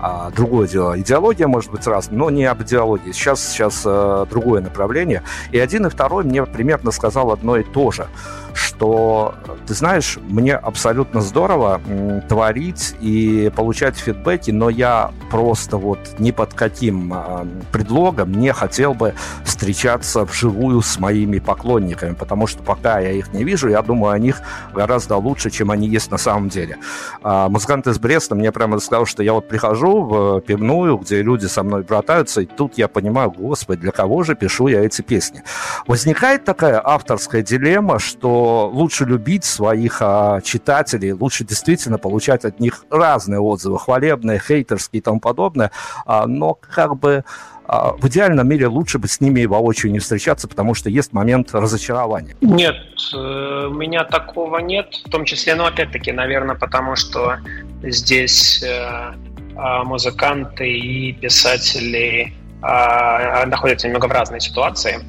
А, 0.00 0.30
другое 0.30 0.66
дело, 0.66 0.98
идеология 0.98 1.46
может 1.46 1.70
быть 1.70 1.86
разная, 1.86 2.18
но 2.18 2.30
не 2.30 2.44
об 2.44 2.60
идеологии. 2.62 3.12
Сейчас, 3.12 3.40
сейчас 3.40 3.82
э, 3.84 4.26
другое 4.28 4.60
направление. 4.60 5.22
И 5.52 5.60
один 5.60 5.86
и 5.86 5.90
второй 5.90 6.24
мне 6.24 6.44
примерно 6.44 6.90
сказал 6.90 7.30
одно 7.30 7.56
и 7.56 7.62
то 7.62 7.92
же, 7.92 8.08
что, 8.52 9.36
ты 9.66 9.74
знаешь, 9.74 10.18
мне 10.28 10.54
абсолютно 10.54 11.20
здорово 11.20 11.80
творить 12.28 12.94
и 13.00 13.50
получать 13.54 13.96
фидбэки, 13.96 14.50
но 14.50 14.70
я 14.70 15.10
просто 15.30 15.76
вот 15.76 15.98
ни 16.18 16.30
под 16.30 16.54
каким 16.54 17.12
э, 17.14 17.46
предлогом 17.72 18.32
не 18.32 18.52
хотел 18.52 18.94
бы 18.94 19.14
встречаться 19.44 20.24
вживую 20.24 20.82
с 20.82 20.98
моими 20.98 21.38
поклонниками, 21.38 22.14
потому 22.14 22.46
что 22.46 22.62
пока 22.62 22.98
я 23.00 23.12
их 23.12 23.32
не 23.32 23.44
вижу, 23.44 23.68
я 23.68 23.82
думаю 23.82 24.12
о 24.12 24.18
них 24.18 24.40
гораздо 24.74 25.16
лучше, 25.16 25.50
чем 25.50 25.70
они 25.70 25.88
есть 25.88 26.10
на 26.10 26.18
самом 26.18 26.48
деле. 26.48 26.78
А, 27.22 27.48
музыкант 27.48 27.86
из 27.86 27.98
Бреста 27.98 28.34
мне 28.34 28.50
прямо 28.52 28.80
сказал, 28.80 29.06
что 29.06 29.22
я 29.22 29.32
вот 29.32 29.48
прихожу 29.48 30.02
в 30.02 30.40
пивную, 30.40 30.98
где 30.98 31.22
люди 31.22 31.46
со 31.46 31.62
мной 31.62 31.82
братаются, 31.82 32.40
и 32.40 32.46
тут 32.46 32.78
я 32.78 32.88
понимаю, 32.88 33.30
господи, 33.30 33.82
для 33.82 33.92
кого 33.92 34.22
же 34.22 34.34
пишу 34.34 34.66
я 34.66 34.84
эти 34.84 35.02
песни? 35.02 35.42
Возникает 35.86 36.44
такая 36.44 36.80
авторская 36.84 37.42
дилемма, 37.42 37.98
что 37.98 38.70
лучше 38.72 39.04
любить 39.04 39.44
своих 39.52 39.98
а, 40.00 40.40
читателей, 40.40 41.12
лучше 41.12 41.44
действительно 41.44 41.98
получать 41.98 42.44
от 42.44 42.60
них 42.60 42.84
разные 42.90 43.40
отзывы, 43.40 43.78
хвалебные, 43.78 44.40
хейтерские 44.40 44.98
и 44.98 45.02
тому 45.02 45.20
подобное, 45.20 45.70
а, 46.06 46.26
но 46.26 46.54
как 46.54 46.96
бы 46.96 47.24
а, 47.64 47.92
в 47.92 48.06
идеальном 48.08 48.48
мире 48.48 48.66
лучше 48.66 48.98
бы 48.98 49.08
с 49.08 49.20
ними 49.20 49.44
воочию 49.44 49.92
не 49.92 49.98
встречаться, 49.98 50.48
потому 50.48 50.74
что 50.74 50.90
есть 50.90 51.12
момент 51.12 51.54
разочарования. 51.54 52.36
Нет, 52.40 52.76
э, 53.14 53.66
у 53.70 53.74
меня 53.74 54.04
такого 54.04 54.58
нет, 54.58 54.94
в 55.06 55.10
том 55.10 55.24
числе, 55.24 55.54
ну, 55.54 55.64
опять-таки, 55.64 56.12
наверное, 56.12 56.56
потому 56.56 56.96
что 56.96 57.38
здесь 57.82 58.62
э, 58.62 59.14
а, 59.56 59.84
музыканты 59.84 60.70
и 60.70 61.12
писатели 61.12 62.34
а, 62.62 63.46
находятся 63.46 63.86
немного 63.86 64.06
в 64.06 64.12
разной 64.12 64.40
ситуации. 64.40 65.00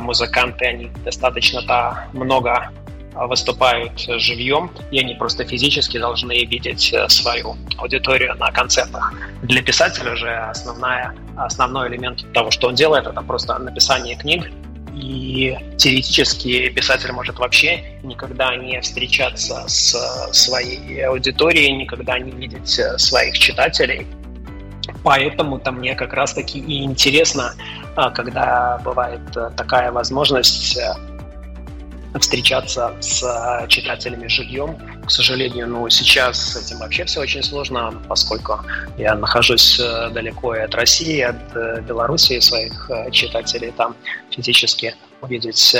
Музыканты, 0.00 0.66
они 0.66 0.90
достаточно-то 1.04 2.06
много 2.12 2.70
выступают 3.14 3.98
живьем, 3.98 4.70
и 4.90 5.00
они 5.00 5.14
просто 5.14 5.44
физически 5.44 5.98
должны 5.98 6.44
видеть 6.44 6.92
э, 6.92 7.08
свою 7.08 7.56
аудиторию 7.76 8.34
на 8.36 8.50
концертах. 8.52 9.12
Для 9.42 9.62
писателя 9.62 10.14
же 10.16 10.30
основная, 10.30 11.14
основной 11.36 11.88
элемент 11.88 12.24
того, 12.32 12.50
что 12.50 12.68
он 12.68 12.74
делает, 12.74 13.06
это 13.06 13.20
просто 13.22 13.58
написание 13.58 14.16
книг, 14.16 14.50
и 14.94 15.56
теоретически 15.76 16.68
писатель 16.70 17.12
может 17.12 17.38
вообще 17.38 17.98
никогда 18.02 18.56
не 18.56 18.80
встречаться 18.80 19.64
с 19.66 19.96
своей 20.32 21.04
аудиторией, 21.06 21.72
никогда 21.72 22.18
не 22.18 22.30
видеть 22.30 22.78
э, 22.78 22.96
своих 22.98 23.38
читателей. 23.38 24.06
Поэтому-то 25.02 25.72
мне 25.72 25.94
как 25.94 26.12
раз-таки 26.12 26.58
и 26.58 26.82
интересно, 26.84 27.54
а, 27.96 28.10
когда 28.10 28.80
бывает 28.84 29.20
э, 29.36 29.50
такая 29.56 29.92
возможность 29.92 30.78
встречаться 32.18 32.96
с 33.00 33.22
э, 33.22 33.68
читателями 33.68 34.26
живьем. 34.26 34.76
К 35.06 35.10
сожалению, 35.10 35.68
ну, 35.68 35.88
сейчас 35.88 36.52
с 36.52 36.56
этим 36.56 36.78
вообще 36.78 37.04
все 37.04 37.20
очень 37.20 37.42
сложно, 37.42 37.92
поскольку 38.08 38.60
я 38.98 39.14
нахожусь 39.14 39.78
э, 39.78 40.10
далеко 40.10 40.54
и 40.56 40.60
от 40.60 40.74
России, 40.74 41.20
от 41.20 41.36
э, 41.54 41.80
Белоруссии, 41.82 42.40
своих 42.40 42.90
читателей 43.12 43.72
там 43.72 43.94
физически 44.30 44.94
увидеть, 45.20 45.76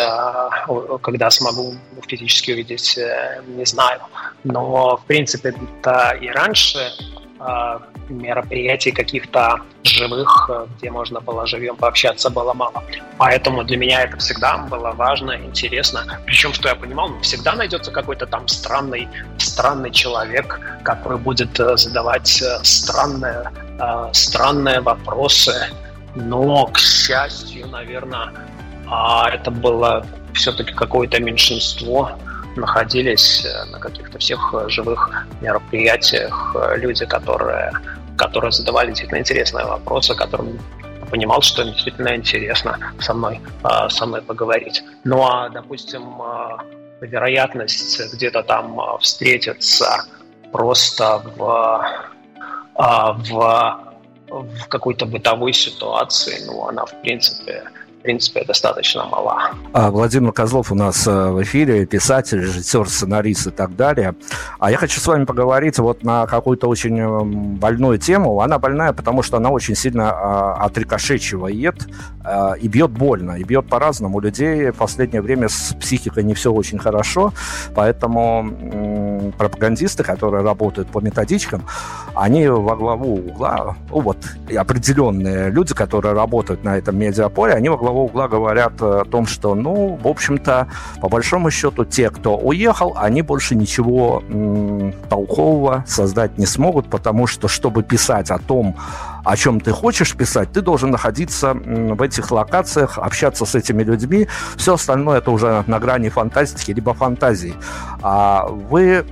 когда 1.02 1.30
смогу 1.30 1.74
физически 2.06 2.50
увидеть, 2.52 2.98
не 3.46 3.64
знаю. 3.64 4.00
Но, 4.44 4.98
в 4.98 5.04
принципе, 5.06 5.54
да 5.82 6.12
и 6.12 6.28
раньше 6.28 6.92
а, 7.38 7.80
мероприятий 8.10 8.92
каких-то 8.92 9.60
живых, 9.84 10.50
э, 10.52 10.66
где 10.76 10.90
можно 10.90 11.20
было 11.20 11.46
живьем 11.46 11.76
пообщаться, 11.76 12.30
было 12.30 12.52
мало. 12.52 12.82
Поэтому 13.18 13.64
для 13.64 13.76
меня 13.76 14.02
это 14.02 14.16
всегда 14.18 14.58
было 14.58 14.92
важно, 14.92 15.36
интересно. 15.36 16.04
Причем, 16.26 16.52
что 16.52 16.68
я 16.68 16.74
понимал, 16.74 17.10
всегда 17.22 17.54
найдется 17.54 17.90
какой-то 17.90 18.26
там 18.26 18.48
странный, 18.48 19.08
странный 19.38 19.90
человек, 19.90 20.60
который 20.82 21.18
будет 21.18 21.58
э, 21.60 21.76
задавать 21.76 22.42
э, 22.42 22.58
странные, 22.62 23.50
странные 24.12 24.80
вопросы. 24.80 25.54
Но, 26.14 26.66
к 26.66 26.78
счастью, 26.78 27.68
наверное, 27.68 28.32
а, 28.86 29.30
это 29.30 29.50
было 29.50 30.04
все-таки 30.34 30.72
какое-то 30.74 31.20
меньшинство, 31.22 32.10
находились 32.56 33.46
на 33.70 33.78
каких-то 33.78 34.18
всех 34.18 34.54
живых 34.68 35.26
мероприятиях 35.40 36.56
люди, 36.76 37.06
которые, 37.06 37.72
которые 38.20 38.52
задавали 38.52 38.88
действительно 38.88 39.18
интересные 39.18 39.64
вопросы, 39.64 40.14
которым 40.14 40.58
понимал, 41.10 41.40
что 41.40 41.62
им 41.62 41.72
действительно 41.72 42.14
интересно 42.14 42.78
со 43.00 43.14
мной, 43.14 43.40
со 43.88 44.06
мной 44.06 44.20
поговорить. 44.20 44.84
Ну 45.04 45.22
а, 45.22 45.48
допустим, 45.48 46.02
вероятность 47.00 48.12
где-то 48.12 48.42
там 48.42 48.78
встретиться 49.00 50.04
просто 50.52 51.22
в, 51.36 51.40
в, 52.74 53.80
в 54.28 54.68
какой-то 54.68 55.06
бытовой 55.06 55.52
ситуации, 55.54 56.44
ну, 56.46 56.68
она, 56.68 56.84
в 56.84 57.00
принципе, 57.00 57.64
в 58.00 58.02
принципе, 58.02 58.44
достаточно 58.44 59.04
мала. 59.04 59.50
А 59.74 59.90
Владимир 59.90 60.32
Козлов 60.32 60.72
у 60.72 60.74
нас 60.74 61.06
э, 61.06 61.10
в 61.10 61.42
эфире, 61.42 61.84
писатель, 61.84 62.40
режиссер, 62.40 62.88
сценарист 62.88 63.48
и 63.48 63.50
так 63.50 63.76
далее. 63.76 64.14
А 64.58 64.70
я 64.70 64.78
хочу 64.78 64.98
с 65.00 65.06
вами 65.06 65.26
поговорить 65.26 65.78
вот 65.78 66.02
на 66.02 66.26
какую-то 66.26 66.66
очень 66.66 66.98
эм, 66.98 67.56
больную 67.56 67.98
тему. 67.98 68.40
Она 68.40 68.58
больная, 68.58 68.94
потому 68.94 69.22
что 69.22 69.36
она 69.36 69.50
очень 69.50 69.74
сильно 69.74 70.10
а, 70.12 70.64
отрикошечивает 70.64 71.88
а, 72.24 72.54
и 72.54 72.68
бьет 72.68 72.90
больно, 72.90 73.32
и 73.32 73.44
бьет 73.44 73.68
по-разному. 73.68 74.16
У 74.16 74.20
людей 74.20 74.70
в 74.70 74.76
последнее 74.76 75.20
время 75.20 75.50
с 75.50 75.76
психикой 75.78 76.24
не 76.24 76.32
все 76.32 76.50
очень 76.50 76.78
хорошо, 76.78 77.34
поэтому 77.74 79.32
пропагандисты, 79.36 80.04
которые 80.04 80.42
работают 80.42 80.88
по 80.88 81.00
методичкам, 81.00 81.66
они 82.14 82.48
во 82.48 82.76
главу 82.76 83.16
угла, 83.16 83.76
ну, 83.90 84.00
вот 84.00 84.16
определенные 84.56 85.50
люди, 85.50 85.74
которые 85.74 86.14
работают 86.14 86.64
на 86.64 86.78
этом 86.78 86.98
медиаполе, 86.98 87.52
они 87.52 87.68
во 87.68 87.76
главу 87.76 87.89
правого 87.90 88.04
угла 88.04 88.28
говорят 88.28 88.72
э, 88.80 89.00
о 89.00 89.04
том, 89.04 89.26
что, 89.26 89.54
ну, 89.54 89.98
в 90.02 90.06
общем-то, 90.06 90.68
по 91.00 91.08
большому 91.08 91.50
счету, 91.50 91.84
те, 91.84 92.10
кто 92.10 92.36
уехал, 92.36 92.94
они 92.96 93.22
больше 93.22 93.56
ничего 93.56 94.22
м, 94.28 94.92
толкового 95.08 95.84
создать 95.86 96.38
не 96.38 96.46
смогут, 96.46 96.88
потому 96.88 97.26
что, 97.26 97.48
чтобы 97.48 97.82
писать 97.82 98.30
о 98.30 98.38
том, 98.38 98.76
о 99.24 99.36
чем 99.36 99.60
ты 99.60 99.72
хочешь 99.72 100.14
писать, 100.14 100.52
ты 100.52 100.60
должен 100.60 100.90
находиться 100.90 101.54
в 101.54 102.02
этих 102.02 102.30
локациях, 102.30 102.98
общаться 102.98 103.44
с 103.44 103.54
этими 103.54 103.82
людьми. 103.82 104.28
Все 104.56 104.74
остальное 104.74 105.18
это 105.18 105.30
уже 105.30 105.64
на 105.66 105.78
грани 105.78 106.08
фантастики 106.08 106.70
либо 106.72 106.94
фантазии. 106.94 107.54
А 108.02 108.46
вы 108.46 109.04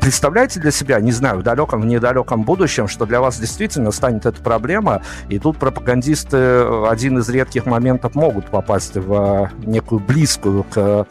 представляете 0.00 0.60
для 0.60 0.70
себя, 0.70 1.00
не 1.00 1.12
знаю, 1.12 1.38
в 1.38 1.42
далеком, 1.42 1.80
в 1.80 1.86
недалеком 1.86 2.42
будущем, 2.42 2.88
что 2.88 3.06
для 3.06 3.20
вас 3.20 3.38
действительно 3.38 3.90
станет 3.90 4.26
эта 4.26 4.42
проблема, 4.42 5.02
и 5.28 5.38
тут 5.38 5.56
пропагандисты 5.56 6.36
э, 6.36 6.86
один 6.88 7.18
из 7.18 7.28
редких 7.28 7.64
моментов 7.66 8.14
могут 8.14 8.46
попасть 8.46 8.96
в 8.96 9.12
э, 9.12 9.66
некую 9.66 10.00
близкую 10.00 10.64
к 10.64 11.06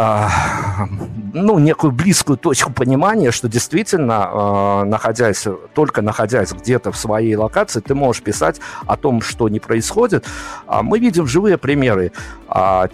а, 0.00 0.30
ну, 1.32 1.58
некую 1.58 1.90
близкую 1.90 2.38
точку 2.38 2.72
понимания, 2.72 3.32
что 3.32 3.48
действительно, 3.48 4.84
находясь, 4.84 5.44
только 5.74 6.02
находясь 6.02 6.52
где-то 6.52 6.92
в 6.92 6.96
своей 6.96 7.34
локации, 7.34 7.80
ты 7.80 7.96
можешь 7.96 8.22
писать 8.22 8.60
о 8.86 8.96
том, 8.96 9.20
что 9.20 9.48
не 9.48 9.58
происходит. 9.58 10.24
А 10.68 10.84
мы 10.84 11.00
видим 11.00 11.26
живые 11.26 11.58
примеры. 11.58 12.12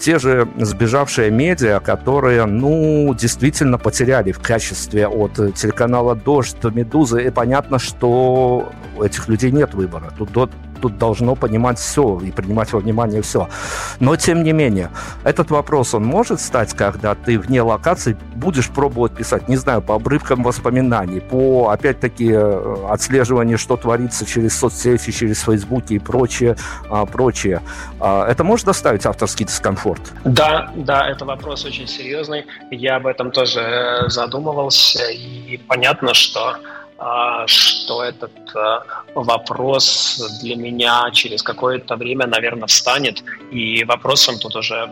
Те 0.00 0.18
же 0.18 0.48
сбежавшие 0.58 1.30
медиа, 1.30 1.78
которые, 1.78 2.44
ну, 2.44 3.14
действительно 3.14 3.78
потеряли 3.78 4.32
в 4.32 4.40
качестве 4.40 5.06
от 5.06 5.34
телеканала 5.54 6.16
«Дождь» 6.16 6.56
до 6.60 6.70
«Медузы», 6.70 7.24
и 7.24 7.30
понятно, 7.30 7.78
что 7.78 8.72
у 8.96 9.02
этих 9.02 9.28
людей 9.28 9.52
нет 9.52 9.74
выбора. 9.74 10.12
Тут 10.18 10.50
тут 10.84 10.98
должно 10.98 11.34
понимать 11.34 11.78
все 11.78 12.20
и 12.20 12.30
принимать 12.30 12.70
во 12.74 12.78
внимание 12.78 13.22
все. 13.22 13.48
Но, 14.00 14.16
тем 14.16 14.42
не 14.42 14.52
менее, 14.52 14.90
этот 15.22 15.50
вопрос, 15.50 15.94
он 15.94 16.04
может 16.04 16.42
стать, 16.42 16.74
когда 16.74 17.14
ты 17.14 17.38
вне 17.38 17.62
локации 17.62 18.18
будешь 18.34 18.68
пробовать 18.68 19.12
писать, 19.12 19.48
не 19.48 19.56
знаю, 19.56 19.80
по 19.80 19.94
обрывкам 19.94 20.42
воспоминаний, 20.42 21.20
по, 21.20 21.70
опять-таки, 21.70 22.30
э, 22.30 22.76
отслеживанию, 22.90 23.56
что 23.56 23.78
творится 23.78 24.26
через 24.26 24.58
соцсети, 24.58 25.10
через 25.10 25.40
Фейсбуки 25.40 25.94
и 25.94 25.98
прочее, 25.98 26.56
а, 26.90 27.06
прочее. 27.06 27.62
А, 27.98 28.28
это 28.28 28.44
может 28.44 28.66
доставить 28.66 29.06
авторский 29.06 29.43
некий 29.44 29.52
дискомфорт? 29.52 30.12
Да, 30.24 30.70
да, 30.74 31.08
это 31.08 31.24
вопрос 31.24 31.64
очень 31.64 31.86
серьезный. 31.86 32.44
Я 32.70 32.96
об 32.96 33.06
этом 33.06 33.30
тоже 33.30 33.60
э, 33.60 34.08
задумывался, 34.08 35.10
и 35.10 35.58
понятно, 35.68 36.14
что 36.14 36.56
а, 36.96 37.46
что 37.46 38.04
этот 38.04 38.32
э, 38.54 38.78
вопрос 39.14 40.22
для 40.42 40.56
меня 40.56 41.10
через 41.12 41.42
какое-то 41.42 41.96
время, 41.96 42.26
наверное, 42.26 42.66
встанет. 42.66 43.22
И 43.52 43.84
вопросом 43.84 44.38
тут 44.38 44.56
уже, 44.56 44.88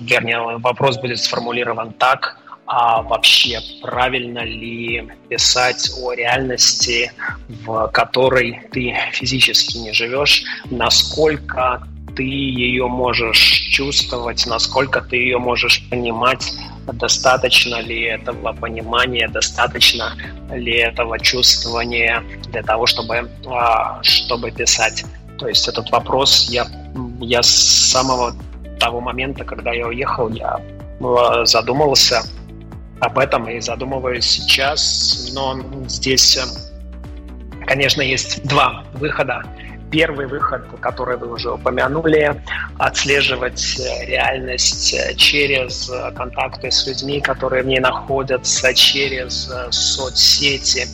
вернее, 0.00 0.58
вопрос 0.58 0.98
будет 0.98 1.18
сформулирован 1.18 1.92
так, 1.92 2.38
а 2.66 3.02
вообще 3.02 3.60
правильно 3.82 4.38
ли 4.38 5.06
писать 5.28 5.90
о 6.00 6.14
реальности, 6.14 7.12
в 7.48 7.88
которой 7.88 8.62
ты 8.72 8.96
физически 9.12 9.76
не 9.76 9.92
живешь, 9.92 10.44
насколько 10.70 11.86
ты 12.16 12.22
ее 12.24 12.86
можешь 12.88 13.68
чувствовать, 13.70 14.46
насколько 14.46 15.00
ты 15.00 15.16
ее 15.16 15.38
можешь 15.38 15.82
понимать, 15.88 16.52
достаточно 16.86 17.80
ли 17.80 18.02
этого 18.02 18.52
понимания, 18.52 19.28
достаточно 19.28 20.14
ли 20.50 20.78
этого 20.78 21.18
чувствования 21.18 22.22
для 22.50 22.62
того, 22.62 22.86
чтобы, 22.86 23.30
а, 23.46 24.02
чтобы 24.02 24.50
писать. 24.50 25.04
То 25.38 25.48
есть 25.48 25.68
этот 25.68 25.90
вопрос 25.90 26.48
я, 26.50 26.66
я 27.20 27.42
с 27.42 27.50
самого 27.50 28.34
того 28.78 29.00
момента, 29.00 29.44
когда 29.44 29.72
я 29.72 29.86
уехал, 29.86 30.28
я 30.30 30.60
а, 31.00 31.44
задумывался 31.44 32.22
об 33.00 33.18
этом 33.18 33.48
и 33.48 33.60
задумываюсь 33.60 34.26
сейчас, 34.26 35.30
но 35.34 35.58
здесь, 35.88 36.38
конечно, 37.66 38.02
есть 38.02 38.46
два 38.46 38.84
выхода 38.94 39.42
первый 39.92 40.26
выход, 40.26 40.62
который 40.80 41.16
вы 41.18 41.30
уже 41.30 41.52
упомянули, 41.52 42.42
отслеживать 42.78 43.78
э, 43.78 44.06
реальность 44.06 44.94
э, 44.94 45.14
через 45.14 45.90
э, 45.90 46.10
контакты 46.16 46.70
с 46.70 46.86
людьми, 46.86 47.20
которые 47.20 47.62
в 47.62 47.66
ней 47.66 47.78
находятся, 47.78 48.74
через 48.74 49.52
соцсети. 49.70 50.88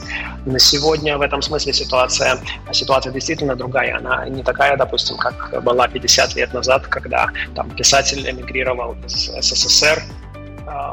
На 0.45 0.59
сегодня 0.59 1.17
в 1.17 1.23
этом 1.23 1.41
смысле 1.43 1.73
ситуация, 1.73 2.39
ситуация 2.73 3.13
действительно 3.13 3.55
другая. 3.55 3.99
Она 3.99 4.29
не 4.29 4.43
такая, 4.43 4.77
допустим, 4.77 5.17
как 5.17 5.63
была 5.63 5.87
50 5.87 6.35
лет 6.35 6.53
назад, 6.53 6.87
когда 6.89 7.29
там, 7.55 7.71
писатель 7.71 8.29
эмигрировал 8.29 8.97
из 9.07 9.31
СССР, 9.41 10.03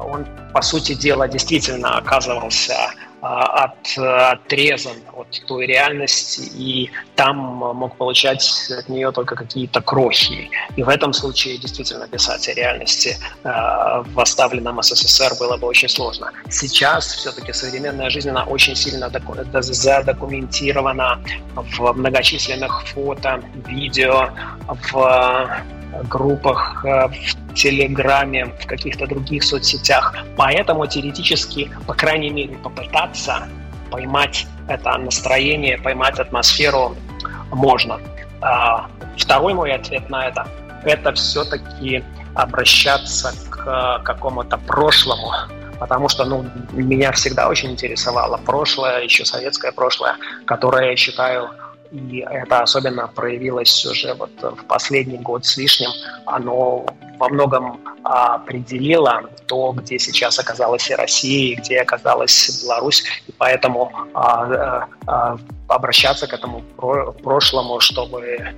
он, 0.05 0.25
по 0.53 0.61
сути 0.61 0.93
дела, 0.93 1.27
действительно 1.27 1.97
оказывался 1.97 2.73
а, 2.73 3.04
от, 3.25 3.97
отрезан 3.97 4.97
от 5.13 5.41
той 5.47 5.65
реальности 5.65 6.41
и 6.55 6.91
там 7.15 7.37
мог 7.37 7.97
получать 7.97 8.71
от 8.77 8.89
нее 8.89 9.11
только 9.11 9.35
какие-то 9.35 9.81
крохи. 9.81 10.49
И 10.75 10.83
в 10.83 10.89
этом 10.89 11.13
случае 11.13 11.57
действительно 11.57 12.07
писать 12.07 12.47
о 12.49 12.53
реальности 12.53 13.17
э, 13.43 13.49
в 14.13 14.19
оставленном 14.19 14.81
СССР 14.81 15.33
было 15.39 15.57
бы 15.57 15.67
очень 15.67 15.89
сложно. 15.89 16.31
Сейчас 16.49 17.07
все-таки 17.07 17.53
современная 17.53 18.09
жизнь, 18.09 18.29
она 18.29 18.43
очень 18.43 18.75
сильно 18.75 19.09
задокументирована 19.61 21.19
в 21.55 21.93
многочисленных 21.93 22.87
фото, 22.87 23.41
видео, 23.67 24.29
в 24.67 25.49
группах 26.03 26.83
э, 26.85 27.07
в 27.07 27.53
Телеграме, 27.53 28.45
в 28.45 28.65
каких-то 28.67 29.07
других 29.07 29.43
соцсетях. 29.43 30.15
Поэтому 30.37 30.85
теоретически, 30.87 31.71
по 31.87 31.93
крайней 31.93 32.29
мере, 32.29 32.55
попытаться 32.57 33.47
поймать 33.91 34.45
это 34.67 34.97
настроение, 34.97 35.77
поймать 35.77 36.19
атмосферу 36.19 36.95
можно. 37.51 37.99
А, 38.41 38.87
второй 39.17 39.53
мой 39.53 39.71
ответ 39.73 40.09
на 40.09 40.27
это– 40.27 40.47
это 40.85 41.13
все-таки 41.13 42.03
обращаться 42.35 43.33
к 43.49 44.01
какому-то 44.03 44.57
прошлому, 44.57 45.31
потому 45.79 46.09
что 46.09 46.25
ну, 46.25 46.45
меня 46.71 47.11
всегда 47.11 47.47
очень 47.49 47.71
интересовало 47.71 48.37
прошлое, 48.37 49.03
еще 49.03 49.25
советское 49.25 49.71
прошлое, 49.71 50.15
которое 50.45 50.91
я 50.91 50.95
считаю 50.95 51.49
и 51.91 52.25
это 52.29 52.61
особенно 52.61 53.07
проявилось 53.07 53.85
уже 53.85 54.13
вот 54.13 54.31
в 54.41 54.63
последний 54.65 55.17
год 55.17 55.45
с 55.45 55.57
лишним. 55.57 55.89
Оно 56.25 56.85
во 57.17 57.29
многом 57.29 57.79
определило 58.03 59.23
то, 59.47 59.71
где 59.71 59.99
сейчас 59.99 60.39
оказалась 60.39 60.89
и 60.89 60.95
Россия, 60.95 61.53
и 61.53 61.55
где 61.55 61.81
оказалась 61.81 62.63
Беларусь, 62.63 63.03
и 63.27 63.31
поэтому 63.37 63.91
а, 64.13 64.45
а, 64.45 64.87
а, 65.07 65.37
обращаться 65.67 66.27
к 66.27 66.33
этому 66.33 66.61
прошлому, 67.23 67.79
чтобы 67.79 68.55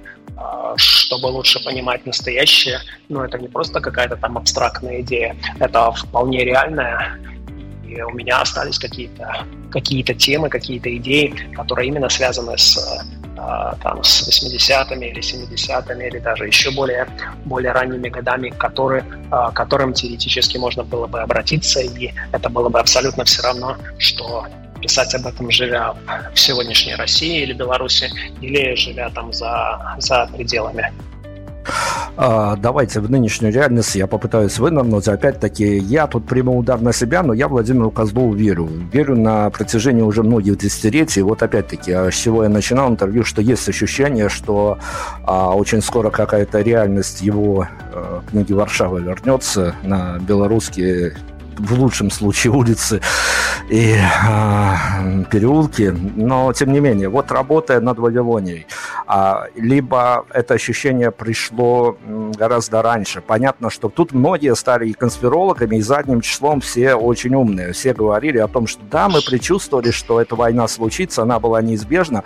чтобы 0.76 1.26
лучше 1.28 1.64
понимать 1.64 2.06
настоящее, 2.06 2.80
но 3.10 3.20
ну, 3.20 3.26
это 3.26 3.40
не 3.40 3.48
просто 3.48 3.82
какая-то 3.82 4.18
там 4.18 4.38
абстрактная 4.38 5.02
идея, 5.02 5.36
это 5.60 5.92
вполне 5.92 6.46
реальная 6.46 7.18
у 8.04 8.12
меня 8.12 8.42
остались 8.42 8.80
какие-то 8.80 9.46
какие 9.72 10.02
темы, 10.04 10.50
какие-то 10.50 10.96
идеи, 10.98 11.34
которые 11.56 11.88
именно 11.90 12.10
связаны 12.10 12.58
с, 12.58 12.78
а, 13.38 13.76
там, 13.84 14.04
с 14.04 14.28
80-ми 14.28 15.08
или 15.08 15.22
70-ми, 15.22 16.08
или 16.08 16.20
даже 16.20 16.48
еще 16.48 16.72
более, 16.72 17.08
более 17.46 17.72
ранними 17.72 18.10
годами, 18.10 18.50
которые, 18.50 19.04
а, 19.32 19.52
к 19.52 19.54
которым 19.54 19.94
теоретически 19.94 20.58
можно 20.58 20.84
было 20.84 21.08
бы 21.08 21.22
обратиться, 21.22 21.82
и 21.82 22.12
это 22.32 22.50
было 22.50 22.70
бы 22.70 22.80
абсолютно 22.80 23.24
все 23.26 23.44
равно, 23.44 23.78
что 24.00 24.48
писать 24.82 25.14
об 25.16 25.28
этом, 25.28 25.52
живя 25.52 25.96
в 26.34 26.40
сегодняшней 26.40 26.96
России 26.96 27.42
или 27.42 27.54
Беларуси, 27.54 28.10
или 28.42 28.76
живя 28.76 29.10
там 29.10 29.34
за, 29.34 29.96
за 29.98 30.30
пределами. 30.36 30.92
А, 32.16 32.56
давайте 32.56 33.00
в 33.00 33.10
нынешнюю 33.12 33.54
реальность 33.54 33.96
я 33.96 34.08
попытаюсь 34.08 34.58
вынырнуть. 34.58 35.08
Опять-таки, 35.08 35.78
я 35.78 36.08
тут 36.08 36.26
приму 36.26 36.58
удар 36.58 36.82
на 36.82 36.92
себя, 36.92 37.22
но 37.24 37.34
я 37.34 37.48
Владимиру 37.48 37.92
Козлову 37.92 38.34
верю. 38.34 38.68
Верю 38.92 39.16
на 39.16 39.50
протяжении 39.50 40.02
уже 40.02 40.24
многих 40.24 40.58
десятилетий. 40.58 41.22
Вот 41.22 41.44
опять-таки, 41.44 41.92
а 41.92 42.12
с 42.12 42.16
чего 42.16 42.44
я 42.44 42.50
начинал 42.50 42.90
интервью, 42.90 43.24
что 43.24 43.42
есть 43.42 43.68
ощущение, 43.70 44.30
что 44.30 44.80
а, 45.24 45.56
очень 45.56 45.82
скоро 45.82 46.10
какая-то 46.10 46.62
реальность 46.62 47.22
его 47.22 47.68
а, 47.94 48.22
книги 48.30 48.54
Варшава 48.54 48.98
вернется 48.98 49.76
на 49.84 50.18
белорусские 50.20 51.14
в 51.58 51.74
лучшем 51.74 52.12
случае 52.12 52.54
улицы 52.54 53.02
и 53.70 53.96
э, 53.98 55.24
переулки, 55.32 55.94
но 56.16 56.54
тем 56.54 56.72
не 56.72 56.80
менее, 56.80 57.10
вот 57.10 57.32
работая 57.32 57.80
над 57.82 58.00
Вавилонией, 58.00 58.66
а, 59.08 59.48
либо 59.56 60.26
это 60.34 60.54
ощущение 60.54 61.12
пришло 61.12 61.98
гораздо 62.38 62.82
раньше. 62.82 63.22
Понятно, 63.22 63.70
что 63.70 63.90
тут 63.90 64.12
многие 64.12 64.56
стали 64.56 64.90
и 64.90 64.94
конспирологами, 64.94 65.78
и 65.78 65.82
задним 65.82 66.22
числом 66.22 66.62
все 66.62 66.96
очень 66.96 67.34
умные. 67.34 67.74
Все 67.74 67.94
говорили 67.94 68.38
о 68.38 68.48
том, 68.48 68.68
что 68.68 68.82
да, 68.92 69.08
мы 69.10 69.22
предчувствовали, 69.22 69.92
что 69.92 70.22
эта 70.22 70.36
война 70.36 70.68
случится, 70.68 71.22
она 71.22 71.40
была 71.40 71.62
неизбежна. 71.62 72.24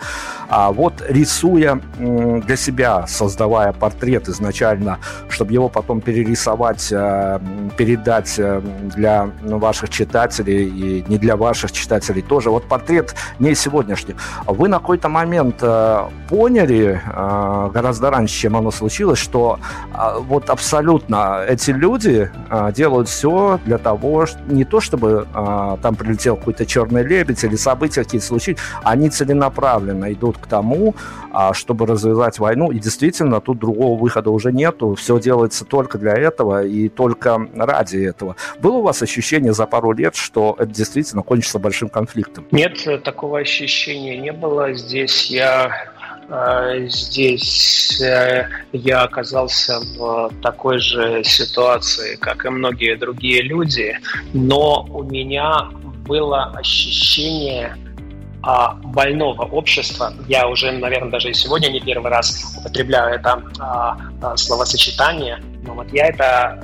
А 0.49 0.71
вот 0.71 1.03
рисуя 1.07 1.79
для 1.99 2.55
себя, 2.55 3.05
создавая 3.07 3.73
портрет 3.73 4.27
изначально, 4.29 4.99
чтобы 5.29 5.53
его 5.53 5.69
потом 5.69 6.01
перерисовать, 6.01 6.91
а, 6.91 7.41
передать 7.77 8.35
э, 8.37 8.61
для 9.41 9.57
ваших 9.57 9.89
читателей 9.89 10.65
и 10.67 11.05
не 11.07 11.17
для 11.17 11.35
ваших 11.35 11.71
читателей 11.71 12.21
тоже. 12.21 12.49
Вот 12.49 12.63
портрет 12.67 13.15
не 13.39 13.55
сегодняшний. 13.55 14.15
Вы 14.45 14.67
на 14.67 14.79
какой-то 14.79 15.09
момент 15.09 15.57
э, 15.61 16.03
поняли, 16.29 17.01
э, 17.05 17.69
гораздо 17.73 18.09
раньше, 18.09 18.35
чем 18.35 18.55
оно 18.55 18.71
случилось, 18.71 19.19
что 19.19 19.59
э, 19.93 20.19
вот 20.19 20.49
абсолютно 20.49 21.43
эти 21.47 21.71
люди 21.71 22.29
э, 22.49 22.71
делают 22.73 23.09
все 23.09 23.59
для 23.65 23.77
того, 23.77 24.25
не 24.47 24.65
то 24.65 24.79
чтобы 24.79 25.27
э, 25.33 25.77
там 25.81 25.95
прилетел 25.95 26.35
какой-то 26.35 26.65
черный 26.65 27.03
лебедь 27.03 27.43
или 27.43 27.55
события 27.55 28.03
какие-то 28.03 28.27
случились, 28.27 28.59
они 28.83 29.09
целенаправленно 29.09 30.11
идут 30.13 30.37
к 30.37 30.47
тому, 30.47 30.95
э, 31.33 31.53
чтобы 31.53 31.85
развязать 31.85 32.39
войну, 32.39 32.71
и 32.71 32.79
действительно 32.79 33.41
тут 33.41 33.59
другого 33.59 33.99
выхода 33.99 34.29
уже 34.29 34.51
нету, 34.51 34.95
все 34.95 35.19
делается 35.19 35.65
только 35.65 35.97
для 35.97 36.13
этого 36.13 36.63
и 36.63 36.89
только 36.89 37.47
ради 37.55 37.97
этого. 37.97 38.35
Было 38.59 38.77
у 38.77 38.81
вас 38.81 39.01
ощущение 39.11 39.53
за 39.53 39.65
пару 39.65 39.91
лет, 39.91 40.15
что 40.15 40.55
это 40.57 40.71
действительно 40.71 41.21
кончится 41.21 41.59
большим 41.59 41.89
конфликтом? 41.89 42.47
Нет, 42.51 42.87
такого 43.03 43.39
ощущения 43.39 44.17
не 44.17 44.31
было. 44.31 44.73
Здесь 44.73 45.29
я 45.29 45.91
а, 46.29 46.79
здесь 46.87 48.01
э, 48.01 48.47
я 48.71 49.01
оказался 49.03 49.79
в 49.97 50.31
такой 50.41 50.79
же 50.79 51.23
ситуации, 51.25 52.15
как 52.15 52.45
и 52.45 52.49
многие 52.49 52.95
другие 52.95 53.41
люди, 53.41 53.99
но 54.33 54.85
у 54.89 55.03
меня 55.03 55.67
было 56.05 56.45
ощущение 56.55 57.75
а, 58.43 58.75
больного 58.75 59.43
общества. 59.43 60.13
Я 60.27 60.47
уже, 60.47 60.71
наверное, 60.71 61.11
даже 61.11 61.29
и 61.29 61.33
сегодня 61.33 61.67
не 61.67 61.81
первый 61.81 62.09
раз 62.09 62.55
употребляю 62.57 63.15
это 63.15 63.43
а, 63.59 63.97
а, 64.21 64.37
словосочетание. 64.37 65.41
Но 65.63 65.75
вот 65.75 65.91
я 65.93 66.07
это 66.07 66.59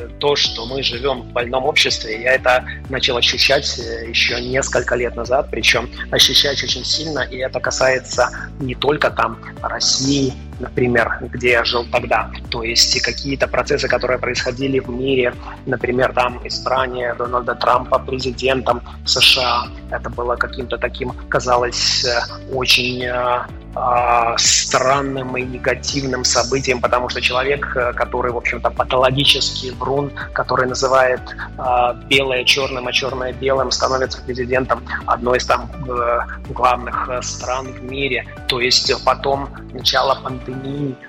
э, 0.00 0.08
то, 0.18 0.34
что 0.34 0.66
мы 0.66 0.82
живем 0.82 1.22
в 1.22 1.32
больном 1.32 1.64
обществе, 1.64 2.22
я 2.22 2.32
это 2.32 2.64
начал 2.88 3.16
ощущать 3.16 3.78
э, 3.78 4.08
еще 4.08 4.40
несколько 4.40 4.94
лет 4.94 5.16
назад, 5.16 5.48
причем 5.50 5.90
ощущать 6.10 6.62
очень 6.62 6.84
сильно, 6.84 7.20
и 7.20 7.38
это 7.38 7.60
касается 7.60 8.30
не 8.58 8.74
только 8.74 9.10
там 9.10 9.38
России 9.62 10.32
например, 10.58 11.18
где 11.20 11.50
я 11.50 11.64
жил 11.64 11.86
тогда. 11.90 12.30
То 12.50 12.62
есть 12.62 13.00
какие-то 13.02 13.46
процессы, 13.46 13.88
которые 13.88 14.18
происходили 14.18 14.78
в 14.80 14.88
мире, 14.88 15.34
например, 15.66 16.12
там 16.12 16.40
избрание 16.46 17.14
Дональда 17.14 17.54
Трампа 17.54 17.98
президентом 17.98 18.82
США, 19.04 19.68
это 19.90 20.10
было 20.10 20.36
каким-то 20.36 20.78
таким, 20.78 21.12
казалось, 21.28 22.04
э, 22.04 22.54
очень 22.54 23.04
э, 23.04 23.46
а, 23.74 24.36
странным 24.38 25.36
и 25.36 25.42
негативным 25.42 26.24
событием, 26.24 26.80
потому 26.80 27.08
что 27.08 27.20
человек, 27.20 27.76
э, 27.76 27.92
который, 27.92 28.32
в 28.32 28.36
общем-то, 28.36 28.70
патологический 28.70 29.70
врун, 29.70 30.10
который 30.32 30.66
называет 30.66 31.20
э, 31.58 31.94
белое 32.08 32.44
черным, 32.44 32.88
а 32.88 32.92
черное 32.92 33.32
белым, 33.32 33.70
становится 33.70 34.20
президентом 34.22 34.82
одной 35.06 35.38
из 35.38 35.46
там 35.46 35.70
э, 35.86 36.20
главных 36.48 37.10
стран 37.22 37.66
в 37.72 37.82
мире. 37.84 38.26
То 38.48 38.60
есть 38.60 38.92
потом 39.04 39.48
начало 39.72 40.14
пандемии, 40.22 40.47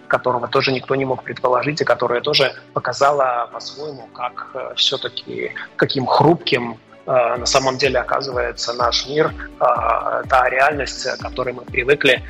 которого 0.07 0.47
тоже 0.47 0.71
никто 0.71 0.95
не 0.95 1.05
мог 1.05 1.23
предположить, 1.23 1.81
и 1.81 1.85
которая 1.85 2.21
тоже 2.21 2.53
показала 2.73 3.49
по-своему, 3.51 4.07
как 4.13 4.75
все-таки 4.75 5.51
каким 5.75 6.05
хрупким 6.05 6.77
на 7.05 7.45
самом 7.45 7.77
деле 7.77 7.99
оказывается 7.99 8.73
наш 8.73 9.07
мир, 9.07 9.33
та 9.57 10.49
реальность, 10.49 11.05
к 11.05 11.17
которой 11.17 11.53
мы 11.53 11.63
привыкли, 11.63 12.21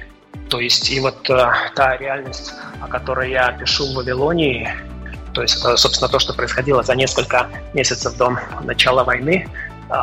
то 0.49 0.59
есть 0.59 0.89
и 0.89 0.99
вот 0.99 1.29
э, 1.29 1.51
та 1.75 1.97
реальность, 1.97 2.53
о 2.81 2.87
которой 2.87 3.31
я 3.31 3.51
пишу 3.51 3.85
в 3.91 3.95
Вавилонии, 3.95 4.69
то 5.33 5.43
есть 5.43 5.59
это, 5.59 5.77
собственно, 5.77 6.09
то, 6.09 6.19
что 6.19 6.33
происходило 6.33 6.81
за 6.81 6.95
несколько 6.95 7.47
месяцев 7.73 8.17
до 8.17 8.37
начала 8.63 9.03
войны, 9.03 9.47
э, 9.47 9.93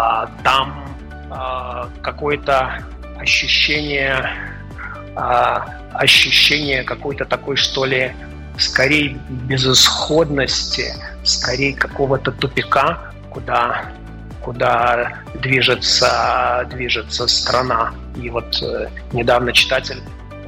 там 0.44 0.84
э, 1.30 2.00
какое-то 2.02 2.84
ощущение, 3.18 4.24
э, 4.24 4.55
ощущение 5.16 6.84
какой-то 6.84 7.24
такой, 7.24 7.56
что 7.56 7.84
ли, 7.84 8.12
скорее 8.58 9.18
безысходности, 9.28 10.94
скорее 11.24 11.74
какого-то 11.74 12.32
тупика, 12.32 13.12
куда 13.30 13.92
куда 14.42 15.24
движется, 15.42 16.64
движется 16.70 17.26
страна. 17.26 17.92
И 18.14 18.30
вот 18.30 18.62
э, 18.62 18.88
недавно 19.12 19.52
читатель 19.52 20.00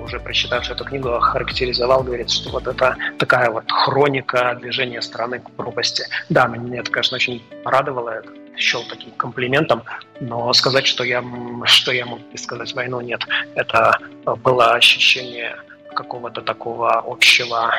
уже 0.09 0.21
прочитавший 0.21 0.75
эту 0.75 0.85
книгу, 0.85 1.11
охарактеризовал, 1.11 2.03
говорит, 2.03 2.31
что 2.31 2.51
вот 2.51 2.67
это 2.67 2.97
такая 3.19 3.51
вот 3.51 3.71
хроника 3.71 4.57
движения 4.61 5.03
страны 5.03 5.41
к 5.41 5.51
пропасти. 5.51 6.05
Да, 6.29 6.47
меня 6.47 6.81
это, 6.81 6.91
конечно, 6.91 7.17
очень 7.17 7.43
порадовало, 7.63 8.11
это 8.11 8.31
счел 8.59 8.85
таким 8.89 9.13
комплиментом, 9.13 9.83
но 10.21 10.53
сказать, 10.53 10.87
что 10.87 11.05
я, 11.05 11.25
что 11.65 11.93
я 11.93 12.07
мог 12.07 12.21
сказать 12.35 12.75
войну, 12.75 13.01
нет. 13.01 13.21
Это 13.55 13.99
было 14.43 14.73
ощущение 14.73 15.57
какого-то 15.95 16.43
такого 16.43 16.99
общего, 17.07 17.73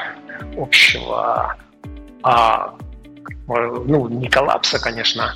общего 0.57 1.57
а, 2.23 2.75
ну, 3.47 4.07
не 4.09 4.29
коллапса, 4.29 4.79
конечно, 4.79 5.35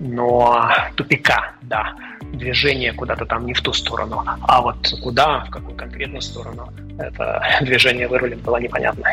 но 0.00 0.70
тупика, 0.96 1.52
да, 1.62 1.94
движение 2.32 2.92
куда-то 2.92 3.26
там 3.26 3.46
не 3.46 3.54
в 3.54 3.60
ту 3.60 3.72
сторону, 3.72 4.22
а 4.42 4.60
вот 4.60 4.76
куда, 5.02 5.44
в 5.44 5.50
какую 5.50 5.76
конкретную 5.76 6.22
сторону, 6.22 6.68
это 6.98 7.42
движение 7.62 8.08
вырулит 8.08 8.40
было 8.42 8.58
непонятно. 8.58 9.04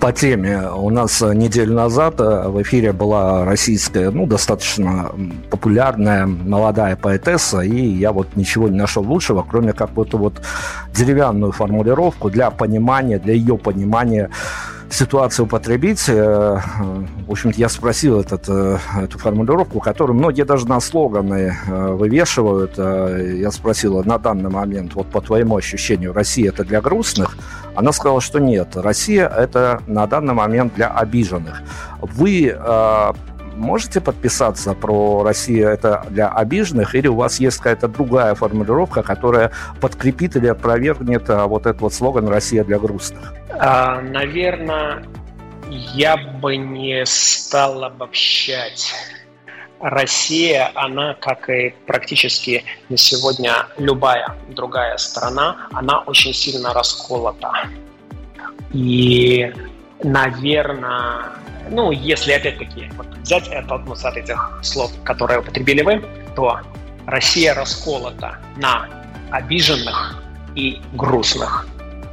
По 0.00 0.12
теме, 0.12 0.68
у 0.70 0.90
нас 0.90 1.20
неделю 1.22 1.74
назад 1.74 2.20
э, 2.20 2.48
в 2.48 2.60
эфире 2.62 2.92
была 2.92 3.44
российская, 3.44 4.10
ну, 4.10 4.26
достаточно 4.26 5.10
популярная 5.50 6.26
молодая 6.26 6.96
поэтесса, 6.96 7.60
и 7.60 7.80
я 7.80 8.12
вот 8.12 8.36
ничего 8.36 8.68
не 8.68 8.76
нашел 8.76 9.02
лучшего, 9.02 9.44
кроме 9.48 9.72
как 9.72 9.90
вот 9.92 10.08
эту 10.08 10.18
вот 10.18 10.42
деревянную 10.94 11.52
формулировку 11.52 12.30
для 12.30 12.50
понимания, 12.50 13.18
для 13.18 13.34
ее 13.34 13.56
понимания 13.56 14.30
ситуацию 14.90 15.46
употребить. 15.46 16.08
Э, 16.08 16.60
в 17.26 17.30
общем-то, 17.30 17.58
я 17.58 17.68
спросил 17.68 18.20
этот, 18.20 18.44
э, 18.48 18.78
эту 19.02 19.18
формулировку, 19.18 19.80
которую 19.80 20.16
многие 20.16 20.44
даже 20.44 20.66
на 20.66 20.80
слоганы 20.80 21.56
э, 21.66 21.92
вывешивают. 21.92 22.78
Я 22.78 23.50
спросил, 23.50 24.02
на 24.04 24.18
данный 24.18 24.50
момент, 24.50 24.94
вот 24.94 25.06
по 25.10 25.20
твоему 25.20 25.56
ощущению, 25.56 26.12
Россия 26.12 26.48
это 26.48 26.64
для 26.64 26.80
грустных? 26.80 27.36
Она 27.74 27.92
сказала, 27.92 28.20
что 28.20 28.38
нет, 28.38 28.76
Россия 28.76 29.28
это 29.28 29.80
на 29.86 30.06
данный 30.06 30.34
момент 30.34 30.74
для 30.74 30.88
обиженных. 30.88 31.62
Вы 32.00 32.56
можете 33.56 34.00
подписаться 34.00 34.74
про 34.74 35.22
Россию 35.24 35.68
это 35.68 36.04
для 36.10 36.28
обиженных, 36.28 36.94
или 36.94 37.08
у 37.08 37.16
вас 37.16 37.40
есть 37.40 37.58
какая-то 37.58 37.88
другая 37.88 38.34
формулировка, 38.34 39.02
которая 39.02 39.50
подкрепит 39.80 40.36
или 40.36 40.46
опровергнет 40.46 41.28
а, 41.28 41.46
вот 41.46 41.66
этот 41.66 41.80
вот 41.80 41.94
слоган 41.94 42.28
«Россия 42.28 42.64
для 42.64 42.78
грустных»? 42.78 43.34
А, 43.50 44.00
наверное, 44.00 45.02
я 45.70 46.16
бы 46.16 46.56
не 46.56 47.04
стал 47.06 47.84
обобщать. 47.84 48.92
Россия, 49.80 50.70
она, 50.74 51.14
как 51.14 51.50
и 51.50 51.74
практически 51.86 52.64
на 52.88 52.96
сегодня 52.96 53.66
любая 53.76 54.34
другая 54.48 54.96
страна, 54.96 55.68
она 55.72 56.00
очень 56.00 56.32
сильно 56.32 56.72
расколота. 56.72 57.52
И, 58.72 59.52
наверное, 60.02 61.32
ну, 61.70 61.90
если 61.90 62.32
опять-таки 62.32 62.90
вот, 62.96 63.06
взять 63.18 63.48
и 63.48 63.54
оттолкнуться 63.54 64.08
от 64.08 64.16
этих 64.16 64.60
слов, 64.62 64.92
которые 65.04 65.40
употребили 65.40 65.82
вы, 65.82 66.04
то 66.34 66.60
Россия 67.06 67.54
расколота 67.54 68.38
на 68.56 68.88
обиженных 69.30 70.22
и 70.54 70.80
грустных. 70.94 71.66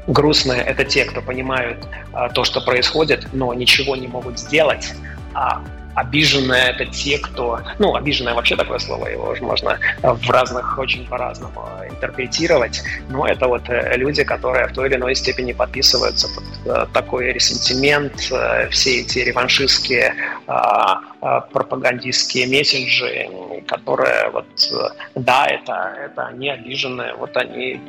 Грустные– 0.08 0.62
это 0.64 0.84
те, 0.84 1.06
кто 1.06 1.22
понимают 1.22 1.88
а, 2.12 2.30
то, 2.30 2.44
что 2.44 2.62
происходит, 2.62 3.28
но 3.32 3.54
ничего 3.54 3.96
не 3.96 4.08
могут 4.08 4.38
сделать, 4.38 4.94
а 5.34 5.64
обиженные 5.96 6.72
это 6.72 6.86
те, 6.86 7.18
кто... 7.18 7.60
Ну, 7.80 7.96
обиженное 7.96 8.34
вообще 8.34 8.56
такое 8.56 8.80
слово, 8.80 9.08
его 9.08 9.30
уже 9.30 9.44
можно 9.44 9.80
в 10.02 10.30
разных, 10.30 10.78
очень 10.78 11.06
по-разному 11.08 11.68
интерпретировать, 11.90 12.82
но 13.10 13.28
это 13.28 13.48
вот 13.48 13.70
э, 13.70 13.96
люди, 13.98 14.24
которые 14.24 14.68
в 14.68 14.74
той 14.74 14.88
или 14.88 14.96
иной 14.96 15.16
степени 15.16 15.54
подписываются 15.54 16.28
под 16.34 16.44
э, 16.66 16.86
такой 16.94 17.32
ресентимент, 17.32 18.32
э, 18.32 18.70
все 18.70 19.02
эти 19.02 19.20
реваншистские 19.20 20.16
а, 20.48 21.00
а, 21.22 21.42
пропагандистские 21.42 22.48
месседжи, 22.48 23.30
которые 23.68 24.30
вот, 24.32 24.46
да, 25.16 25.46
это, 25.48 25.96
это 26.06 26.28
они 26.28 26.50
обиженные, 26.50 27.14
вот 27.16 27.38
они 27.38 27.80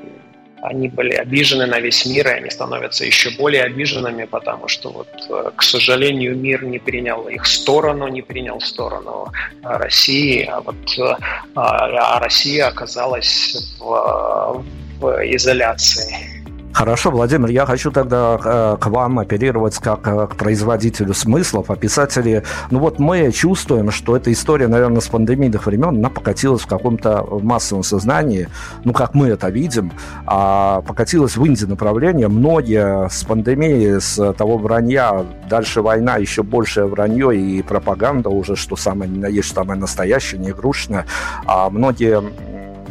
они 0.65 0.89
были 0.89 1.13
обижены 1.13 1.67
на 1.67 1.79
весь 1.79 2.07
мир, 2.07 2.29
и 2.29 2.31
они 2.31 2.51
становятся 2.51 3.05
еще 3.05 3.31
более 3.31 3.65
обиженными, 3.65 4.25
потому 4.25 4.67
что, 4.69 4.91
вот, 4.91 5.09
э, 5.29 5.51
к 5.55 5.63
сожалению, 5.63 6.37
мир 6.37 6.65
не 6.65 6.79
принял 6.79 7.29
их 7.29 7.45
сторону, 7.45 8.09
не 8.09 8.23
принял 8.23 8.61
сторону 8.61 9.27
э, 9.63 9.77
России, 9.77 10.49
а 10.51 10.61
вот 10.61 10.99
э, 10.99 11.17
а 11.55 12.19
Россия 12.19 12.67
оказалась 12.69 13.75
в, 13.79 14.65
в 15.01 15.35
изоляции. 15.35 16.44
Хорошо, 16.75 17.13
Владимир, 17.13 17.51
я 17.51 17.67
хочу 17.67 17.93
тогда 17.93 18.37
э, 18.45 18.77
к 18.81 18.87
вам 18.89 19.21
оперировать 19.21 19.79
как 19.79 20.09
э, 20.09 20.27
к 20.27 20.35
производителю 20.35 21.15
смыслов, 21.15 21.71
а 21.71 21.77
писатели... 21.77 22.43
Ну 22.73 22.81
вот 22.81 22.99
мы 22.99 23.31
чувствуем, 23.31 23.93
что 23.93 24.17
эта 24.17 24.33
история, 24.33 24.67
наверное, 24.67 25.01
с 25.01 25.07
пандемийных 25.07 25.67
времен, 25.67 25.91
она 25.91 26.11
покатилась 26.11 26.63
в 26.63 26.67
каком-то 26.67 27.39
массовом 27.41 27.85
сознании, 27.85 28.49
ну 28.83 28.93
как 28.93 29.15
мы 29.15 29.29
это 29.29 29.51
видим, 29.51 29.93
а 30.27 30.81
покатилась 30.81 31.37
в 31.37 31.47
инди 31.47 31.65
направление. 31.65 32.27
Многие 32.27 33.09
с 33.09 33.23
пандемией, 33.23 34.01
с 34.01 34.33
того 34.33 34.59
вранья, 34.59 35.25
дальше 35.49 35.81
война, 35.81 36.17
еще 36.17 36.43
большее 36.43 36.87
вранье 36.87 37.37
и 37.37 37.63
пропаганда 37.63 38.31
уже, 38.31 38.57
что 38.57 38.75
самое 38.75 39.09
не 39.09 39.33
есть, 39.33 39.55
самое 39.55 39.79
настоящее, 39.79 40.41
не 40.41 40.51
игрушечное. 40.51 41.07
А 41.47 41.71
многие 41.71 42.21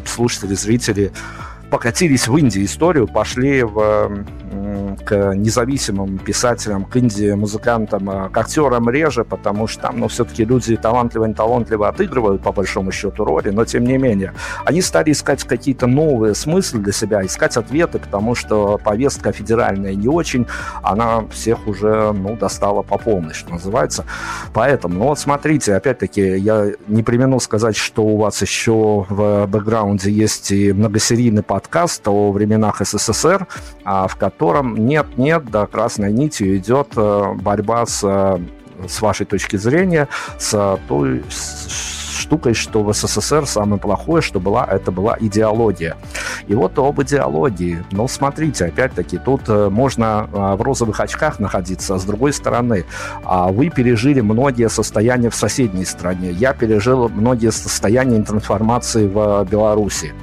слушатели, 0.05 0.53
зрители 0.53 1.11
покатились 1.73 2.27
в 2.27 2.37
Индии 2.37 2.65
историю, 2.65 3.07
пошли 3.07 3.63
в 3.63 4.23
к 5.05 5.33
независимым 5.33 6.17
писателям, 6.17 6.85
к 6.85 6.97
инди-музыкантам, 6.97 8.09
а, 8.09 8.29
к 8.29 8.37
актерам 8.37 8.89
реже, 8.89 9.23
потому 9.23 9.67
что 9.67 9.83
там, 9.83 9.99
ну, 9.99 10.07
все-таки 10.07 10.45
люди 10.45 10.75
талантливо 10.75 11.25
не 11.25 11.33
талантливо 11.33 11.89
отыгрывают, 11.89 12.41
по 12.41 12.51
большому 12.51 12.91
счету, 12.91 13.25
роли, 13.25 13.49
но 13.49 13.65
тем 13.65 13.83
не 13.83 13.97
менее. 13.97 14.33
Они 14.65 14.81
стали 14.81 15.11
искать 15.11 15.43
какие-то 15.43 15.87
новые 15.87 16.35
смыслы 16.35 16.79
для 16.79 16.93
себя, 16.93 17.25
искать 17.25 17.57
ответы, 17.57 17.99
потому 17.99 18.35
что 18.35 18.79
повестка 18.83 19.31
федеральная 19.31 19.95
не 19.95 20.07
очень, 20.07 20.47
она 20.81 21.25
всех 21.31 21.67
уже, 21.67 22.11
ну, 22.13 22.35
достала 22.35 22.81
по 22.81 22.97
полной, 22.97 23.33
что 23.33 23.51
называется. 23.51 24.05
Поэтому, 24.53 24.95
ну, 24.99 25.05
вот 25.05 25.19
смотрите, 25.19 25.75
опять-таки, 25.75 26.37
я 26.37 26.71
не 26.87 27.03
примену 27.03 27.39
сказать, 27.39 27.75
что 27.75 28.03
у 28.03 28.17
вас 28.17 28.41
еще 28.41 29.05
в 29.09 29.47
бэкграунде 29.47 30.11
есть 30.11 30.51
и 30.51 30.73
многосерийный 30.73 31.43
подкаст 31.43 32.07
о 32.07 32.31
временах 32.31 32.81
СССР, 32.85 33.47
а, 33.83 34.07
в 34.07 34.15
котором 34.15 34.42
нет-нет, 34.75 35.45
да, 35.49 35.65
красной 35.65 36.11
нитью 36.11 36.57
идет 36.57 36.89
э, 36.95 37.33
борьба 37.35 37.85
с, 37.85 38.03
э, 38.03 38.39
с 38.87 39.01
вашей 39.01 39.25
точки 39.25 39.55
зрения, 39.55 40.07
с 40.37 40.79
той, 40.87 41.23
штукой, 42.23 42.53
что 42.53 42.83
в 42.83 42.93
СССР 42.93 43.45
самое 43.45 43.79
плохое, 43.79 44.21
что 44.21 44.39
была, 44.39 44.65
это 44.65 44.91
была 44.91 45.17
идеология. 45.19 45.95
И 46.47 46.55
вот 46.55 46.79
об 46.79 47.01
идеологии. 47.01 47.83
Ну, 47.91 48.07
смотрите, 48.07 48.65
опять-таки, 48.65 49.17
тут 49.17 49.41
э, 49.47 49.69
можно 49.69 50.27
в 50.31 50.61
розовых 50.61 50.99
очках 50.99 51.39
находиться, 51.39 51.95
а 51.95 51.99
с 51.99 52.05
другой 52.05 52.33
стороны, 52.33 52.85
а 53.23 53.51
вы 53.51 53.69
пережили 53.69 54.21
многие 54.21 54.69
состояния 54.69 55.29
в 55.29 55.35
соседней 55.35 55.85
стране. 55.85 56.31
Я 56.31 56.53
пережил 56.53 57.09
многие 57.09 57.51
состояния 57.51 58.17
информации 58.17 59.07
в 59.07 59.45
Беларуси. 59.49 60.13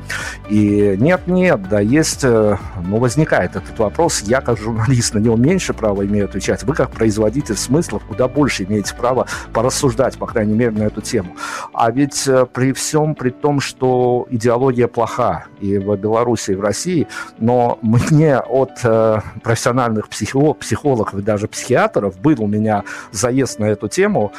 И 0.48 0.96
нет-нет, 0.98 1.68
да, 1.68 1.80
есть, 1.80 2.24
ну, 2.24 2.96
возникает 2.98 3.56
этот 3.56 3.78
вопрос. 3.78 4.22
Я, 4.22 4.40
как 4.40 4.58
журналист, 4.58 5.14
на 5.14 5.18
него 5.18 5.36
меньше 5.36 5.74
права 5.74 6.04
имею 6.04 6.24
отвечать. 6.24 6.64
Вы, 6.64 6.74
как 6.74 6.90
производитель 6.90 7.56
смыслов, 7.56 8.02
куда 8.08 8.26
больше 8.28 8.64
имеете 8.64 8.94
право 8.94 9.26
порассуждать, 9.52 10.16
по 10.18 10.26
крайней 10.26 10.54
мере, 10.54 10.70
на 10.70 10.84
эту 10.84 11.00
тему. 11.00 11.36
А 11.72 11.89
ведь 11.90 12.26
э, 12.26 12.46
при 12.46 12.72
всем, 12.72 13.14
при 13.14 13.30
том, 13.30 13.60
что 13.60 14.26
идеология 14.30 14.88
плоха 14.88 15.46
и 15.60 15.78
в 15.78 15.96
Беларуси, 15.96 16.52
и 16.52 16.54
в 16.54 16.60
России, 16.60 17.06
но 17.38 17.78
мне 17.82 18.38
от 18.38 18.80
э, 18.84 19.20
профессиональных 19.42 20.08
психолог, 20.08 20.58
психологов 20.58 21.14
и 21.14 21.22
даже 21.22 21.48
психиатров 21.48 22.18
был 22.18 22.42
у 22.42 22.46
меня 22.46 22.84
заезд 23.12 23.58
на 23.58 23.66
эту 23.66 23.88
тему, 23.88 24.32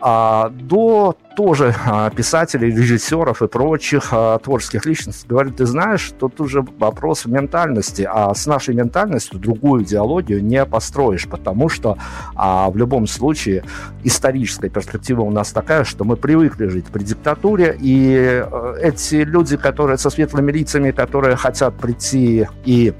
а, 0.00 0.50
до 0.50 1.16
тоже 1.38 1.72
а, 1.86 2.10
писателей, 2.10 2.72
режиссеров 2.72 3.42
и 3.42 3.46
прочих 3.46 4.08
а, 4.10 4.38
творческих 4.38 4.84
личностей. 4.86 5.28
Говорит, 5.28 5.56
ты 5.56 5.66
знаешь, 5.66 6.12
тут 6.18 6.40
уже 6.40 6.62
вопрос 6.78 7.26
ментальности, 7.26 8.08
а 8.10 8.34
с 8.34 8.46
нашей 8.46 8.74
ментальностью 8.74 9.38
другую 9.38 9.84
идеологию 9.84 10.44
не 10.44 10.64
построишь, 10.64 11.28
потому 11.28 11.68
что 11.68 11.96
а, 12.34 12.68
в 12.70 12.76
любом 12.76 13.06
случае 13.06 13.62
историческая 14.02 14.68
перспектива 14.68 15.22
у 15.22 15.30
нас 15.30 15.52
такая, 15.52 15.84
что 15.84 16.04
мы 16.04 16.16
привыкли 16.16 16.66
жить 16.66 16.86
при 16.86 17.04
диктатуре, 17.04 17.76
и 17.80 18.42
а, 18.44 18.74
эти 18.80 19.16
люди, 19.16 19.56
которые 19.56 19.96
со 19.98 20.10
светлыми 20.10 20.50
лицами, 20.50 20.90
которые 20.90 21.36
хотят 21.36 21.74
прийти 21.74 22.48
и 22.64 22.94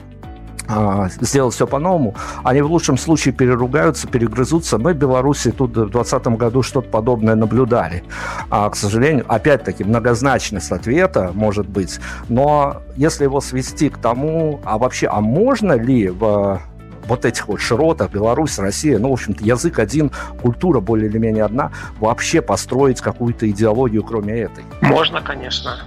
сделать 1.20 1.54
все 1.54 1.66
по-новому, 1.66 2.14
они 2.44 2.60
в 2.60 2.70
лучшем 2.70 2.98
случае 2.98 3.34
переругаются, 3.34 4.06
перегрызутся. 4.06 4.78
Мы 4.78 4.92
в 4.92 4.96
Беларуси 4.96 5.50
тут 5.50 5.70
в 5.70 5.74
2020 5.74 6.26
году 6.38 6.62
что-то 6.62 6.88
подобное 6.88 7.34
наблюдали. 7.34 8.04
А, 8.50 8.68
к 8.70 8.76
сожалению, 8.76 9.24
опять-таки, 9.28 9.84
многозначность 9.84 10.70
ответа 10.72 11.30
может 11.34 11.68
быть. 11.68 12.00
Но 12.28 12.82
если 12.96 13.24
его 13.24 13.40
свести 13.40 13.88
к 13.88 13.98
тому, 13.98 14.60
а 14.64 14.78
вообще, 14.78 15.08
а 15.08 15.20
можно 15.20 15.72
ли 15.72 16.08
в 16.08 16.60
вот 17.06 17.24
этих 17.24 17.48
вот 17.48 17.60
широтах, 17.60 18.10
Беларусь, 18.10 18.58
Россия, 18.58 18.98
ну, 18.98 19.08
в 19.08 19.14
общем-то, 19.14 19.42
язык 19.42 19.78
один, 19.78 20.10
культура 20.42 20.80
более 20.80 21.08
или 21.08 21.18
менее 21.18 21.44
одна, 21.44 21.72
вообще 21.98 22.42
построить 22.42 23.00
какую-то 23.00 23.48
идеологию, 23.50 24.04
кроме 24.04 24.34
этой? 24.40 24.64
Можно, 24.82 25.22
конечно. 25.22 25.78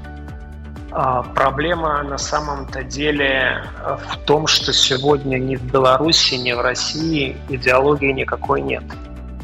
А, 0.91 1.23
проблема 1.23 2.03
на 2.03 2.17
самом-то 2.17 2.83
деле 2.83 3.63
э, 3.83 3.97
в 4.09 4.17
том, 4.25 4.45
что 4.47 4.73
сегодня 4.73 5.37
ни 5.37 5.55
в 5.55 5.63
Беларуси, 5.63 6.35
ни 6.35 6.51
в 6.51 6.59
России 6.59 7.37
идеологии 7.49 8.11
никакой 8.11 8.61
нет. 8.61 8.83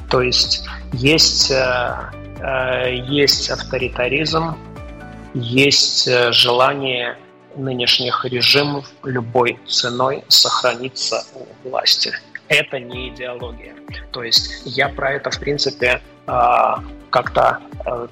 То 0.09 0.21
есть 0.21 0.65
есть, 0.91 1.49
э, 1.49 1.95
э, 2.39 2.95
есть 2.95 3.49
авторитаризм, 3.49 4.57
есть 5.33 6.09
желание 6.33 7.17
нынешних 7.55 8.25
режимов 8.25 8.89
любой 9.03 9.57
ценой 9.67 10.23
сохраниться 10.27 11.23
у 11.33 11.69
власти. 11.69 12.11
Это 12.49 12.79
не 12.79 13.09
идеология. 13.09 13.73
То 14.11 14.23
есть 14.23 14.63
я 14.65 14.89
про 14.89 15.13
это, 15.13 15.31
в 15.31 15.39
принципе, 15.39 16.01
а, 16.27 16.83
как-то 17.09 17.59
э, 17.85 18.07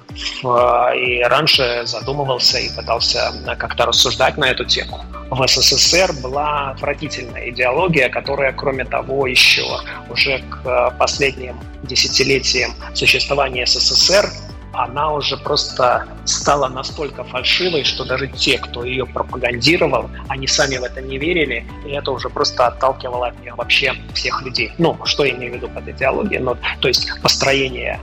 и 0.96 1.22
раньше 1.22 1.82
задумывался 1.86 2.58
и 2.58 2.74
пытался 2.74 3.32
как-то 3.58 3.86
рассуждать 3.86 4.36
на 4.36 4.46
эту 4.46 4.64
тему. 4.64 5.04
В 5.30 5.46
СССР 5.46 6.12
была 6.22 6.70
отвратительная 6.70 7.50
идеология, 7.50 8.08
которая, 8.08 8.52
кроме 8.52 8.84
того, 8.84 9.26
еще 9.26 9.66
уже 10.08 10.38
к 10.38 10.94
последним 10.98 11.58
десятилетиям 11.82 12.72
существования 12.94 13.66
СССР 13.66 14.30
она 14.76 15.12
уже 15.12 15.36
просто 15.36 16.06
стала 16.24 16.68
настолько 16.68 17.24
фальшивой, 17.24 17.84
что 17.84 18.04
даже 18.04 18.28
те, 18.28 18.58
кто 18.58 18.84
ее 18.84 19.06
пропагандировал, 19.06 20.10
они 20.28 20.46
сами 20.46 20.76
в 20.76 20.84
это 20.84 21.00
не 21.00 21.18
верили, 21.18 21.66
и 21.86 21.90
это 21.90 22.10
уже 22.10 22.28
просто 22.28 22.66
отталкивало 22.66 23.28
от 23.28 23.40
нее 23.40 23.54
вообще 23.54 23.94
всех 24.14 24.42
людей. 24.42 24.72
Ну, 24.78 24.98
что 25.04 25.24
я 25.24 25.32
имею 25.32 25.52
в 25.52 25.56
виду 25.56 25.68
под 25.68 25.88
идеологией? 25.88 26.40
Ну, 26.40 26.56
то 26.80 26.88
есть 26.88 27.08
построение 27.22 28.00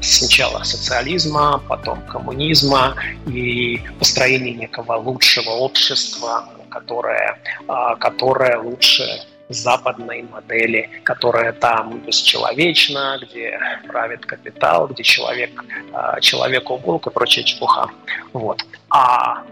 сначала 0.00 0.62
социализма, 0.62 1.62
потом 1.68 2.02
коммунизма 2.02 2.94
и 3.26 3.80
построение 3.98 4.54
некого 4.54 4.94
лучшего 4.94 5.50
общества, 5.50 6.48
которое, 6.70 7.38
а, 7.66 7.96
которое 7.96 8.58
лучше 8.58 9.04
западной 9.48 10.22
модели, 10.30 10.90
которая 11.04 11.52
там 11.52 12.00
бесчеловечна, 12.00 13.18
где 13.22 13.58
правит 13.86 14.26
капитал, 14.26 14.88
где 14.88 15.02
человек, 15.02 15.64
а, 15.92 16.20
человеку 16.20 16.76
волк 16.76 17.06
и 17.06 17.10
прочая 17.10 17.44
чепуха. 17.44 17.88
Вот. 18.32 18.62
А 18.90 19.42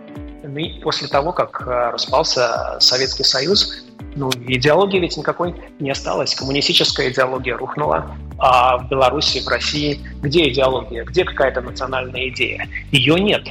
после 0.82 1.08
того, 1.08 1.32
как 1.32 1.60
распался 1.60 2.76
Советский 2.78 3.24
Союз, 3.24 3.85
ну, 4.16 4.30
идеологии 4.30 4.98
ведь 4.98 5.16
никакой 5.16 5.54
не 5.78 5.90
осталось. 5.90 6.34
Коммунистическая 6.34 7.10
идеология 7.10 7.56
рухнула. 7.56 8.16
А 8.38 8.78
в 8.78 8.88
Беларуси, 8.88 9.42
в 9.44 9.48
России 9.48 10.00
где 10.22 10.48
идеология? 10.48 11.04
Где 11.04 11.24
какая-то 11.24 11.60
национальная 11.60 12.28
идея? 12.30 12.66
Ее 12.90 13.20
нет. 13.20 13.46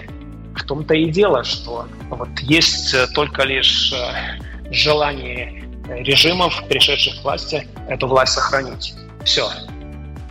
В 0.55 0.63
том-то 0.63 0.95
и 0.95 1.05
дело, 1.09 1.43
что 1.43 1.85
вот 2.09 2.29
есть 2.39 2.95
только 3.13 3.43
лишь 3.43 3.93
э, 3.93 4.71
желание 4.71 5.63
режимов, 5.87 6.63
пришедших 6.67 7.21
к 7.21 7.23
власти, 7.23 7.67
эту 7.87 8.07
власть 8.07 8.33
сохранить. 8.33 8.95
Все. 9.23 9.47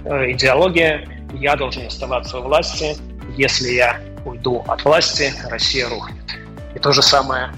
Э, 0.05 0.31
идеология, 0.33 1.07
я 1.35 1.57
должен 1.57 1.87
оставаться 1.87 2.39
у 2.39 2.43
власти. 2.43 2.97
Если 3.37 3.75
я 3.75 4.01
уйду 4.25 4.65
от 4.67 4.85
власти, 4.85 5.33
Россия 5.49 5.89
рухнет. 5.89 6.25
И 6.75 6.79
то 6.79 6.93
же 6.93 7.03
самое 7.03 7.53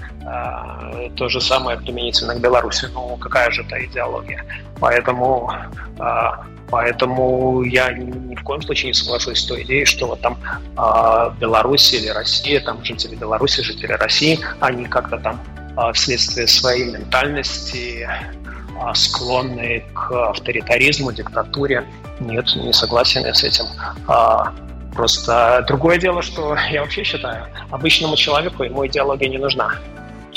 то 1.15 1.29
же 1.29 1.39
самое 1.39 1.77
применительно 1.77 2.35
к 2.35 2.41
Беларуси. 2.41 2.89
Ну, 2.93 3.15
какая 3.17 3.49
же 3.51 3.63
это 3.63 3.83
идеология? 3.85 4.45
Поэтому, 4.79 5.51
а, 5.99 6.45
поэтому 6.69 7.63
я 7.63 7.91
ни 7.93 8.35
в 8.35 8.43
коем 8.43 8.61
случае 8.61 8.89
не 8.89 8.93
соглашусь 8.93 9.39
с 9.39 9.45
той 9.45 9.63
идеей, 9.63 9.85
что 9.85 10.07
вот 10.07 10.21
там 10.21 10.37
а, 10.75 11.29
Беларусь 11.39 11.93
или 11.93 12.09
Россия, 12.09 12.59
там 12.59 12.83
жители 12.83 13.15
Беларуси, 13.15 13.61
жители 13.61 13.93
России, 13.93 14.39
они 14.59 14.85
как-то 14.85 15.17
там 15.17 15.39
вследствие 15.93 16.47
своей 16.47 16.91
ментальности 16.91 18.09
склонны 18.95 19.83
к 19.93 20.29
авторитаризму, 20.29 21.11
диктатуре. 21.11 21.85
Нет, 22.19 22.47
не 22.55 22.73
согласен 22.73 23.25
я 23.25 23.33
с 23.33 23.43
этим. 23.43 23.65
Просто 24.95 25.63
другое 25.67 25.99
дело, 25.99 26.23
что 26.23 26.57
я 26.71 26.81
вообще 26.81 27.03
считаю, 27.03 27.45
обычному 27.69 28.15
человеку 28.15 28.63
ему 28.63 28.87
идеология 28.87 29.29
не 29.29 29.37
нужна 29.37 29.75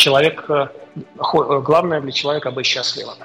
человек, 0.00 0.44
э, 0.48 0.68
э, 0.96 1.60
главное 1.60 2.00
для 2.00 2.12
человека 2.12 2.50
быть 2.50 2.66
счастливым. 2.66 3.16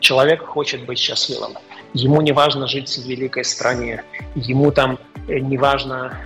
Человек 0.00 0.44
хочет 0.44 0.84
быть 0.84 0.98
счастливым. 0.98 1.54
Ему 1.94 2.20
не 2.20 2.32
важно 2.32 2.66
жить 2.68 2.90
в 2.96 3.08
великой 3.08 3.44
стране, 3.44 4.04
ему 4.34 4.70
там 4.70 4.98
э, 5.28 5.38
не 5.38 5.58
важно, 5.58 6.16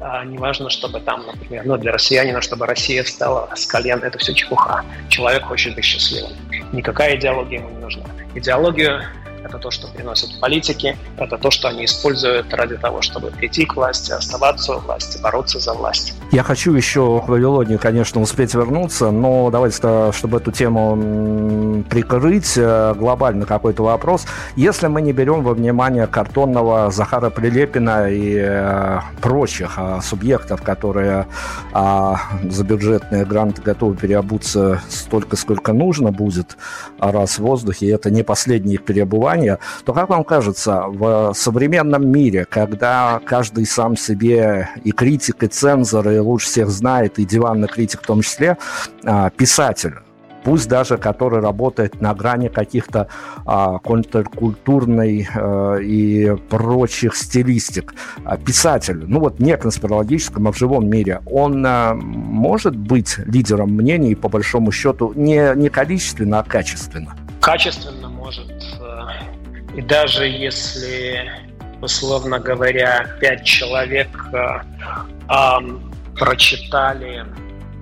а, 0.00 0.24
не 0.24 0.38
важно, 0.38 0.70
чтобы 0.70 1.00
там, 1.00 1.26
например, 1.26 1.66
ну, 1.66 1.76
для 1.76 1.92
россиянина, 1.92 2.40
чтобы 2.40 2.66
Россия 2.66 3.02
встала 3.02 3.50
с 3.54 3.66
колен, 3.66 4.02
это 4.02 4.18
все 4.18 4.32
чепуха. 4.34 4.84
Человек 5.08 5.44
хочет 5.44 5.74
быть 5.74 5.84
счастливым. 5.84 6.32
Никакая 6.72 7.16
идеология 7.16 7.58
ему 7.58 7.70
не 7.70 7.78
нужна. 7.78 8.04
Идеологию 8.34 9.02
это 9.44 9.58
то, 9.58 9.70
что 9.70 9.88
приносят 9.88 10.40
политики, 10.40 10.96
это 11.18 11.36
то, 11.38 11.50
что 11.50 11.68
они 11.68 11.84
используют 11.84 12.54
ради 12.54 12.76
того, 12.76 13.02
чтобы 13.02 13.30
прийти 13.30 13.66
к 13.66 13.74
власти, 13.74 14.12
оставаться 14.12 14.76
у 14.76 14.78
власти, 14.78 15.20
бороться 15.20 15.58
за 15.58 15.74
власть. 15.74 16.14
Я 16.30 16.42
хочу 16.42 16.74
еще 16.74 17.20
к 17.24 17.28
Вавилонии, 17.28 17.76
конечно, 17.76 18.20
успеть 18.20 18.54
вернуться, 18.54 19.10
но 19.10 19.50
давайте, 19.50 20.12
чтобы 20.12 20.36
эту 20.36 20.52
тему 20.52 21.82
прикрыть, 21.88 22.54
э, 22.56 22.94
глобально 22.94 23.46
какой-то 23.46 23.82
вопрос. 23.82 24.26
Если 24.54 24.86
мы 24.86 25.02
не 25.02 25.12
берем 25.12 25.42
во 25.42 25.54
внимание 25.54 26.06
картонного 26.06 26.90
Захара 26.90 27.30
Прилепина 27.30 28.10
и 28.10 28.36
э, 28.38 29.00
прочих 29.20 29.74
э, 29.78 30.00
субъектов, 30.02 30.62
которые 30.62 31.26
э, 31.74 32.14
за 32.44 32.64
бюджетные 32.64 33.24
гранты 33.24 33.62
готовы 33.62 33.96
переобуться 33.96 34.82
столько, 34.88 35.36
сколько 35.36 35.72
нужно 35.72 36.12
будет 36.12 36.56
раз 36.98 37.38
в 37.38 37.42
воздухе, 37.42 37.86
и 37.86 37.90
это 37.90 38.10
не 38.10 38.22
переобувание, 38.22 39.30
образования, 39.30 39.58
то, 39.84 39.92
как 39.92 40.08
вам 40.08 40.24
кажется, 40.24 40.84
в 40.86 41.32
современном 41.34 42.08
мире, 42.08 42.46
когда 42.48 43.20
каждый 43.24 43.66
сам 43.66 43.96
себе 43.96 44.68
и 44.84 44.92
критик, 44.92 45.42
и 45.42 45.46
цензор, 45.46 46.08
и 46.08 46.18
лучше 46.20 46.46
всех 46.46 46.70
знает, 46.70 47.18
и 47.18 47.24
диванный 47.24 47.68
критик 47.68 48.02
в 48.02 48.06
том 48.06 48.22
числе, 48.22 48.58
а, 49.04 49.30
писатель, 49.30 49.94
пусть 50.44 50.68
даже 50.68 50.96
который 50.98 51.40
работает 51.40 52.00
на 52.00 52.14
грани 52.14 52.48
каких-то 52.48 53.08
а, 53.46 53.78
контркультурной 53.78 55.28
а, 55.34 55.76
и 55.76 56.36
прочих 56.48 57.16
стилистик. 57.16 57.94
А, 58.24 58.36
писатель, 58.36 59.04
ну 59.06 59.20
вот 59.20 59.38
не 59.38 59.56
конспирологическом, 59.56 60.48
а 60.48 60.52
в 60.52 60.56
живом 60.56 60.88
мире, 60.88 61.20
он 61.26 61.64
а, 61.66 61.94
может 61.94 62.76
быть 62.76 63.18
лидером 63.18 63.70
мнений, 63.70 64.14
по 64.14 64.28
большому 64.28 64.72
счету, 64.72 65.12
не, 65.14 65.54
не 65.56 65.68
количественно, 65.68 66.40
а 66.40 66.42
качественно? 66.42 67.16
Качественно 67.40 68.08
может. 68.08 68.50
Э, 68.80 69.76
и 69.76 69.82
даже 69.82 70.24
если, 70.26 71.30
условно 71.80 72.38
говоря, 72.38 73.06
пять 73.20 73.44
человек 73.44 74.08
э, 74.32 74.60
э, 75.28 75.58
прочитали 76.20 77.24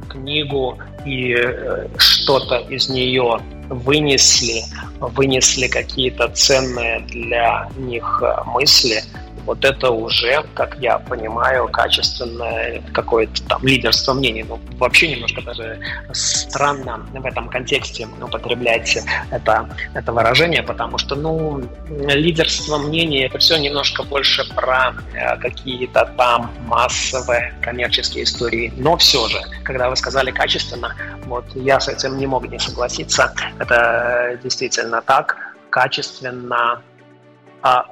книгу 0.09 0.79
и 1.05 1.35
э, 1.37 1.89
что-то 1.99 2.59
из 2.71 2.89
нее 2.89 3.41
вынесли, 3.69 4.63
вынесли 5.01 5.67
какие-то 5.67 6.29
ценные 6.29 7.01
для 7.01 7.69
них 7.77 8.23
э, 8.23 8.45
мысли, 8.47 9.03
вот 9.49 9.65
это 9.65 9.91
уже, 9.91 10.45
как 10.55 10.79
я 10.79 10.99
понимаю, 10.99 11.69
качественное 11.69 12.83
какое-то 12.93 13.43
там 13.49 13.67
лидерство 13.67 14.13
мнений. 14.13 14.45
Ну, 14.47 14.61
вообще 14.79 15.09
немножко 15.09 15.41
даже 15.41 15.81
странно 16.13 17.07
в 17.15 17.25
этом 17.25 17.49
контексте 17.49 18.07
употреблять 18.21 18.99
это, 19.31 19.67
это 19.95 20.13
выражение, 20.13 20.63
потому 20.63 20.99
что, 20.99 21.15
ну, 21.15 21.63
лидерство 21.89 22.77
мнений 22.77 23.21
это 23.21 23.39
все 23.39 23.57
немножко 23.57 24.03
больше 24.03 24.45
про 24.55 24.93
э, 25.15 25.39
какие-то 25.39 26.05
там 26.19 26.51
массовые 26.67 27.55
коммерческие 27.63 28.25
истории. 28.25 28.71
Но 28.77 28.99
все 28.99 29.29
же, 29.29 29.39
когда 29.65 29.89
вы 29.89 29.97
сказали 29.97 30.31
качественно, 30.31 30.95
вот 31.25 31.47
я 31.55 31.81
с 31.81 31.89
этим 31.89 32.19
не 32.19 32.27
мог 32.27 32.47
не 32.51 32.59
согласиться. 32.59 33.33
Это 33.59 34.39
действительно 34.43 35.01
так. 35.01 35.39
Качественно 35.71 36.83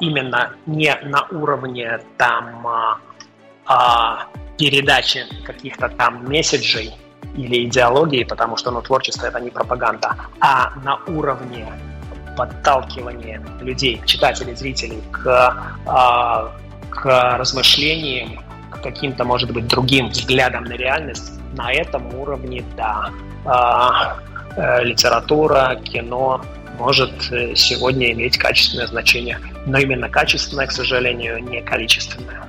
именно 0.00 0.52
не 0.66 0.94
на 1.02 1.26
уровне 1.30 2.00
там 2.16 2.66
а, 2.66 2.98
а, 3.66 4.26
передачи 4.58 5.24
каких-то 5.44 5.88
там 5.88 6.24
месседжей 6.24 6.94
или 7.36 7.66
идеологии, 7.66 8.24
потому 8.24 8.56
что 8.56 8.70
ну, 8.70 8.82
творчество 8.82 9.26
это 9.26 9.40
не 9.40 9.50
пропаганда, 9.50 10.16
а 10.40 10.72
на 10.84 10.98
уровне 11.06 11.66
подталкивания 12.36 13.42
людей, 13.60 14.00
читателей, 14.04 14.54
зрителей 14.54 15.02
к, 15.10 15.26
а, 15.86 16.52
к 16.90 17.38
размышлениям, 17.38 18.44
к 18.70 18.82
каким-то, 18.82 19.24
может 19.24 19.50
быть, 19.52 19.66
другим 19.66 20.08
взглядам 20.08 20.64
на 20.64 20.74
реальность, 20.74 21.32
на 21.56 21.72
этом 21.72 22.14
уровне, 22.14 22.64
да, 22.76 23.10
а, 23.44 24.18
э, 24.56 24.84
литература, 24.84 25.76
кино, 25.84 26.42
может 26.78 27.12
э, 27.30 27.54
сегодня 27.54 28.12
иметь 28.12 28.38
качественное 28.38 28.86
значение. 28.86 29.38
Но 29.66 29.78
именно 29.78 30.08
качественное, 30.08 30.66
к 30.66 30.72
сожалению, 30.72 31.42
не 31.42 31.60
количественное. 31.62 32.46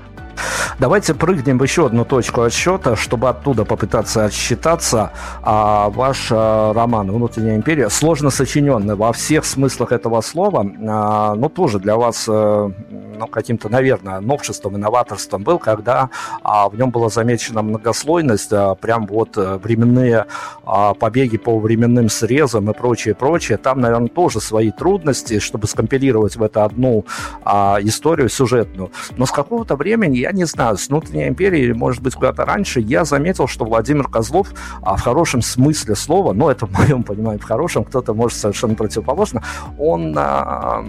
Давайте 0.79 1.13
прыгнем 1.13 1.57
в 1.57 1.63
еще 1.63 1.87
одну 1.87 2.05
точку 2.05 2.41
отсчета, 2.41 2.95
чтобы 2.95 3.29
оттуда 3.29 3.65
попытаться 3.65 4.25
отсчитаться. 4.25 5.11
А 5.41 5.89
ваш 5.89 6.27
а, 6.29 6.73
роман 6.73 7.11
«Внутренняя 7.11 7.55
империя» 7.55 7.89
сложно 7.89 8.29
сочиненный 8.29 8.95
во 8.95 9.11
всех 9.13 9.45
смыслах 9.45 9.91
этого 9.91 10.21
слова, 10.21 10.65
а, 10.87 11.35
но 11.35 11.49
тоже 11.49 11.79
для 11.79 11.95
вас 11.95 12.27
а, 12.29 12.71
ну, 13.17 13.27
каким-то, 13.27 13.69
наверное, 13.69 14.19
новшеством, 14.19 14.75
инноваторством 14.75 15.43
был, 15.43 15.59
когда 15.59 16.09
а, 16.43 16.69
в 16.69 16.75
нем 16.77 16.91
была 16.91 17.09
замечена 17.09 17.61
многослойность, 17.61 18.53
а, 18.53 18.75
прям 18.75 19.05
вот 19.07 19.37
э, 19.37 19.57
временные 19.57 20.25
а, 20.65 20.93
побеги 20.93 21.37
по 21.37 21.59
временным 21.59 22.09
срезам 22.09 22.69
и 22.69 22.73
прочее, 22.73 23.15
прочее. 23.15 23.57
Там, 23.57 23.81
наверное, 23.81 24.09
тоже 24.09 24.39
свои 24.39 24.71
трудности, 24.71 25.39
чтобы 25.39 25.67
скомпилировать 25.67 26.35
в 26.35 26.43
это 26.43 26.63
одну 26.63 27.05
а, 27.43 27.77
историю 27.81 28.29
сюжетную. 28.29 28.91
Но 29.17 29.25
с 29.25 29.31
какого-то 29.31 29.75
времени, 29.75 30.17
я 30.17 30.31
не 30.31 30.45
знаю, 30.45 30.77
с 30.77 30.87
внутренней 30.89 31.27
империи, 31.27 31.71
может 31.71 32.01
быть, 32.01 32.15
куда-то 32.15 32.45
раньше, 32.45 32.79
я 32.79 33.05
заметил, 33.05 33.47
что 33.47 33.65
Владимир 33.65 34.07
Козлов 34.07 34.53
а, 34.81 34.95
в 34.95 35.01
хорошем 35.01 35.41
смысле 35.41 35.95
слова, 35.95 36.33
ну, 36.33 36.49
это 36.49 36.65
в 36.65 36.71
моем 36.71 37.03
понимании 37.03 37.39
в 37.39 37.43
хорошем, 37.43 37.83
кто-то 37.83 38.13
может 38.13 38.37
совершенно 38.37 38.75
противоположно, 38.75 39.43
он 39.77 40.15
а, 40.17 40.83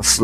с, 0.00 0.20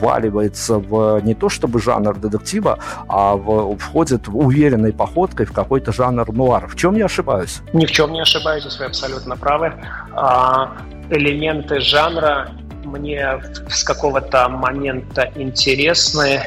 вваливается 0.00 0.78
в 0.78 1.20
не 1.20 1.34
то 1.34 1.48
чтобы 1.48 1.80
жанр 1.80 2.16
детектива, 2.16 2.78
а 3.08 3.34
в, 3.34 3.76
входит 3.78 4.28
уверенной 4.28 4.92
походкой 4.92 5.46
в 5.46 5.52
какой-то 5.52 5.92
жанр 5.92 6.32
нуар. 6.32 6.68
В 6.68 6.76
чем 6.76 6.96
я 6.96 7.06
ошибаюсь? 7.06 7.60
Ни 7.72 7.86
в 7.86 7.90
чем 7.90 8.12
не 8.12 8.20
ошибаетесь, 8.20 8.78
вы 8.78 8.86
абсолютно 8.86 9.36
правы. 9.36 9.72
А, 10.12 10.76
элементы 11.10 11.80
жанра 11.80 12.50
мне 12.84 13.40
с 13.68 13.84
какого-то 13.84 14.48
момента 14.48 15.30
интересны, 15.34 16.40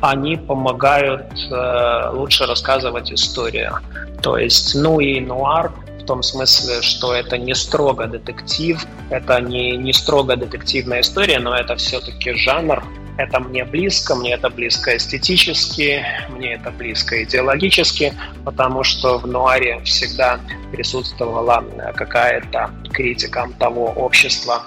они 0.00 0.36
помогают 0.36 1.32
э, 1.50 2.10
лучше 2.12 2.44
рассказывать 2.44 3.10
историю. 3.12 3.78
То 4.22 4.36
есть, 4.36 4.74
ну 4.74 5.00
и 5.00 5.20
нуар 5.20 5.72
в 6.04 6.06
том 6.06 6.22
смысле, 6.22 6.82
что 6.82 7.14
это 7.14 7.38
не 7.38 7.54
строго 7.54 8.06
детектив, 8.06 8.86
это 9.08 9.40
не, 9.40 9.76
не 9.78 9.94
строго 9.94 10.36
детективная 10.36 11.00
история, 11.00 11.38
но 11.38 11.56
это 11.56 11.76
все-таки 11.76 12.34
жанр, 12.34 12.84
это 13.16 13.40
мне 13.40 13.64
близко, 13.64 14.14
мне 14.14 14.34
это 14.34 14.50
близко 14.50 14.94
эстетически, 14.96 16.04
мне 16.28 16.54
это 16.54 16.70
близко 16.70 17.22
идеологически, 17.24 18.12
потому 18.44 18.84
что 18.84 19.18
в 19.18 19.26
нуаре 19.26 19.80
всегда 19.84 20.40
присутствовала 20.72 21.64
какая-то 21.94 22.70
критика 22.92 23.48
того 23.58 23.86
общества, 23.86 24.62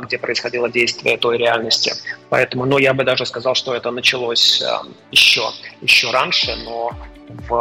где 0.00 0.18
происходило 0.18 0.70
действие 0.70 1.16
той 1.16 1.38
реальности. 1.38 1.92
Поэтому, 2.30 2.64
ну, 2.64 2.78
я 2.78 2.94
бы 2.94 3.04
даже 3.04 3.26
сказал, 3.26 3.54
что 3.54 3.74
это 3.74 3.90
началось 3.90 4.62
еще, 5.10 5.42
еще 5.82 6.10
раньше, 6.10 6.56
но 6.64 6.90
в, 7.28 7.54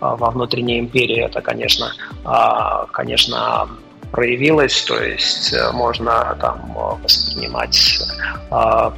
а, 0.00 0.16
во 0.16 0.30
внутренней 0.30 0.78
империи 0.78 1.24
это, 1.24 1.40
конечно, 1.40 1.92
а, 2.24 2.86
конечно, 2.86 3.68
проявилось, 4.10 4.82
то 4.82 5.00
есть 5.00 5.52
э, 5.52 5.70
можно 5.72 6.36
там 6.40 6.72
воспринимать 7.02 8.00
а, 8.50 8.92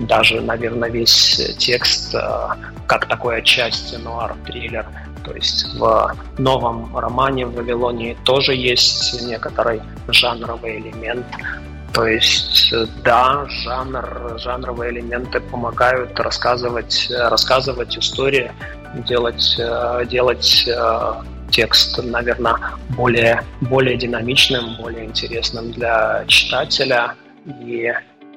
даже, 0.00 0.40
наверное, 0.40 0.90
весь 0.90 1.40
текст 1.58 2.14
как 2.86 3.06
такой 3.06 3.38
отчасти 3.38 3.96
нуар-триллер. 3.96 4.86
То 5.28 5.34
есть 5.34 5.74
в 5.74 6.16
новом 6.38 6.96
романе 6.96 7.44
в 7.46 7.54
Вавилонии 7.54 8.16
тоже 8.24 8.54
есть 8.54 9.22
некоторый 9.26 9.82
жанровый 10.08 10.80
элемент, 10.80 11.26
то 11.92 12.06
есть, 12.06 12.72
да, 13.02 13.44
жанр, 13.48 14.38
жанровые 14.38 14.92
элементы 14.92 15.40
помогают 15.40 16.18
рассказывать, 16.20 17.08
рассказывать 17.10 17.98
истории, 17.98 18.52
делать, 19.06 19.56
э, 19.58 20.04
делать 20.08 20.64
э, 20.68 21.12
текст, 21.50 22.02
наверное, 22.02 22.54
более, 22.90 23.42
более 23.62 23.96
динамичным, 23.96 24.76
более 24.80 25.06
интересным 25.06 25.72
для 25.72 26.24
читателя. 26.26 27.14
И 27.60 27.92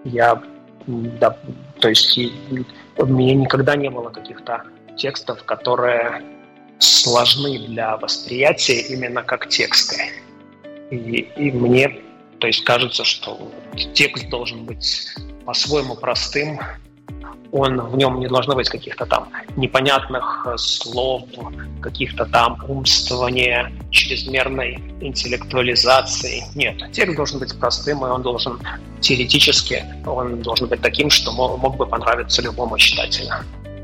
я, 0.05 0.41
да, 0.87 1.37
то 1.79 1.89
есть, 1.89 2.19
у 2.97 3.05
меня 3.05 3.35
никогда 3.35 3.75
не 3.75 3.89
было 3.89 4.09
каких-то 4.09 4.63
текстов, 4.97 5.43
которые 5.43 6.23
сложны 6.81 7.59
для 7.59 7.97
восприятия 7.97 8.79
именно 8.81 9.23
как 9.23 9.47
тексты. 9.49 10.11
И, 10.89 11.27
и 11.37 11.51
мне 11.51 12.01
то 12.39 12.47
есть 12.47 12.63
кажется, 12.63 13.03
что 13.05 13.51
текст 13.93 14.27
должен 14.29 14.65
быть 14.65 15.07
по-своему 15.45 15.95
простым, 15.95 16.59
он, 17.51 17.79
в 17.81 17.97
нем 17.97 18.19
не 18.19 18.27
должно 18.27 18.55
быть 18.55 18.69
каких-то 18.69 19.05
там 19.05 19.29
непонятных 19.57 20.47
э, 20.47 20.57
слов, 20.57 21.23
каких-то 21.81 22.25
там 22.25 22.57
умствования, 22.67 23.71
чрезмерной 23.91 24.79
интеллектуализации. 25.01 26.43
Нет, 26.55 26.91
текст 26.93 27.15
должен 27.15 27.39
быть 27.39 27.57
простым, 27.59 28.05
и 28.05 28.09
он 28.09 28.21
должен 28.21 28.59
теоретически, 29.01 29.83
он 30.05 30.41
должен 30.41 30.67
быть 30.67 30.81
таким, 30.81 31.09
что 31.09 31.31
мог 31.33 31.75
бы 31.75 31.85
понравиться 31.85 32.41
любому 32.41 32.77
читателю 32.77 33.31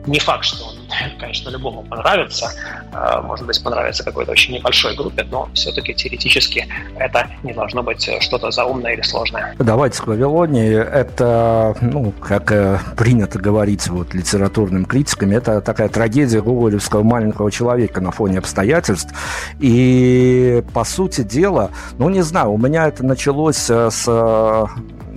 не 0.08 0.20
факт, 0.20 0.46
что 0.46 0.66
он, 0.66 0.76
конечно, 1.20 1.50
любому 1.50 1.84
понравится. 1.84 2.52
А, 2.92 3.22
может 3.22 3.46
быть, 3.46 3.62
понравится 3.62 4.04
какой-то 4.04 4.32
очень 4.32 4.56
небольшой 4.56 4.96
группе, 4.96 5.26
но 5.30 5.50
все-таки 5.54 5.94
теоретически 5.94 6.68
это 6.98 7.28
не 7.44 7.54
должно 7.54 7.84
быть 7.84 8.10
что-то 8.22 8.52
заумное 8.52 8.94
или 8.94 9.02
сложное. 9.02 9.56
Давайте 9.60 10.02
к 10.02 10.08
Вавилонии. 10.08 10.76
Это, 10.78 11.76
ну, 11.82 12.12
как 12.12 12.52
э, 12.52 12.80
принято 12.96 13.40
говорить 13.40 13.88
вот 13.88 14.14
литературным 14.14 14.86
критиками, 14.86 15.36
это 15.36 15.62
такая 15.62 15.90
трагедия 15.90 16.42
гоголевского 16.42 17.04
маленького 17.04 17.52
человека 17.52 18.02
на 18.02 18.12
фоне 18.12 18.40
обстоятельств. 18.40 19.14
И, 19.60 20.64
по 20.74 20.84
сути 20.84 21.22
дела, 21.22 21.72
ну, 21.98 22.10
не 22.10 22.22
знаю, 22.22 22.52
у 22.52 22.58
меня 22.58 22.88
это 22.88 23.06
началось 23.06 23.70
э, 23.70 23.90
с 23.92 24.08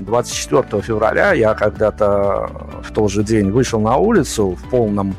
24 0.01 0.83
февраля 0.83 1.33
я 1.33 1.55
когда-то 1.55 2.51
в 2.83 2.93
тот 2.93 3.11
же 3.11 3.23
день 3.23 3.51
вышел 3.51 3.81
на 3.81 3.97
улицу 3.97 4.57
в 4.57 4.71
полном 4.71 5.15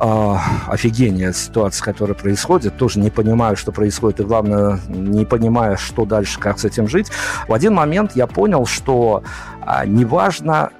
э, 0.00 0.34
офигение 0.68 1.30
от 1.30 1.36
ситуации, 1.36 1.82
которая 1.82 2.14
происходит, 2.14 2.76
тоже 2.76 3.00
не 3.00 3.10
понимаю, 3.10 3.56
что 3.56 3.72
происходит, 3.72 4.20
и 4.20 4.24
главное, 4.24 4.78
не 4.88 5.24
понимая, 5.24 5.76
что 5.76 6.04
дальше, 6.04 6.38
как 6.38 6.58
с 6.58 6.64
этим 6.64 6.88
жить. 6.88 7.10
В 7.48 7.52
один 7.52 7.74
момент 7.74 8.12
я 8.14 8.26
понял, 8.26 8.66
что 8.66 9.22
э, 9.66 9.86
неважно, 9.86 10.70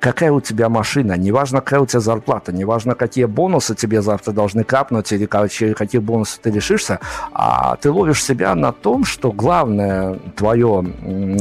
какая 0.00 0.32
у 0.32 0.40
тебя 0.40 0.68
машина, 0.68 1.16
неважно, 1.16 1.60
какая 1.60 1.80
у 1.80 1.86
тебя 1.86 2.00
зарплата, 2.00 2.52
неважно, 2.52 2.94
какие 2.94 3.26
бонусы 3.26 3.74
тебе 3.74 4.02
завтра 4.02 4.32
должны 4.32 4.64
капнуть 4.64 5.12
или 5.12 5.26
каких 5.26 6.02
бонусов 6.02 6.40
ты 6.42 6.50
лишишься, 6.50 6.98
а 7.32 7.76
ты 7.76 7.90
ловишь 7.90 8.24
себя 8.24 8.54
на 8.54 8.72
том, 8.72 9.04
что 9.04 9.30
главное 9.30 10.18
твое, 10.36 10.84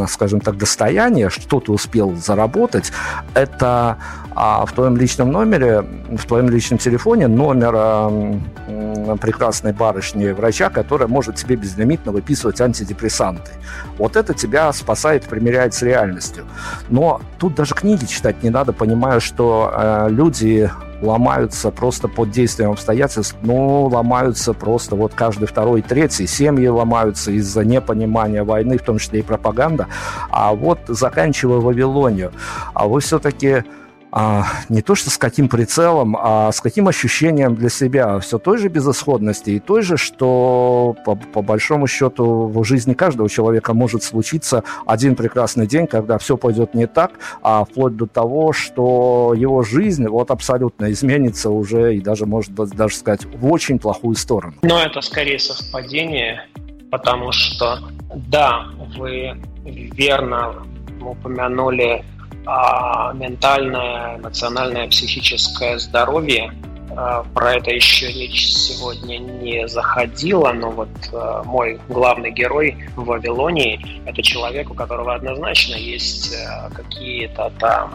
скажем 0.08 0.42
так, 0.42 0.58
достояние, 0.58 1.30
что 1.30 1.60
ты 1.60 1.72
успел 1.72 2.16
заработать, 2.16 2.92
это 3.34 3.98
а 4.42 4.66
в 4.66 4.72
твоем 4.72 4.96
личном 4.96 5.32
номере, 5.32 5.84
в 6.10 6.26
твоем 6.26 6.50
личном 6.50 6.80
телефоне 6.80 7.28
номер 7.28 7.74
э, 7.76 9.18
прекрасной 9.20 9.74
барышни 9.74 10.30
врача, 10.30 10.70
которая 10.70 11.10
может 11.10 11.36
тебе 11.36 11.58
безлимитно 11.58 12.14
выписывать 12.14 12.62
антидепрессанты. 12.62 13.52
Вот 13.98 14.16
это 14.16 14.34
тебя 14.34 14.72
спасает, 14.72 15.26
примеряет 15.26 15.74
с 15.74 15.82
реальностью. 15.82 16.46
Но 16.88 17.20
тут 17.38 17.56
даже 17.56 17.76
книги 17.76 18.06
читать 18.06 18.42
не 18.42 18.49
надо, 18.50 18.74
понимая, 18.74 19.20
что 19.20 19.72
э, 19.74 20.08
люди 20.10 20.70
ломаются 21.02 21.72
просто 21.72 22.08
под 22.08 22.32
действием 22.32 22.72
обстоятельств, 22.72 23.36
ну, 23.42 23.86
ломаются 23.86 24.54
просто 24.54 24.96
вот 24.96 25.14
каждый 25.14 25.48
второй, 25.48 25.82
третий. 25.82 26.28
Семьи 26.28 26.68
ломаются 26.68 27.32
из-за 27.32 27.64
непонимания 27.64 28.44
войны, 28.44 28.78
в 28.78 28.84
том 28.84 28.98
числе 28.98 29.20
и 29.20 29.24
пропаганда. 29.24 29.88
А 30.30 30.54
вот 30.54 30.80
заканчивая 30.88 31.60
Вавилонию, 31.60 32.32
а 32.74 32.88
вы 32.88 33.00
все-таки 33.00 33.64
а, 34.12 34.46
не 34.70 34.82
то 34.82 34.96
что 34.96 35.10
с 35.10 35.18
каким 35.18 35.50
прицелом, 35.50 36.18
а 36.20 36.52
с 36.52 36.62
каким 36.62 36.88
ощущением 36.88 37.56
для 37.56 37.70
себя 37.70 38.20
все 38.20 38.40
той 38.40 38.58
же 38.58 38.68
безысходности 38.68 39.52
и 39.52 39.60
той 39.60 39.82
же, 39.82 39.98
что 39.98 40.96
по, 41.06 41.16
по 41.16 41.42
большому 41.42 41.88
счету 41.88 42.48
в 42.48 42.64
жизни 42.64 42.94
каждого 42.94 43.30
человека 43.30 43.74
может 43.74 44.04
случиться 44.04 44.64
один 44.86 45.16
прекрасный 45.16 45.68
день, 45.68 45.88
когда 45.88 46.18
все 46.18 46.38
пойдет 46.38 46.74
не 46.74 46.88
так, 46.88 47.12
а 47.42 47.66
вплоть 47.66 47.96
до 47.96 48.08
того, 48.08 48.54
что 48.54 49.34
его 49.36 49.62
жизнь 49.64 50.08
вот 50.08 50.32
абсолютно 50.32 50.92
изменится 50.92 51.50
уже 51.50 51.96
и 51.96 52.02
даже, 52.02 52.26
может 52.26 52.52
быть, 52.52 52.72
даже 52.72 52.96
сказать, 52.96 53.26
в 53.26 53.52
очень 53.52 53.80
плохую 53.80 54.16
сторону. 54.16 54.56
Но 54.62 54.82
это 54.82 55.02
скорее 55.02 55.40
совпадение, 55.40 56.48
потому 56.90 57.32
что, 57.32 57.80
да, 58.16 58.66
вы 58.98 59.34
верно 59.64 60.64
упомянули 61.02 62.04
ментальное, 62.46 64.18
эмоциональное, 64.18 64.88
психическое 64.88 65.78
здоровье. 65.78 66.52
А, 66.96 67.24
про 67.34 67.56
это 67.56 67.72
еще 67.72 68.08
речь 68.08 68.48
сегодня 68.48 69.18
не 69.18 69.68
заходила, 69.68 70.52
но 70.52 70.72
вот 70.72 70.90
а, 71.14 71.44
мой 71.44 71.80
главный 71.88 72.32
герой 72.32 72.78
в 72.96 73.06
Вавилонии– 73.06 73.80
это 74.06 74.22
человек, 74.22 74.72
у 74.72 74.74
которого 74.74 75.14
однозначно 75.14 75.76
есть 75.76 76.36
а, 76.36 76.70
какие-то 76.70 77.52
там 77.60 77.94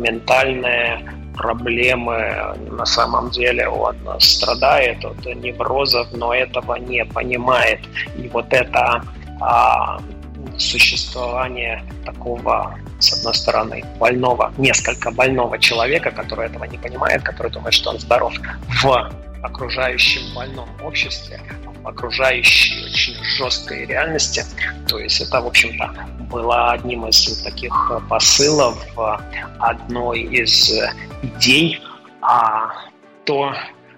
ментальные 0.00 1.08
проблемы. 1.36 2.56
На 2.70 2.86
самом 2.86 3.30
деле 3.30 3.68
он 3.68 3.96
страдает 4.18 5.04
от 5.04 5.24
неврозов, 5.26 6.08
но 6.12 6.34
этого 6.34 6.74
не 6.76 7.04
понимает. 7.04 7.80
И 8.16 8.28
вот 8.28 8.46
это 8.50 9.02
существование 10.58 11.82
такого 12.04 12.78
с 12.98 13.12
одной 13.12 13.34
стороны, 13.34 13.84
больного, 13.98 14.52
несколько 14.58 15.10
больного 15.10 15.58
человека, 15.58 16.10
который 16.10 16.46
этого 16.46 16.64
не 16.64 16.78
понимает, 16.78 17.22
который 17.22 17.50
думает, 17.50 17.74
что 17.74 17.90
он 17.90 17.98
здоров, 17.98 18.34
в 18.82 19.12
окружающем 19.42 20.34
больном 20.34 20.68
обществе, 20.82 21.40
в 21.82 21.88
окружающей 21.88 22.84
очень 22.84 23.14
жесткой 23.22 23.86
реальности. 23.86 24.44
То 24.88 24.98
есть 24.98 25.20
это, 25.20 25.40
в 25.40 25.46
общем-то, 25.46 25.94
было 26.30 26.72
одним 26.72 27.06
из 27.06 27.40
таких 27.42 27.92
посылов, 28.08 28.84
одной 29.60 30.22
из 30.22 30.72
идей, 31.22 31.80
а 32.20 32.72
то, 33.24 33.54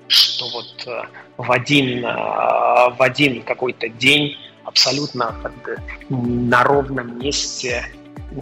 что 0.08 0.44
вот 0.50 1.10
в 1.38 1.50
один, 1.50 2.02
в 2.02 2.96
один 2.98 3.42
какой-то 3.42 3.88
день 3.88 4.36
абсолютно 4.64 5.34
на 6.08 6.64
ровном 6.64 7.18
месте 7.18 7.84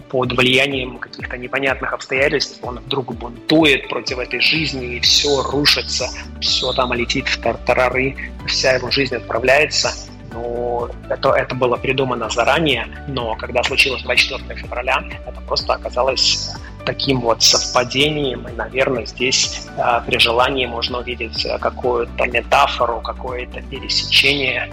под 0.09 0.33
влиянием 0.33 0.99
каких-то 0.99 1.37
непонятных 1.37 1.93
обстоятельств 1.93 2.59
он 2.61 2.79
вдруг 2.79 3.13
бунтует 3.15 3.89
против 3.89 4.19
этой 4.19 4.39
жизни, 4.39 4.97
и 4.97 4.99
все 4.99 5.41
рушится, 5.41 6.09
все 6.41 6.71
там 6.73 6.93
летит 6.93 7.27
в 7.27 7.41
тартарары, 7.41 8.15
вся 8.47 8.73
его 8.73 8.91
жизнь 8.91 9.15
отправляется. 9.15 9.91
Ну, 10.31 10.87
это, 11.09 11.31
это 11.31 11.55
было 11.55 11.75
придумано 11.75 12.29
заранее, 12.29 12.87
но 13.07 13.35
когда 13.35 13.63
случилось 13.63 14.03
24 14.03 14.59
февраля, 14.59 15.03
это 15.25 15.41
просто 15.41 15.73
оказалось 15.73 16.51
таким 16.85 17.21
вот 17.21 17.41
совпадением, 17.41 18.47
и, 18.47 18.51
наверное, 18.51 19.05
здесь 19.07 19.67
э, 19.75 20.01
при 20.05 20.19
желании 20.19 20.67
можно 20.67 20.99
увидеть 20.99 21.47
какую-то 21.59 22.25
метафору, 22.27 23.01
какое-то 23.01 23.61
пересечение 23.63 24.71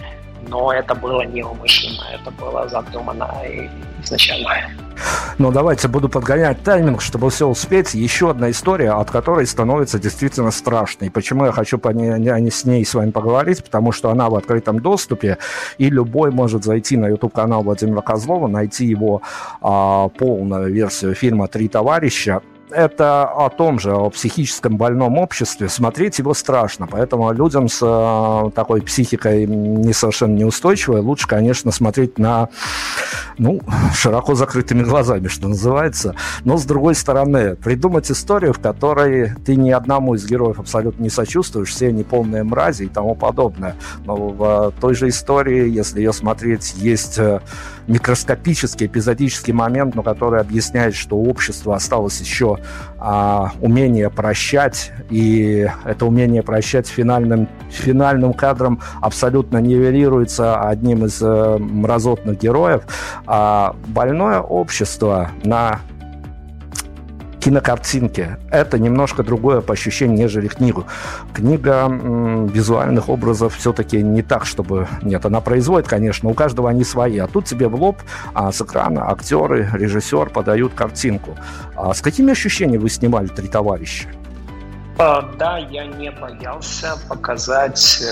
но 0.49 0.72
это 0.72 0.94
было 0.94 1.22
неумышленно, 1.22 2.05
это 2.12 2.30
было 2.30 2.68
задумано 2.68 3.30
изначально. 4.03 4.70
Но 5.38 5.51
давайте 5.51 5.88
буду 5.88 6.09
подгонять 6.09 6.62
тайминг, 6.62 7.03
чтобы 7.03 7.28
все 7.30 7.47
успеть. 7.47 7.94
Еще 7.94 8.30
одна 8.30 8.51
история, 8.51 8.92
от 8.92 9.11
которой 9.11 9.47
становится 9.47 9.99
действительно 9.99 10.51
страшной. 10.51 11.11
Почему 11.11 11.44
я 11.44 11.53
хочу 11.53 11.78
по 11.78 11.90
ней, 11.90 12.51
с 12.51 12.64
ней 12.64 12.84
с 12.84 12.94
вами 12.94 13.11
поговорить? 13.11 13.62
Потому 13.62 13.92
что 13.92 14.11
она 14.11 14.30
в 14.30 14.34
открытом 14.34 14.80
доступе, 14.80 15.38
и 15.78 15.90
любой 15.90 16.30
может 16.30 16.64
зайти 16.64 16.97
на 16.97 17.09
YouTube-канал 17.09 17.62
Владимира 17.62 18.01
Козлова, 18.01 18.47
найти 18.47 18.86
его 18.86 19.20
а, 19.61 20.09
полную 20.09 20.72
версию 20.72 21.14
фильма 21.14 21.49
«Три 21.49 21.68
товарища», 21.68 22.40
это 22.70 23.24
о 23.24 23.48
том 23.48 23.78
же, 23.78 23.92
о 23.92 24.10
психическом 24.10 24.76
больном 24.76 25.18
обществе. 25.18 25.68
Смотреть 25.68 26.18
его 26.18 26.34
страшно, 26.34 26.86
поэтому 26.86 27.32
людям 27.32 27.68
с 27.68 27.80
э, 27.82 28.50
такой 28.54 28.82
психикой 28.82 29.46
не 29.46 29.92
совершенно 29.92 30.36
неустойчивой 30.36 31.00
лучше, 31.00 31.26
конечно, 31.26 31.70
смотреть 31.70 32.18
на, 32.18 32.48
ну, 33.38 33.60
широко 33.94 34.34
закрытыми 34.34 34.82
глазами, 34.82 35.28
что 35.28 35.48
называется. 35.48 36.14
Но, 36.44 36.56
с 36.56 36.64
другой 36.64 36.94
стороны, 36.94 37.56
придумать 37.56 38.10
историю, 38.10 38.52
в 38.52 38.58
которой 38.58 39.32
ты 39.44 39.56
ни 39.56 39.70
одному 39.70 40.14
из 40.14 40.26
героев 40.26 40.58
абсолютно 40.58 41.02
не 41.02 41.10
сочувствуешь, 41.10 41.70
все 41.70 41.88
они 41.88 42.04
полные 42.04 42.42
мрази 42.42 42.84
и 42.84 42.88
тому 42.88 43.14
подобное. 43.14 43.76
Но 44.04 44.16
в 44.16 44.72
той 44.80 44.94
же 44.94 45.08
истории, 45.08 45.68
если 45.68 46.00
ее 46.00 46.12
смотреть, 46.12 46.74
есть 46.76 47.18
э, 47.18 47.40
микроскопический, 47.87 48.87
эпизодический 48.87 49.53
момент, 49.53 49.95
но 49.95 50.03
который 50.03 50.41
объясняет, 50.41 50.95
что 50.95 51.16
общество 51.16 51.74
осталось 51.74 52.20
еще 52.20 52.59
а, 52.99 53.53
умение 53.61 54.11
прощать, 54.11 54.93
и 55.11 55.68
это 55.84 56.07
умение 56.07 56.43
прощать 56.43 56.87
финальным, 56.89 57.49
финальным 57.70 58.32
кадром 58.32 58.80
абсолютно 59.01 59.59
нивелируется 59.59 60.61
одним 60.61 61.05
из 61.05 61.20
э, 61.22 61.59
мразотных 61.59 62.39
героев. 62.39 62.82
А 63.26 63.76
больное 63.87 64.41
общество 64.41 65.30
на 65.45 65.80
кинокартинке. 67.47 68.38
Это 68.51 68.76
немножко 68.76 69.22
другое 69.22 69.61
по 69.61 69.74
ощущению, 69.74 70.18
нежели 70.18 70.49
книгу. 70.49 70.84
Книга 71.32 71.86
визуальных 71.88 73.09
образов 73.09 73.55
все-таки 73.55 74.03
не 74.03 74.22
так, 74.22 74.47
чтобы... 74.47 74.88
Нет, 75.03 75.24
она 75.24 75.40
производит, 75.40 75.86
конечно, 75.88 76.28
у 76.28 76.34
каждого 76.34 76.68
они 76.68 76.82
свои. 76.82 77.18
А 77.18 77.28
тут 77.28 77.44
тебе 77.44 77.68
в 77.68 77.76
лоб 77.76 77.99
а 78.34 78.51
с 78.51 78.61
экрана 78.61 79.12
актеры, 79.12 79.70
режиссер 79.72 80.30
подают 80.30 80.74
картинку. 80.74 81.36
А 81.76 81.94
с 81.94 82.01
какими 82.01 82.32
ощущениями 82.32 82.82
вы 82.82 82.90
снимали 82.90 83.28
«Три 83.28 83.47
товарища»? 83.47 84.09
А, 84.99 85.22
да, 85.38 85.59
я 85.59 85.86
не 85.86 86.11
боялся 86.11 86.99
показать 87.09 88.03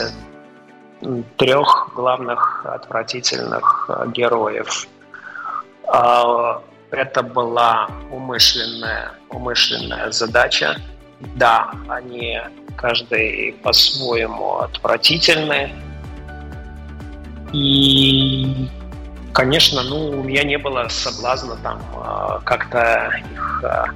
э, 1.02 1.22
трех 1.38 1.90
главных 1.96 2.64
отвратительных 2.66 3.90
э, 3.90 4.10
героев. 4.14 4.86
Это 6.94 7.22
была 7.22 7.88
умышленная, 8.10 9.12
умышленная 9.28 10.10
задача. 10.12 10.76
Да, 11.36 11.70
они 11.88 12.40
каждый 12.76 13.54
по-своему 13.62 14.58
отвратительны. 14.58 15.72
И, 17.52 18.68
конечно, 19.32 19.82
ну, 19.82 20.10
у 20.10 20.22
меня 20.22 20.44
не 20.44 20.58
было 20.58 20.88
соблазна 20.88 21.56
там 21.62 21.80
а, 21.96 22.40
как-то 22.44 23.12
их 23.32 23.64
а, 23.64 23.86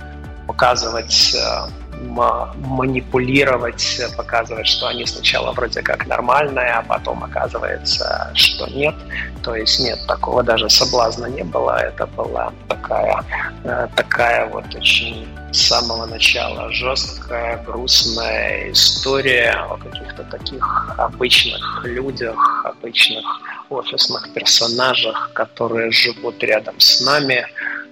показывать 0.47 1.37
а, 1.37 1.69
манипулировать, 2.01 4.01
показывать, 4.17 4.67
что 4.67 4.89
они 4.89 5.07
сначала 5.07 5.53
вроде 5.53 5.83
как 5.83 6.07
нормальные, 6.07 6.71
а 6.71 6.83
потом 6.83 7.25
оказывается, 7.25 8.31
что 8.35 8.67
нет. 8.69 8.95
То 9.43 9.55
есть 9.55 9.81
нет, 9.81 9.99
такого 10.07 10.43
даже 10.43 10.69
соблазна 10.69 11.27
не 11.27 11.45
было. 11.45 11.79
Это 11.79 12.07
была 12.07 12.53
такая, 12.69 13.25
э, 13.65 13.89
такая 13.97 14.47
вот 14.47 14.75
очень 14.75 15.29
с 15.53 15.69
самого 15.69 16.07
начала 16.07 16.71
жесткая, 16.71 17.63
грустная 17.65 18.71
история 18.71 19.53
о 19.71 19.77
каких-то 19.77 20.23
таких 20.25 20.95
обычных 20.99 21.85
людях, 21.85 22.65
обычных 22.65 23.25
офисных 23.71 24.33
персонажах, 24.35 25.31
которые 25.33 25.91
живут 25.91 26.43
рядом 26.43 26.79
с 26.79 27.01
нами, 27.01 27.47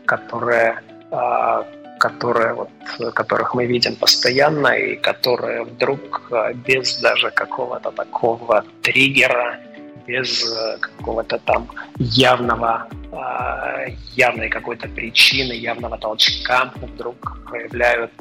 которые 0.04 0.82
а, 1.10 1.64
которые, 1.98 2.54
вот, 2.54 2.70
которых 3.14 3.54
мы 3.54 3.66
видим 3.66 3.96
постоянно 3.96 4.68
и 4.68 4.96
которые 4.96 5.64
вдруг 5.64 6.28
а, 6.30 6.52
без 6.52 7.00
даже 7.00 7.30
какого-то 7.30 7.90
такого 7.90 8.64
триггера, 8.82 9.58
без 10.06 10.44
э, 10.44 10.78
какого-то 10.78 11.38
там 11.38 11.68
явного, 11.98 12.86
а, 13.12 13.86
явной 14.14 14.48
какой-то 14.48 14.88
причины, 14.88 15.52
явного 15.52 15.98
толчка 15.98 16.72
вдруг 16.76 17.38
проявляют, 17.50 18.12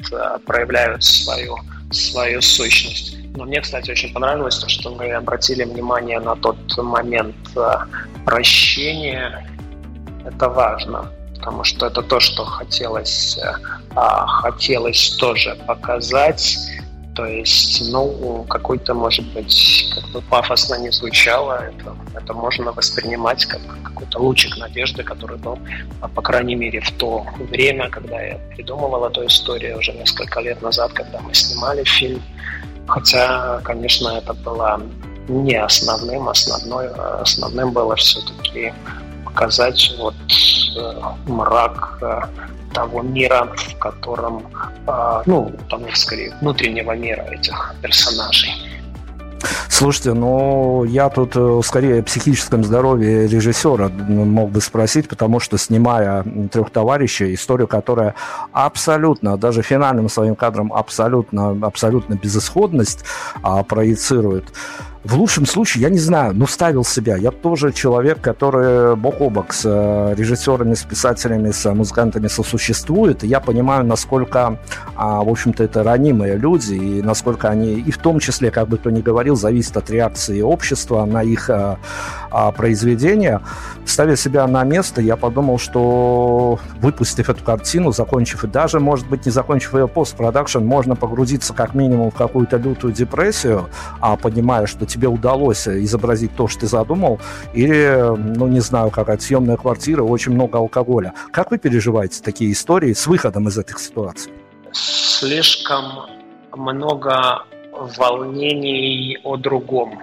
проявляют 0.44 1.04
свою, 1.04 1.56
свою 1.92 2.42
сущность. 2.42 3.16
Но 3.36 3.44
мне, 3.44 3.60
кстати, 3.60 3.90
очень 3.90 4.12
понравилось 4.12 4.58
то, 4.58 4.68
что 4.68 4.90
мы 4.90 5.12
обратили 5.12 5.64
внимание 5.64 6.18
на 6.18 6.34
тот 6.34 6.58
момент 6.78 7.36
прощения. 8.24 9.48
Это 10.24 10.48
важно 10.48 11.12
потому 11.46 11.62
что 11.62 11.86
это 11.86 12.02
то, 12.02 12.18
что 12.18 12.44
хотелось, 12.44 13.38
э, 13.38 13.52
а, 13.94 14.26
хотелось 14.26 15.16
тоже 15.16 15.56
показать. 15.66 16.58
То 17.14 17.24
есть, 17.24 17.92
ну, 17.92 18.44
какой-то, 18.48 18.94
может 18.94 19.24
быть, 19.32 19.94
как 19.94 20.04
бы 20.10 20.20
пафосно 20.22 20.74
не 20.74 20.90
звучало, 20.90 21.52
это, 21.52 21.96
это 22.16 22.34
можно 22.34 22.72
воспринимать 22.72 23.46
как 23.46 23.60
какой-то 23.84 24.18
лучик 24.18 24.58
надежды, 24.58 25.04
который 25.04 25.38
был, 25.38 25.58
а, 26.00 26.08
по 26.08 26.20
крайней 26.20 26.56
мере, 26.56 26.80
в 26.80 26.90
то 26.90 27.24
время, 27.50 27.88
когда 27.90 28.20
я 28.20 28.38
придумывал 28.56 29.04
эту 29.04 29.24
историю 29.24 29.78
уже 29.78 29.92
несколько 29.92 30.40
лет 30.40 30.62
назад, 30.62 30.92
когда 30.94 31.20
мы 31.20 31.32
снимали 31.32 31.84
фильм. 31.84 32.20
Хотя, 32.88 33.60
конечно, 33.62 34.08
это 34.18 34.34
было 34.34 34.80
не 35.28 35.54
основным, 35.54 36.28
основной, 36.28 36.88
основным 37.22 37.72
было 37.72 37.94
все-таки 37.94 38.72
показать 39.36 39.94
вот 39.98 40.14
э, 40.76 41.30
мрак 41.30 41.98
э, 42.00 42.20
того 42.72 43.02
мира, 43.02 43.52
в 43.54 43.78
котором, 43.78 44.42
э, 44.86 45.22
ну, 45.26 45.52
там, 45.68 45.82
скорее, 45.94 46.34
внутреннего 46.40 46.96
мира 46.96 47.22
этих 47.30 47.74
персонажей. 47.82 48.50
Слушайте, 49.68 50.14
ну 50.14 50.84
я 50.84 51.10
тут 51.10 51.36
скорее 51.64 52.00
о 52.00 52.02
психическом 52.02 52.64
здоровье 52.64 53.28
режиссера 53.28 53.90
мог 53.90 54.50
бы 54.50 54.62
спросить, 54.62 55.06
потому 55.06 55.38
что 55.38 55.58
снимая 55.58 56.24
трех 56.50 56.70
товарищей, 56.70 57.34
историю, 57.34 57.68
которая 57.68 58.14
абсолютно, 58.52 59.36
даже 59.36 59.62
финальным 59.62 60.08
своим 60.08 60.34
кадром 60.34 60.72
абсолютно, 60.72 61.50
абсолютно 61.66 62.14
безысходность 62.14 63.04
а, 63.42 63.62
проецирует, 63.62 64.46
в 65.06 65.14
лучшем 65.14 65.46
случае, 65.46 65.82
я 65.82 65.90
не 65.90 65.98
знаю, 65.98 66.34
но 66.34 66.46
ставил 66.46 66.84
себя. 66.84 67.16
Я 67.16 67.30
тоже 67.30 67.72
человек, 67.72 68.20
который 68.20 68.96
бок 68.96 69.20
о 69.20 69.30
бок 69.30 69.52
с 69.52 69.62
э, 69.64 70.14
режиссерами, 70.16 70.74
с 70.74 70.82
писателями, 70.82 71.52
с 71.52 71.72
музыкантами 71.72 72.26
сосуществует. 72.26 73.22
И 73.22 73.28
я 73.28 73.38
понимаю, 73.38 73.84
насколько, 73.84 74.58
а, 74.96 75.22
в 75.22 75.28
общем-то, 75.28 75.62
это 75.62 75.84
ранимые 75.84 76.36
люди, 76.36 76.74
и 76.74 77.02
насколько 77.02 77.48
они, 77.48 77.74
и 77.74 77.90
в 77.92 77.98
том 77.98 78.18
числе, 78.18 78.50
как 78.50 78.68
бы 78.68 78.78
кто 78.78 78.90
ни 78.90 79.00
говорил, 79.00 79.36
зависит 79.36 79.76
от 79.76 79.90
реакции 79.90 80.40
общества 80.40 81.04
на 81.04 81.22
их 81.22 81.50
а, 81.50 81.78
а, 82.30 82.50
произведения. 82.50 83.40
Ставя 83.84 84.16
себя 84.16 84.46
на 84.48 84.64
место, 84.64 85.00
я 85.00 85.16
подумал, 85.16 85.58
что 85.58 86.58
выпустив 86.80 87.30
эту 87.30 87.44
картину, 87.44 87.92
закончив 87.92 88.42
и 88.44 88.48
даже, 88.48 88.80
может 88.80 89.08
быть, 89.08 89.24
не 89.24 89.32
закончив 89.32 89.74
ее 89.74 89.86
постпродакшн, 89.86 90.58
можно 90.58 90.96
погрузиться 90.96 91.54
как 91.54 91.74
минимум 91.74 92.10
в 92.10 92.14
какую-то 92.14 92.56
лютую 92.56 92.92
депрессию, 92.92 93.68
а 94.00 94.16
понимая, 94.16 94.66
что 94.66 94.84
тебе 94.96 95.08
удалось 95.08 95.68
изобразить 95.68 96.34
то, 96.36 96.48
что 96.48 96.60
ты 96.60 96.66
задумал, 96.66 97.20
или, 97.54 98.16
ну, 98.16 98.46
не 98.48 98.60
знаю, 98.60 98.90
какая 98.90 99.18
съемная 99.18 99.56
квартира, 99.56 100.02
очень 100.02 100.32
много 100.32 100.58
алкоголя. 100.58 101.12
Как 101.32 101.50
вы 101.50 101.58
переживаете 101.58 102.22
такие 102.22 102.50
истории 102.52 102.94
с 102.94 103.06
выходом 103.06 103.48
из 103.48 103.58
этих 103.58 103.78
ситуаций? 103.78 104.32
Слишком 104.72 105.84
много 106.52 107.44
волнений 107.98 109.18
о 109.22 109.36
другом, 109.36 109.98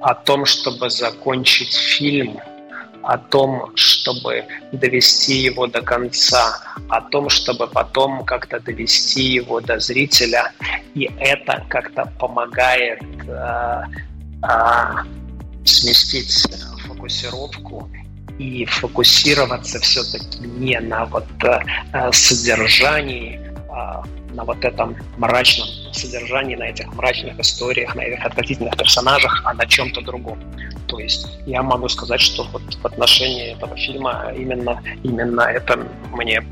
о 0.00 0.14
том, 0.14 0.44
чтобы 0.44 0.90
закончить 0.90 1.74
фильм– 1.74 2.38
о 3.06 3.18
том, 3.18 3.70
чтобы 3.76 4.44
довести 4.72 5.34
его 5.34 5.66
до 5.66 5.82
конца, 5.82 6.60
о 6.88 7.00
том, 7.00 7.28
чтобы 7.28 7.66
потом 7.66 8.24
как-то 8.24 8.60
довести 8.60 9.22
его 9.22 9.60
до 9.60 9.78
зрителя. 9.78 10.52
И 10.94 11.10
это 11.18 11.64
как-то 11.68 12.10
помогает 12.18 13.02
э, 13.26 13.82
э, 14.42 14.94
сместить 15.64 16.46
фокусировку 16.86 17.90
и 18.38 18.64
фокусироваться 18.64 19.78
все-таки 19.80 20.46
не 20.46 20.78
на 20.80 21.04
вот 21.04 21.26
э, 21.44 22.12
содержании, 22.12 23.40
э, 23.40 24.23
на 24.34 24.44
вот 24.44 24.64
этом 24.64 24.96
мрачном 25.16 25.68
содержании, 25.92 26.56
на 26.56 26.64
этих 26.64 26.92
мрачных 26.94 27.38
историях, 27.38 27.94
на 27.94 28.02
этих 28.02 28.24
отвратительных 28.24 28.76
персонажах, 28.76 29.42
а 29.44 29.54
на 29.54 29.66
чем-то 29.66 30.00
другом. 30.02 30.38
То 30.86 30.98
есть 30.98 31.26
я 31.46 31.62
могу 31.62 31.88
сказать, 31.88 32.20
что 32.20 32.44
вот 32.52 32.62
в 32.62 32.86
отношении 32.86 33.54
этого 33.54 33.76
фильма 33.76 34.32
именно, 34.36 34.82
именно 35.02 35.42
это 35.42 35.86
мне 36.12 36.42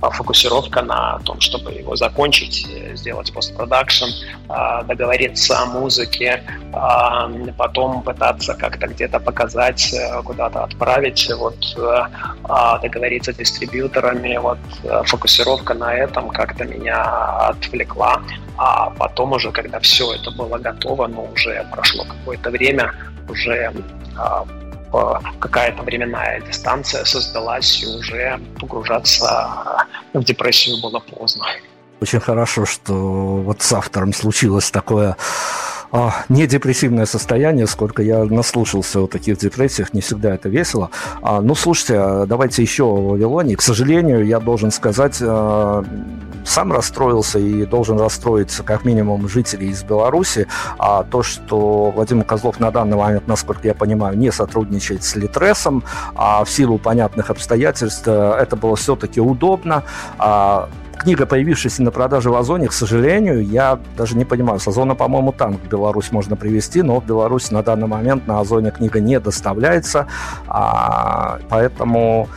фокусировка 0.00 0.82
на 0.82 1.18
том, 1.24 1.40
чтобы 1.40 1.72
его 1.72 1.96
закончить, 1.96 2.66
э, 2.70 2.94
сделать 2.96 3.32
постпродакшн, 3.32 4.06
а, 4.48 4.82
договориться 4.82 5.58
о 5.58 5.66
музыке, 5.66 6.42
а, 6.72 7.30
потом 7.56 8.02
пытаться 8.02 8.54
как-то 8.54 8.86
где-то 8.86 9.20
показать, 9.20 9.92
э, 9.92 10.22
куда-то 10.22 10.64
отправить, 10.64 11.30
вот 11.36 11.56
э, 11.76 12.02
а, 12.44 12.78
договориться 12.78 13.32
с 13.32 13.36
дистрибьюторами, 13.36 14.38
вот 14.38 14.58
фокусировка 15.06 15.74
на 15.74 15.94
этом 15.94 16.30
как-то 16.30 16.64
меня 16.64 16.99
отвлекла. 17.48 18.22
А 18.56 18.90
потом 18.90 19.32
уже, 19.32 19.50
когда 19.52 19.80
все 19.80 20.12
это 20.14 20.30
было 20.30 20.58
готово, 20.58 21.06
но 21.06 21.24
уже 21.24 21.66
прошло 21.72 22.04
какое-то 22.04 22.50
время, 22.50 22.94
уже 23.28 23.72
какая-то 25.38 25.82
временная 25.82 26.40
дистанция 26.40 27.04
создалась, 27.04 27.82
и 27.82 27.86
уже 27.86 28.40
погружаться 28.60 29.86
в 30.12 30.24
депрессию 30.24 30.80
было 30.82 30.98
поздно. 30.98 31.46
Очень 32.00 32.20
хорошо, 32.20 32.66
что 32.66 32.94
вот 32.94 33.62
с 33.62 33.72
автором 33.72 34.12
случилось 34.12 34.70
такое 34.70 35.16
а, 35.92 36.24
не 36.28 36.46
депрессивное 36.46 37.06
состояние, 37.06 37.66
сколько 37.66 38.02
я 38.02 38.24
наслушался 38.24 39.00
о 39.00 39.06
таких 39.06 39.38
депрессиях, 39.38 39.92
не 39.92 40.00
всегда 40.00 40.34
это 40.34 40.48
весело. 40.48 40.90
А, 41.22 41.40
ну, 41.40 41.54
слушайте, 41.54 41.98
а 41.98 42.26
давайте 42.26 42.62
еще 42.62 42.84
о 42.84 43.10
Вавилоне. 43.10 43.56
К 43.56 43.62
сожалению, 43.62 44.24
я 44.26 44.40
должен 44.40 44.70
сказать, 44.70 45.18
а, 45.20 45.84
сам 46.44 46.72
расстроился 46.72 47.38
и 47.38 47.66
должен 47.66 47.98
расстроиться 47.98 48.62
как 48.62 48.84
минимум 48.84 49.28
жители 49.28 49.66
из 49.66 49.82
Беларуси, 49.82 50.46
а 50.78 51.04
то, 51.04 51.22
что 51.22 51.92
Владимир 51.94 52.24
Козлов 52.24 52.60
на 52.60 52.70
данный 52.70 52.96
момент, 52.96 53.26
насколько 53.26 53.66
я 53.66 53.74
понимаю, 53.74 54.16
не 54.16 54.30
сотрудничает 54.30 55.02
с 55.04 55.16
Литресом, 55.16 55.82
а 56.14 56.44
в 56.44 56.50
силу 56.50 56.78
понятных 56.78 57.30
обстоятельств 57.30 58.04
э, 58.06 58.36
это 58.40 58.56
было 58.56 58.76
все-таки 58.76 59.20
удобно. 59.20 59.84
А 60.18 60.68
книга, 61.00 61.24
появившаяся 61.24 61.82
на 61.82 61.90
продаже 61.90 62.30
в 62.30 62.36
Озоне, 62.36 62.68
к 62.68 62.72
сожалению, 62.72 63.42
я 63.42 63.78
даже 63.96 64.16
не 64.16 64.24
понимаю, 64.26 64.60
с 64.60 64.68
Озона, 64.68 64.94
по-моему, 64.94 65.32
танк 65.32 65.60
в 65.64 65.68
Беларусь 65.68 66.12
можно 66.12 66.36
привезти, 66.36 66.82
но 66.82 67.00
в 67.00 67.06
Беларусь 67.06 67.50
на 67.50 67.62
данный 67.62 67.86
момент 67.86 68.26
на 68.26 68.40
Озоне 68.40 68.70
книга 68.70 69.00
не 69.00 69.18
доставляется, 69.18 70.06
а, 70.46 71.38
поэтому 71.48 72.28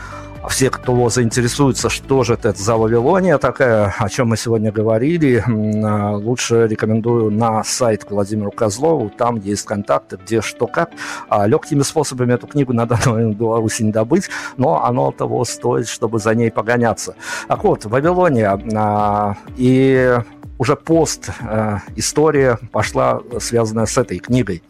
все, 0.50 0.70
кто 0.70 1.10
заинтересуется, 1.10 1.90
что 1.90 2.24
же 2.24 2.34
это 2.34 2.54
за 2.54 2.76
Вавилония 2.76 3.38
такая, 3.38 3.94
о 3.98 4.10
чем 4.10 4.30
мы 4.30 4.38
сегодня 4.38 4.72
говорили, 4.72 5.44
а, 5.48 6.16
лучше 6.16 6.68
рекомендую 6.68 7.32
на 7.32 7.64
сайт 7.64 8.04
к 8.06 8.12
Владимиру 8.12 8.52
Козлову. 8.52 9.10
Там 9.10 9.38
есть 9.38 9.66
контакты, 9.66 10.18
где 10.24 10.42
что 10.42 10.68
как. 10.68 10.92
А 11.30 11.48
легкими 11.48 11.82
способами 11.82 12.34
эту 12.34 12.48
книгу 12.48 12.74
на 12.74 12.86
данный 12.86 13.08
момент 13.08 13.36
в 13.36 13.40
Беларуси 13.40 13.84
не 13.84 13.92
добыть, 13.92 14.30
но 14.58 14.84
оно 14.84 15.12
того 15.12 15.46
стоит, 15.46 15.88
чтобы 15.88 16.20
за 16.20 16.36
ней 16.36 16.52
погоняться. 16.52 17.16
Так 17.48 17.64
вот, 17.64 17.86
Вавилония 17.86 18.60
а, 18.76 19.36
и 19.56 20.18
уже 20.60 20.76
пост 20.76 21.30
э, 21.42 21.78
история 21.96 22.60
пошла 22.72 23.22
связанная 23.40 23.86
с 23.86 23.98
этой 23.98 24.20
книгой. 24.20 24.64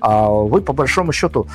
А 0.00 0.28
вы 0.28 0.60
по 0.60 0.72
большому 0.72 1.12
счету 1.12 1.48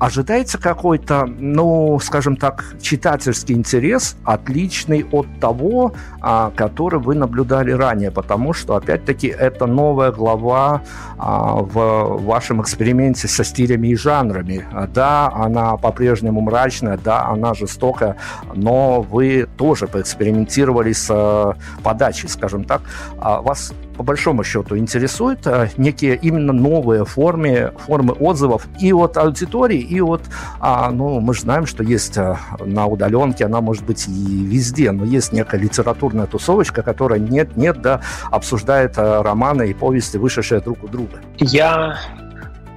ожидаете 0.00 0.58
какой-то, 0.58 1.26
ну, 1.26 2.00
скажем 2.00 2.36
так, 2.36 2.64
читательский 2.80 3.52
интерес, 3.52 4.16
отличный 4.24 5.06
от 5.12 5.26
того, 5.40 5.92
а, 6.20 6.50
который 6.56 6.98
вы 6.98 7.14
наблюдали 7.14 7.70
ранее, 7.70 8.10
потому 8.10 8.54
что, 8.54 8.76
опять-таки, 8.76 9.28
это 9.28 9.66
новая 9.66 10.10
глава 10.10 10.82
а, 11.18 11.56
в 11.56 12.24
вашем 12.24 12.62
эксперименте 12.62 13.28
со 13.28 13.44
стилями 13.44 13.88
и 13.88 13.94
жанрами. 13.94 14.66
Да, 14.94 15.30
она 15.34 15.76
по-прежнему 15.76 16.40
мрачная, 16.40 16.98
да, 16.98 17.26
она 17.26 17.52
жестокая, 17.52 18.16
но 18.54 19.02
вы 19.02 19.46
тоже 19.58 19.86
поэкспериментировали 19.86 20.92
с 20.92 21.08
а, 21.10 21.56
подачей, 21.82 22.30
скажем 22.30 22.64
так. 22.64 22.80
А 23.18 23.42
вас 23.42 23.74
по 24.00 24.04
большому 24.04 24.44
счету 24.44 24.78
интересуют 24.78 25.46
а, 25.46 25.68
некие 25.76 26.16
именно 26.16 26.54
новые 26.54 27.04
формы, 27.04 27.74
формы 27.86 28.14
отзывов 28.14 28.66
и 28.80 28.94
от 28.94 29.18
аудитории, 29.18 29.78
и 29.78 30.00
от, 30.00 30.22
а, 30.58 30.90
ну, 30.90 31.20
мы 31.20 31.34
же 31.34 31.42
знаем, 31.42 31.66
что 31.66 31.82
есть 31.82 32.16
а, 32.16 32.38
на 32.64 32.86
удаленке, 32.86 33.44
она 33.44 33.60
может 33.60 33.84
быть 33.84 34.08
и 34.08 34.44
везде, 34.46 34.90
но 34.92 35.04
есть 35.04 35.34
некая 35.34 35.60
литературная 35.60 36.24
тусовочка, 36.24 36.82
которая 36.82 37.18
нет-нет, 37.18 37.82
да, 37.82 38.00
обсуждает 38.30 38.96
романы 38.96 39.68
и 39.68 39.74
повести, 39.74 40.16
вышедшие 40.16 40.62
друг 40.62 40.82
у 40.82 40.88
друга. 40.88 41.20
Я, 41.36 41.98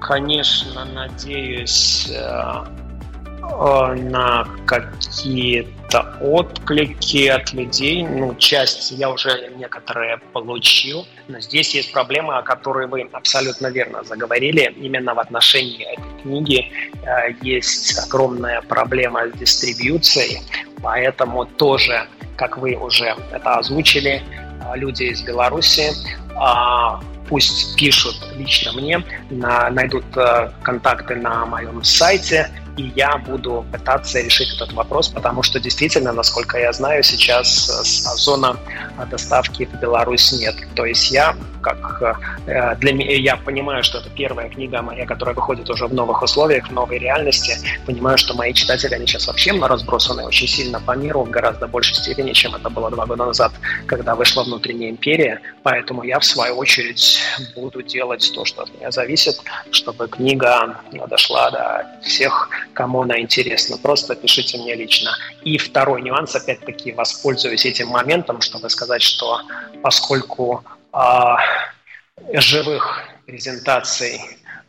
конечно, 0.01 0.83
надеюсь 0.93 2.11
Э, 2.11 2.65
на 3.95 4.47
какие-то 4.65 6.17
отклики 6.21 7.27
от 7.27 7.53
людей. 7.53 8.03
Ну, 8.03 8.35
часть 8.35 8.91
я 8.91 9.09
уже 9.09 9.51
некоторые 9.57 10.17
получил, 10.33 11.05
но 11.27 11.39
здесь 11.39 11.75
есть 11.75 11.91
проблема, 11.91 12.39
о 12.39 12.41
которой 12.41 12.87
вы 12.87 13.07
абсолютно 13.11 13.67
верно 13.67 14.03
заговорили. 14.03 14.73
Именно 14.77 15.13
в 15.13 15.19
отношении 15.19 15.83
этой 15.83 16.21
книги 16.21 16.71
э, 17.05 17.33
есть 17.41 17.97
огромная 18.05 18.61
проблема 18.61 19.27
с 19.27 19.37
дистрибьюцией, 19.37 20.41
поэтому 20.81 21.45
тоже, 21.45 22.07
как 22.35 22.57
вы 22.57 22.75
уже 22.75 23.15
это 23.31 23.55
озвучили, 23.55 24.21
э, 24.21 24.77
люди 24.77 25.03
из 25.03 25.21
Беларуси 25.21 25.91
э, 26.31 27.13
пусть 27.27 27.75
пишут 27.77 28.15
лично 28.35 28.73
мне, 28.73 29.03
на, 29.29 29.69
найдут 29.69 30.05
э, 30.15 30.51
контакты 30.61 31.15
на 31.15 31.45
моем 31.45 31.83
сайте, 31.83 32.49
и 32.77 32.91
я 32.95 33.17
буду 33.17 33.65
пытаться 33.71 34.19
решить 34.19 34.53
этот 34.55 34.73
вопрос, 34.73 35.09
потому 35.09 35.43
что 35.43 35.59
действительно, 35.59 36.11
насколько 36.11 36.57
я 36.57 36.73
знаю, 36.73 37.03
сейчас 37.03 37.69
э, 37.69 38.17
зона 38.17 38.57
доставки 39.11 39.65
в 39.65 39.79
Беларусь 39.79 40.31
нет. 40.31 40.55
То 40.75 40.85
есть 40.85 41.11
я, 41.11 41.35
как 41.61 42.01
э, 42.47 42.75
для 42.79 42.93
меня, 42.93 43.15
я 43.15 43.37
понимаю, 43.37 43.83
что 43.83 43.99
это 43.99 44.09
первая 44.09 44.49
книга 44.49 44.81
моя, 44.81 45.05
которая 45.05 45.35
выходит 45.35 45.69
уже 45.69 45.85
в 45.85 45.93
новых 45.93 46.23
условиях, 46.23 46.67
в 46.67 46.71
новой 46.71 46.97
реальности. 46.97 47.57
Понимаю, 47.85 48.17
что 48.17 48.33
мои 48.33 48.53
читатели, 48.53 48.95
они 48.95 49.05
сейчас 49.05 49.27
вообще 49.27 49.51
разбросаны 49.51 50.23
очень 50.23 50.47
сильно 50.47 50.79
по 50.79 50.95
миру 50.95 51.23
в 51.23 51.29
гораздо 51.29 51.67
большей 51.67 51.95
степени, 51.95 52.33
чем 52.33 52.55
это 52.55 52.69
было 52.69 52.89
два 52.89 53.05
года 53.05 53.25
назад, 53.25 53.51
когда 53.85 54.15
вышла 54.15 54.43
внутренняя 54.43 54.89
империя. 54.89 55.41
Поэтому 55.61 56.03
я, 56.03 56.19
в 56.19 56.25
свою 56.25 56.55
очередь, 56.55 57.19
буду 57.55 57.83
делать 57.83 58.31
то, 58.33 58.45
что 58.45 58.63
от 58.63 58.73
меня 58.73 58.89
зависит, 58.91 59.35
чтобы 59.71 60.07
книга 60.07 60.77
дошла 61.07 61.51
до 61.51 61.85
всех 62.01 62.49
кому 62.73 63.01
она 63.01 63.19
интересна. 63.19 63.77
Просто 63.77 64.15
пишите 64.15 64.57
мне 64.57 64.75
лично. 64.75 65.11
И 65.43 65.57
второй 65.57 66.01
нюанс, 66.01 66.35
опять-таки, 66.35 66.91
воспользуюсь 66.91 67.65
этим 67.65 67.89
моментом, 67.89 68.41
чтобы 68.41 68.69
сказать, 68.69 69.01
что 69.01 69.41
поскольку 69.81 70.63
э, 70.93 70.99
живых 72.33 73.03
презентаций 73.25 74.21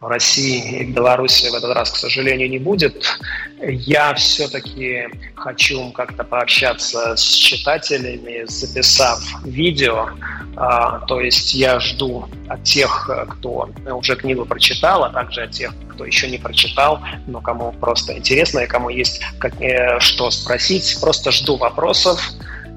России 0.08 0.80
и 0.80 0.84
Беларуси 0.84 1.48
в 1.48 1.54
этот 1.54 1.74
раз, 1.74 1.90
к 1.90 1.96
сожалению, 1.96 2.48
не 2.50 2.58
будет. 2.58 3.18
Я 3.60 4.14
все-таки 4.14 5.04
хочу 5.34 5.90
как-то 5.92 6.24
пообщаться 6.24 7.16
с 7.16 7.22
читателями, 7.22 8.44
записав 8.46 9.20
видео. 9.44 10.10
А, 10.56 11.00
то 11.06 11.20
есть 11.20 11.54
я 11.54 11.80
жду 11.80 12.28
от 12.48 12.62
тех, 12.62 13.10
кто 13.30 13.70
уже 13.86 14.16
книгу 14.16 14.44
прочитал, 14.44 15.04
а 15.04 15.10
также 15.10 15.42
от 15.42 15.50
тех, 15.50 15.72
кто 15.88 16.04
еще 16.04 16.28
не 16.28 16.38
прочитал, 16.38 17.00
но 17.26 17.40
кому 17.40 17.72
просто 17.72 18.16
интересно 18.16 18.60
и 18.60 18.66
кому 18.66 18.88
есть 18.88 19.20
э, 19.60 19.98
что 20.00 20.30
спросить. 20.30 20.98
Просто 21.00 21.32
жду 21.32 21.56
вопросов 21.56 22.20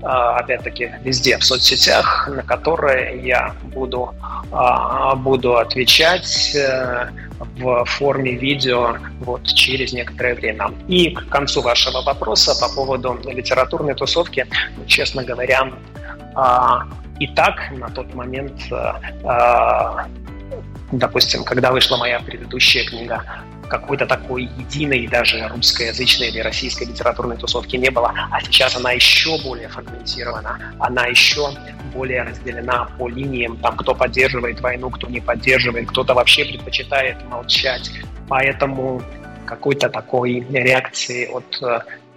опять-таки, 0.04 0.92
везде 1.04 1.38
в 1.38 1.44
соцсетях, 1.44 2.30
на 2.32 2.44
которые 2.44 3.20
я 3.26 3.56
буду, 3.74 4.14
а, 4.52 5.16
буду 5.16 5.58
отвечать 5.58 6.56
э, 6.56 7.10
в 7.58 7.86
форме 7.86 8.34
видео 8.34 8.98
вот 9.22 9.46
через 9.46 9.94
некоторое 9.94 10.36
время. 10.36 10.72
И 10.88 11.12
к 11.16 11.30
концу 11.30 11.62
вашего 11.62 12.02
вопроса 12.02 12.54
по 12.60 12.74
поводу 12.74 13.20
литературной 13.26 13.96
тусовки, 13.96 14.46
ну, 14.78 14.86
честно 14.86 15.24
говоря, 15.24 15.72
а, 16.36 16.88
и 17.20 17.28
так 17.28 17.72
на 17.72 17.90
тот 17.90 18.14
момент 18.14 18.54
допустим, 20.92 21.44
когда 21.44 21.72
вышла 21.72 21.98
моя 21.98 22.20
предыдущая 22.20 22.86
книга 22.86 23.24
какой-то 23.68 24.06
такой 24.06 24.44
единой 24.44 25.08
даже 25.08 25.48
русскоязычной 25.48 26.30
или 26.30 26.40
российской 26.40 26.86
литературной 26.86 27.38
тусовки 27.38 27.76
не 27.76 27.90
было, 27.90 28.14
а 28.32 28.42
сейчас 28.42 28.76
она 28.76 28.92
еще 28.92 29.38
более 29.44 29.70
фрагментирована, 29.70 30.74
она 30.80 31.06
еще 31.06 31.50
более 31.94 32.24
разделена 32.24 32.90
по 32.98 33.08
линиям, 33.08 33.58
там, 33.58 33.78
кто 33.78 33.94
поддерживает 33.96 34.62
войну, 34.62 34.90
кто 34.90 35.08
не 35.08 35.20
поддерживает, 35.20 35.90
кто-то 35.90 36.14
вообще 36.14 36.46
предпочитает 36.46 37.18
молчать. 37.30 37.92
Поэтому 38.28 39.02
какой-то 39.46 39.90
такой 39.90 40.46
реакции 40.50 41.28
от 41.28 41.62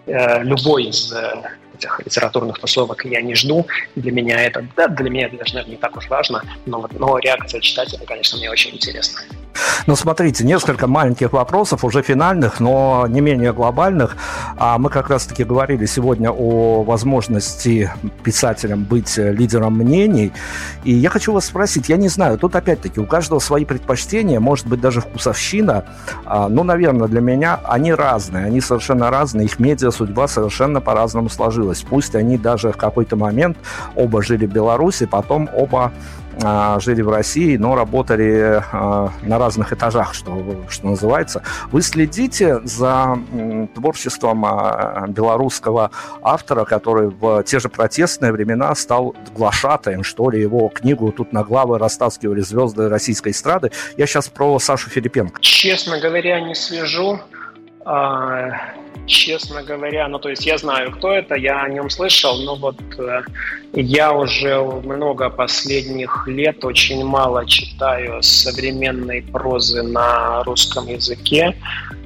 э, 0.06 0.42
любой 0.42 0.84
из 0.84 1.12
э, 1.12 1.42
этих 1.80 2.00
литературных 2.04 2.58
тусовок 2.58 3.04
я 3.04 3.22
не 3.22 3.34
жду. 3.34 3.66
Для 3.96 4.12
меня 4.12 4.40
это, 4.40 4.66
да, 4.76 4.88
для 4.88 5.10
меня 5.10 5.26
это 5.26 5.38
даже 5.38 5.64
не 5.68 5.76
так 5.76 5.96
уж 5.96 6.08
важно, 6.08 6.42
но, 6.66 6.88
но 6.98 7.18
реакция 7.18 7.60
читателя, 7.60 8.04
конечно, 8.06 8.38
мне 8.38 8.50
очень 8.50 8.74
интересна. 8.74 9.20
Ну, 9.86 9.96
смотрите, 9.96 10.44
несколько 10.44 10.86
маленьких 10.86 11.32
вопросов, 11.32 11.84
уже 11.84 12.02
финальных, 12.02 12.60
но 12.60 13.06
не 13.08 13.20
менее 13.20 13.52
глобальных. 13.52 14.16
А 14.56 14.78
мы 14.78 14.90
как 14.90 15.10
раз-таки 15.10 15.44
говорили 15.44 15.86
сегодня 15.86 16.30
о 16.30 16.82
возможности 16.82 17.90
писателям 18.22 18.84
быть 18.84 19.16
лидером 19.16 19.74
мнений. 19.74 20.32
И 20.84 20.92
я 20.92 21.10
хочу 21.10 21.32
вас 21.32 21.46
спросить, 21.46 21.88
я 21.88 21.96
не 21.96 22.08
знаю, 22.08 22.38
тут 22.38 22.54
опять-таки 22.56 23.00
у 23.00 23.06
каждого 23.06 23.38
свои 23.38 23.64
предпочтения, 23.64 24.40
может 24.40 24.66
быть, 24.66 24.80
даже 24.80 25.00
вкусовщина. 25.00 25.84
А, 26.24 26.48
ну, 26.48 26.62
наверное, 26.62 27.08
для 27.08 27.20
меня 27.20 27.60
они 27.64 27.92
разные, 27.92 28.46
они 28.46 28.60
совершенно 28.60 29.10
разные, 29.10 29.46
их 29.46 29.58
медиа-судьба 29.58 30.28
совершенно 30.28 30.80
по-разному 30.80 31.28
сложилась. 31.28 31.69
Пусть 31.88 32.14
они 32.14 32.38
даже 32.38 32.72
в 32.72 32.76
какой-то 32.76 33.16
момент 33.16 33.56
оба 33.96 34.22
жили 34.22 34.46
в 34.46 34.52
Беларуси, 34.52 35.06
потом 35.06 35.48
оба 35.54 35.92
а, 36.42 36.80
жили 36.80 37.02
в 37.02 37.10
России, 37.10 37.56
но 37.56 37.74
работали 37.74 38.62
а, 38.72 39.12
на 39.22 39.38
разных 39.38 39.72
этажах, 39.72 40.14
что, 40.14 40.64
что 40.68 40.86
называется. 40.86 41.42
Вы 41.70 41.82
следите 41.82 42.60
за 42.64 43.18
творчеством 43.74 44.44
а, 44.46 45.06
белорусского 45.08 45.90
автора, 46.22 46.64
который 46.64 47.08
в 47.08 47.42
те 47.42 47.58
же 47.58 47.68
протестные 47.68 48.32
времена 48.32 48.74
стал 48.74 49.14
глашатаем, 49.34 50.02
что 50.02 50.30
ли, 50.30 50.40
его 50.40 50.68
книгу 50.68 51.12
тут 51.12 51.32
на 51.32 51.42
главы 51.42 51.78
растаскивали 51.78 52.40
звезды 52.40 52.88
российской 52.88 53.32
эстрады. 53.32 53.70
Я 53.96 54.06
сейчас 54.06 54.28
про 54.28 54.58
Сашу 54.58 54.88
Филипенко. 54.88 55.40
Честно 55.40 56.00
говоря, 56.00 56.40
не 56.40 56.54
слежу. 56.54 57.20
Честно 59.06 59.64
говоря, 59.64 60.06
ну 60.06 60.18
то 60.18 60.28
есть 60.28 60.46
я 60.46 60.56
знаю, 60.56 60.92
кто 60.92 61.12
это, 61.12 61.34
я 61.34 61.62
о 61.62 61.68
нем 61.68 61.90
слышал, 61.90 62.38
но 62.42 62.54
вот 62.54 62.76
э, 62.96 63.22
я 63.72 64.12
уже 64.12 64.60
много 64.62 65.30
последних 65.30 66.28
лет 66.28 66.64
очень 66.64 67.04
мало 67.04 67.44
читаю 67.44 68.22
современной 68.22 69.22
прозы 69.22 69.82
на 69.82 70.44
русском 70.44 70.86
языке, 70.86 71.56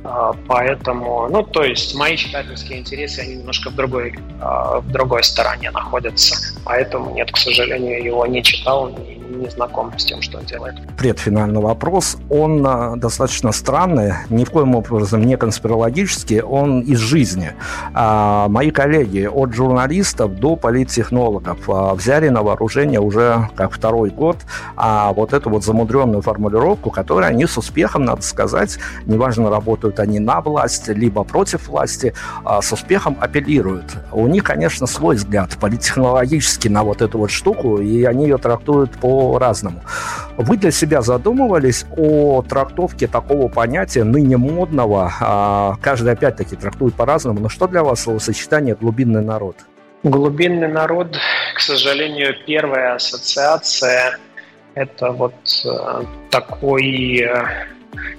э, 0.03 0.33
поэтому, 0.47 1.29
ну 1.29 1.43
то 1.43 1.63
есть 1.63 1.95
мои 1.95 2.17
читательские 2.17 2.79
интересы, 2.79 3.21
они 3.21 3.35
немножко 3.37 3.69
в 3.69 3.77
другой, 3.77 4.15
э, 4.15 4.79
в 4.81 4.91
другой 4.91 5.25
стороне 5.25 5.71
находятся, 5.73 6.59
поэтому 6.65 7.15
нет, 7.15 7.31
к 7.31 7.37
сожалению, 7.37 8.03
его 8.03 8.25
не 8.25 8.43
читал, 8.43 8.89
не, 8.89 9.17
не 9.35 9.49
знаком 9.51 9.93
с 9.99 10.05
тем, 10.05 10.23
что 10.23 10.39
он 10.39 10.45
делает. 10.45 10.75
Предфинальный 10.97 11.61
вопрос, 11.61 12.17
он 12.31 12.65
а, 12.67 12.97
достаточно 12.97 13.53
странный, 13.53 14.15
ни 14.31 14.45
в 14.45 14.51
коем 14.51 14.75
образом 14.75 15.23
не 15.23 15.37
конспирологический, 15.37 16.41
он 16.41 16.81
из 16.81 16.99
жизни. 16.99 17.53
А, 17.93 18.49
мои 18.49 18.71
коллеги 18.71 19.29
от 19.31 19.53
журналистов 19.53 20.37
до 20.39 20.57
политтехнологов 20.57 21.59
а, 21.69 21.95
взяли 21.95 22.29
на 22.29 22.43
вооружение 22.43 23.01
уже 23.01 23.49
как 23.55 23.73
второй 23.73 24.11
год 24.11 24.39
а 24.77 25.13
вот 25.13 25.33
эту 25.33 25.51
вот 25.51 25.65
замудренную 25.65 26.23
формулировку, 26.23 26.91
которую 26.91 27.29
они 27.29 27.47
с 27.47 27.57
успехом, 27.59 28.05
надо 28.05 28.23
сказать, 28.23 28.79
неважно, 29.07 29.51
работают 29.51 30.01
они 30.01 30.19
на 30.19 30.41
власти, 30.41 30.91
либо 30.91 31.25
против 31.25 31.69
власти, 31.69 32.15
с 32.61 32.73
успехом 32.73 33.17
апеллируют. 33.21 33.97
У 34.13 34.27
них, 34.27 34.45
конечно, 34.45 34.87
свой 34.87 35.17
взгляд 35.17 35.57
политтехнологический 35.61 36.71
на 36.71 36.83
вот 36.83 37.03
эту 37.03 37.19
вот 37.19 37.31
штуку, 37.31 37.79
и 37.79 38.05
они 38.05 38.25
ее 38.25 38.39
трактуют 38.39 38.93
по 38.93 39.34
по-разному. 39.35 39.83
Вы 40.37 40.57
для 40.57 40.71
себя 40.71 41.03
задумывались 41.03 41.87
о 41.97 42.43
трактовке 42.43 43.09
такого 43.09 43.49
понятия 43.49 44.05
ныне 44.05 44.37
модного? 44.37 45.13
А, 45.21 45.75
каждый 45.83 46.13
опять-таки 46.13 46.55
трактует 46.55 46.95
по-разному, 46.95 47.41
но 47.41 47.49
что 47.49 47.67
для 47.67 47.83
вас 47.83 48.03
словосочетание 48.03 48.77
«глубинный 48.81 49.23
народ»? 49.23 49.57
Глубинный 50.05 50.69
народ, 50.69 51.17
к 51.57 51.61
сожалению, 51.61 52.37
первая 52.47 52.95
ассоциация– 52.95 54.19
это 54.75 55.11
вот 55.11 55.35
э, 55.65 56.05
такой 56.31 57.21
э, 57.21 57.67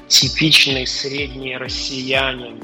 типичный 0.09 0.85
средний 0.85 1.55
россиянин, 1.55 2.59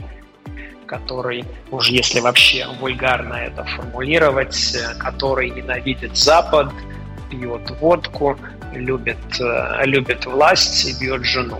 который, 0.87 1.45
уж 1.71 1.87
если 1.87 2.19
вообще 2.19 2.67
вульгарно 2.81 3.35
это 3.35 3.63
формулировать, 3.63 4.77
который 4.99 5.51
ненавидит 5.51 6.17
Запад, 6.17 6.67
пьет 7.31 7.71
водку, 7.79 8.37
любит, 8.73 9.17
э, 9.39 9.85
любит 9.85 10.25
власть 10.25 10.85
и 10.85 10.99
бьет 10.99 11.23
жену. 11.23 11.59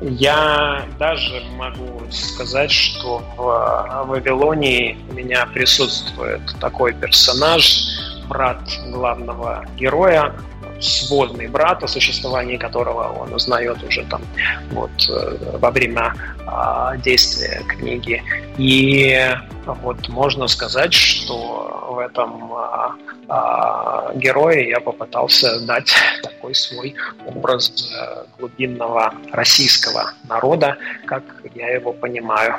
Я 0.00 0.84
даже 0.98 1.42
могу 1.56 2.02
сказать, 2.10 2.70
что 2.70 3.22
в 3.36 4.04
Вавилонии 4.06 4.98
у 5.10 5.14
меня 5.14 5.46
присутствует 5.46 6.42
такой 6.60 6.92
персонаж, 6.92 7.80
брат 8.28 8.60
главного 8.88 9.64
героя, 9.76 10.34
сводный 10.80 11.48
брат, 11.48 11.82
о 11.82 11.88
существовании 11.88 12.56
которого 12.56 13.12
он 13.20 13.32
узнает 13.34 13.82
уже 13.82 14.04
там 14.04 14.22
вот 14.70 14.90
э, 15.08 15.56
во 15.58 15.70
время 15.70 16.14
а, 16.46 16.96
действия 16.98 17.62
книги. 17.68 18.22
И 18.58 19.18
вот 19.66 20.08
можно 20.08 20.46
сказать, 20.48 20.92
что 20.92 21.88
в 21.90 21.98
этом 21.98 22.52
а, 22.52 22.94
а, 23.28 24.12
герое 24.14 24.68
я 24.68 24.80
попытался 24.80 25.60
дать 25.66 25.92
такой 26.22 26.54
свой 26.54 26.94
образ 27.26 27.90
э, 27.92 28.24
глубинного 28.38 29.12
российского 29.32 30.12
народа, 30.28 30.76
как 31.06 31.22
я 31.54 31.68
его 31.70 31.92
понимаю. 31.92 32.54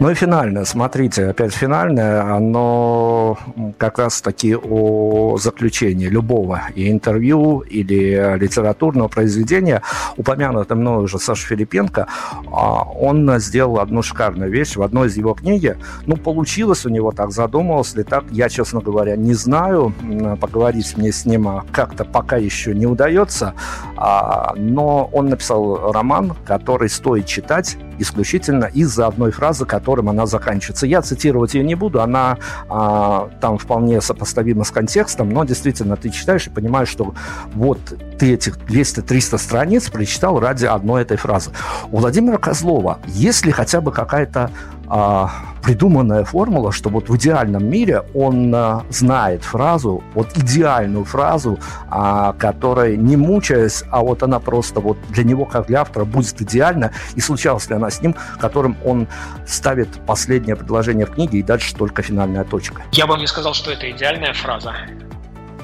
Ну 0.00 0.10
и 0.10 0.14
финальное, 0.14 0.64
смотрите, 0.64 1.26
опять 1.26 1.52
финальное, 1.52 2.22
оно 2.22 3.38
как 3.78 3.98
раз-таки 3.98 4.54
о 4.56 5.36
заключении 5.38 6.06
любого 6.06 6.62
и 6.74 6.90
интервью, 6.90 7.60
или 7.60 8.36
литературного 8.38 9.08
произведения. 9.08 9.82
Упомянутый 10.16 10.76
мной 10.76 11.04
уже 11.04 11.18
Саша 11.18 11.46
Филипенко, 11.46 12.06
а, 12.52 12.82
он 12.82 13.38
сделал 13.38 13.80
одну 13.80 14.02
шикарную 14.02 14.50
вещь 14.50 14.76
в 14.76 14.82
одной 14.82 15.08
из 15.08 15.16
его 15.16 15.34
книги. 15.34 15.76
Ну, 16.06 16.16
получилось 16.16 16.86
у 16.86 16.88
него 16.88 17.12
так, 17.12 17.32
задумывался 17.32 17.98
ли 17.98 18.04
так, 18.04 18.24
я, 18.30 18.48
честно 18.48 18.80
говоря, 18.80 19.16
не 19.16 19.34
знаю. 19.34 19.94
Поговорить 20.40 20.96
мне 20.96 21.12
с 21.12 21.24
ним 21.26 21.48
как-то 21.72 22.04
пока 22.04 22.36
еще 22.36 22.74
не 22.74 22.86
удается, 22.86 23.54
а, 23.96 24.54
но 24.56 25.10
он 25.12 25.28
написал 25.28 25.92
роман, 25.92 26.34
который 26.46 26.88
стоит 26.88 27.26
читать 27.26 27.76
исключительно 27.98 28.64
из-за 28.64 29.06
одной 29.06 29.30
фразы, 29.30 29.65
которым 29.66 30.08
она 30.08 30.26
заканчивается. 30.26 30.86
Я 30.86 31.02
цитировать 31.02 31.54
ее 31.54 31.64
не 31.64 31.74
буду, 31.74 32.00
она 32.00 32.38
а, 32.68 33.28
там 33.40 33.58
вполне 33.58 34.00
сопоставима 34.00 34.64
с 34.64 34.70
контекстом, 34.70 35.30
но 35.30 35.44
действительно 35.44 35.96
ты 35.96 36.10
читаешь 36.10 36.46
и 36.46 36.50
понимаешь, 36.50 36.88
что 36.88 37.14
вот 37.54 37.78
ты 38.18 38.34
этих 38.34 38.56
200-300 38.56 39.38
страниц 39.38 39.90
прочитал 39.90 40.40
ради 40.40 40.66
одной 40.66 41.02
этой 41.02 41.16
фразы. 41.16 41.50
У 41.90 41.98
Владимира 41.98 42.38
Козлова 42.38 42.98
есть 43.06 43.44
ли 43.44 43.52
хотя 43.52 43.80
бы 43.80 43.92
какая-то 43.92 44.50
а, 44.88 45.30
придуманная 45.62 46.24
формула, 46.24 46.72
что 46.72 46.88
вот 46.90 47.08
в 47.08 47.16
идеальном 47.16 47.68
мире 47.68 48.02
он 48.14 48.54
а, 48.54 48.84
знает 48.88 49.42
фразу, 49.42 50.02
вот 50.14 50.36
идеальную 50.36 51.04
фразу, 51.04 51.58
а, 51.90 52.32
которая 52.34 52.96
не 52.96 53.16
мучаясь, 53.16 53.84
а 53.90 54.00
вот 54.00 54.22
она 54.22 54.38
просто 54.38 54.80
вот 54.80 54.98
для 55.08 55.24
него, 55.24 55.44
как 55.44 55.66
для 55.66 55.80
автора, 55.80 56.04
будет 56.04 56.40
идеальна, 56.40 56.92
и 57.14 57.20
случалась 57.20 57.68
ли 57.68 57.74
она 57.74 57.90
с 57.90 58.00
ним, 58.00 58.14
которым 58.38 58.76
он 58.84 59.08
ставит 59.46 59.88
последнее 60.06 60.56
предложение 60.56 61.06
в 61.06 61.12
книге, 61.12 61.38
и 61.38 61.42
дальше 61.42 61.74
только 61.74 62.02
финальная 62.02 62.44
точка. 62.44 62.82
Я 62.92 63.06
бы 63.06 63.16
не 63.18 63.26
сказал, 63.26 63.54
что 63.54 63.72
это 63.72 63.90
идеальная 63.90 64.34
фраза, 64.34 64.72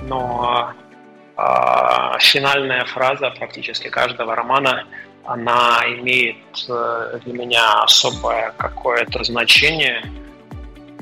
но 0.09 0.73
а, 1.37 2.19
финальная 2.19 2.85
фраза 2.87 3.31
практически 3.39 3.89
каждого 3.89 4.35
романа– 4.35 4.85
она 5.25 5.81
имеет 5.99 6.37
э, 6.69 7.19
для 7.25 7.33
меня 7.33 7.83
особое 7.83 8.53
какое-то 8.57 9.23
значение, 9.25 10.05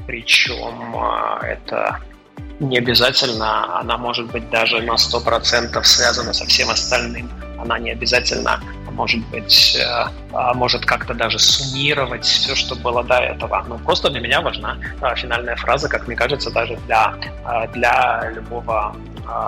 причем 0.06 0.94
э, 0.94 1.46
это 1.46 2.00
не 2.60 2.78
обязательно, 2.78 3.78
она 3.80 3.96
может 3.96 4.30
быть 4.30 4.48
даже 4.50 4.82
на 4.82 4.94
100% 4.94 5.82
связана 5.82 6.32
со 6.32 6.44
всем 6.44 6.70
остальным. 6.70 7.30
Она 7.58 7.78
не 7.78 7.90
обязательно 7.92 8.60
может 9.00 9.20
быть, 9.30 9.76
э, 9.76 10.10
а 10.32 10.54
может 10.54 10.84
как-то 10.84 11.14
даже 11.14 11.38
суммировать 11.38 12.24
все, 12.24 12.54
что 12.54 12.74
было 12.76 13.02
до 13.02 13.14
этого. 13.14 13.64
Но 13.68 13.78
просто 13.78 14.10
для 14.10 14.20
меня 14.20 14.40
важна 14.40 14.76
финальная 15.16 15.56
фраза, 15.56 15.88
как 15.88 16.06
мне 16.06 16.16
кажется, 16.16 16.50
даже 16.50 16.76
для, 16.86 17.14
для 17.72 18.30
любого, 18.34 18.94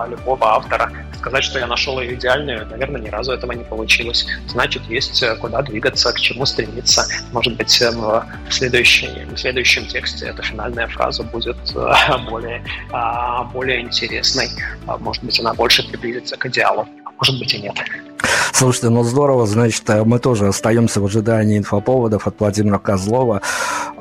любого 0.09 0.47
автора 0.57 0.91
сказать, 1.23 1.45
что 1.45 1.59
я 1.61 1.67
нашел 1.69 2.01
ее 2.01 2.15
идеальную, 2.15 2.67
наверное, 2.67 3.01
ни 3.01 3.09
разу 3.09 3.33
этого 3.33 3.53
не 3.53 3.63
получилось. 3.63 4.27
Значит, 4.49 4.83
есть 4.89 5.23
э, 5.23 5.37
куда 5.37 5.63
двигаться, 5.63 6.13
к 6.13 6.21
чему 6.21 6.47
стремиться. 6.47 7.07
Может 7.33 7.57
быть, 7.57 7.81
э, 7.81 7.91
в, 7.93 8.25
следующем, 8.51 9.09
в 9.33 9.39
следующем 9.39 9.87
тексте 9.87 10.27
эта 10.27 10.43
финальная 10.43 10.89
фраза 10.89 11.23
будет 11.23 11.57
э, 11.77 12.19
более, 12.31 12.65
а, 12.91 13.45
более 13.45 13.81
интересной. 13.81 14.49
А, 14.89 14.99
может 14.99 15.23
быть, 15.23 15.39
она 15.39 15.55
больше 15.55 15.89
приблизится 15.89 16.37
к 16.37 16.47
идеалу, 16.47 16.89
может 17.19 17.39
быть 17.39 17.55
и 17.55 17.61
нет. 17.61 17.77
Слушайте, 18.53 18.91
ну 18.91 19.03
здорово, 19.03 19.47
значит, 19.47 19.85
мы 20.05 20.19
тоже 20.19 20.47
остаемся 20.47 21.01
в 21.01 21.07
ожидании 21.07 21.59
инфоповодов 21.59 22.27
от 22.27 22.39
Владимира 22.39 22.79
Козлова. 22.79 23.43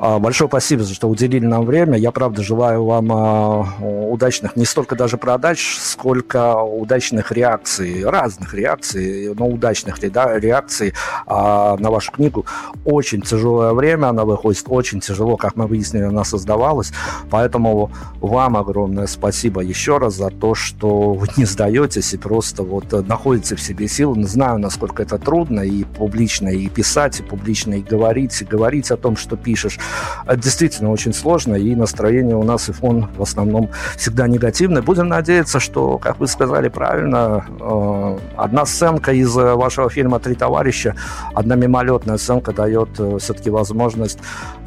А, 0.04 0.18
большое 0.18 0.48
спасибо, 0.48 0.84
что 0.84 1.08
уделили 1.08 1.46
нам 1.46 1.64
время. 1.64 1.96
Я, 1.96 2.10
правда, 2.10 2.42
желаю 2.42 2.84
вам 2.84 3.12
а, 3.12 3.60
удачных, 3.80 4.56
не 4.56 4.64
столько 4.64 4.96
даже 4.96 5.16
продач, 5.16 5.78
сколько 5.80 6.56
удачных 6.56 7.30
реакций, 7.30 8.04
разных 8.04 8.52
реакций, 8.52 9.32
но 9.34 9.46
удачных 9.46 10.00
да, 10.10 10.38
реакций 10.38 10.92
а, 11.26 11.76
на 11.76 11.90
вашу 11.90 12.10
книгу. 12.10 12.44
Очень 12.84 13.22
тяжелое 13.22 13.72
время, 13.74 14.08
она 14.08 14.24
выходит 14.24 14.64
очень 14.66 14.98
тяжело, 14.98 15.36
как 15.36 15.54
мы 15.54 15.68
выяснили, 15.68 16.02
она 16.02 16.24
создавалась. 16.24 16.92
Поэтому 17.30 17.92
вам 18.20 18.56
огромное 18.56 19.06
спасибо 19.06 19.60
еще 19.60 19.98
раз 19.98 20.14
за 20.14 20.30
то, 20.30 20.56
что 20.56 21.12
вы 21.12 21.28
не 21.36 21.44
сдаетесь 21.44 22.12
и 22.12 22.18
просто 22.18 22.64
вот 22.64 22.90
находите 23.06 23.54
в 23.54 23.62
себе 23.62 23.86
силы. 23.86 24.11
Знаю, 24.14 24.58
насколько 24.58 25.02
это 25.02 25.18
трудно 25.18 25.60
и 25.60 25.84
публично 25.84 26.48
и 26.48 26.68
писать, 26.68 27.20
и 27.20 27.22
публично 27.22 27.74
и 27.74 27.82
говорить, 27.82 28.40
и 28.42 28.44
говорить 28.44 28.90
о 28.90 28.96
том, 28.96 29.16
что 29.16 29.36
пишешь. 29.36 29.78
Это 30.26 30.36
действительно 30.36 30.90
очень 30.90 31.12
сложно, 31.12 31.54
и 31.54 31.74
настроение 31.74 32.36
у 32.36 32.42
нас 32.42 32.68
и 32.68 32.72
фон 32.72 33.08
в 33.16 33.22
основном 33.22 33.70
всегда 33.96 34.26
негативный. 34.26 34.82
Будем 34.82 35.08
надеяться, 35.08 35.60
что, 35.60 35.98
как 35.98 36.18
вы 36.20 36.26
сказали 36.26 36.68
правильно, 36.68 37.44
э, 37.60 38.18
одна 38.36 38.66
сценка 38.66 39.12
из 39.12 39.36
э, 39.36 39.54
вашего 39.54 39.90
фильма 39.90 40.18
«Три 40.18 40.34
товарища», 40.34 40.94
одна 41.34 41.56
мимолетная 41.56 42.18
сценка 42.18 42.52
дает 42.52 42.88
э, 42.98 43.18
все-таки 43.18 43.50
возможность 43.50 44.18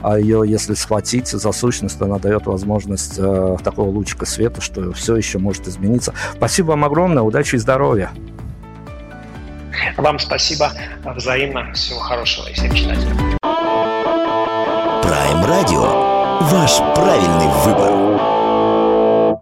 а 0.01 0.19
ее, 0.19 0.43
если 0.45 0.75
схватить 0.75 1.27
за 1.27 1.51
сущность, 1.51 1.99
она 1.99 2.19
дает 2.19 2.45
возможность 2.45 3.15
такого 3.15 3.89
лучика 3.89 4.27
света, 4.27 4.61
что 4.61 4.91
все 4.91 5.15
еще 5.15 5.39
может 5.39 5.67
измениться. 5.67 6.13
Спасибо 6.35 6.67
вам 6.71 6.85
огромное, 6.85 7.23
удачи 7.23 7.55
и 7.55 7.57
здоровья. 7.57 8.11
Вам 9.97 10.19
спасибо 10.19 10.71
взаимно. 11.03 11.73
Всего 11.73 11.99
хорошего 11.99 12.47
и 12.47 12.53
всем 12.53 12.73
читателям. 12.73 13.17
Prime 15.03 15.45
Radio. 15.45 16.05
Ваш 16.41 16.77
правильный 16.93 17.47
выбор. 17.63 18.34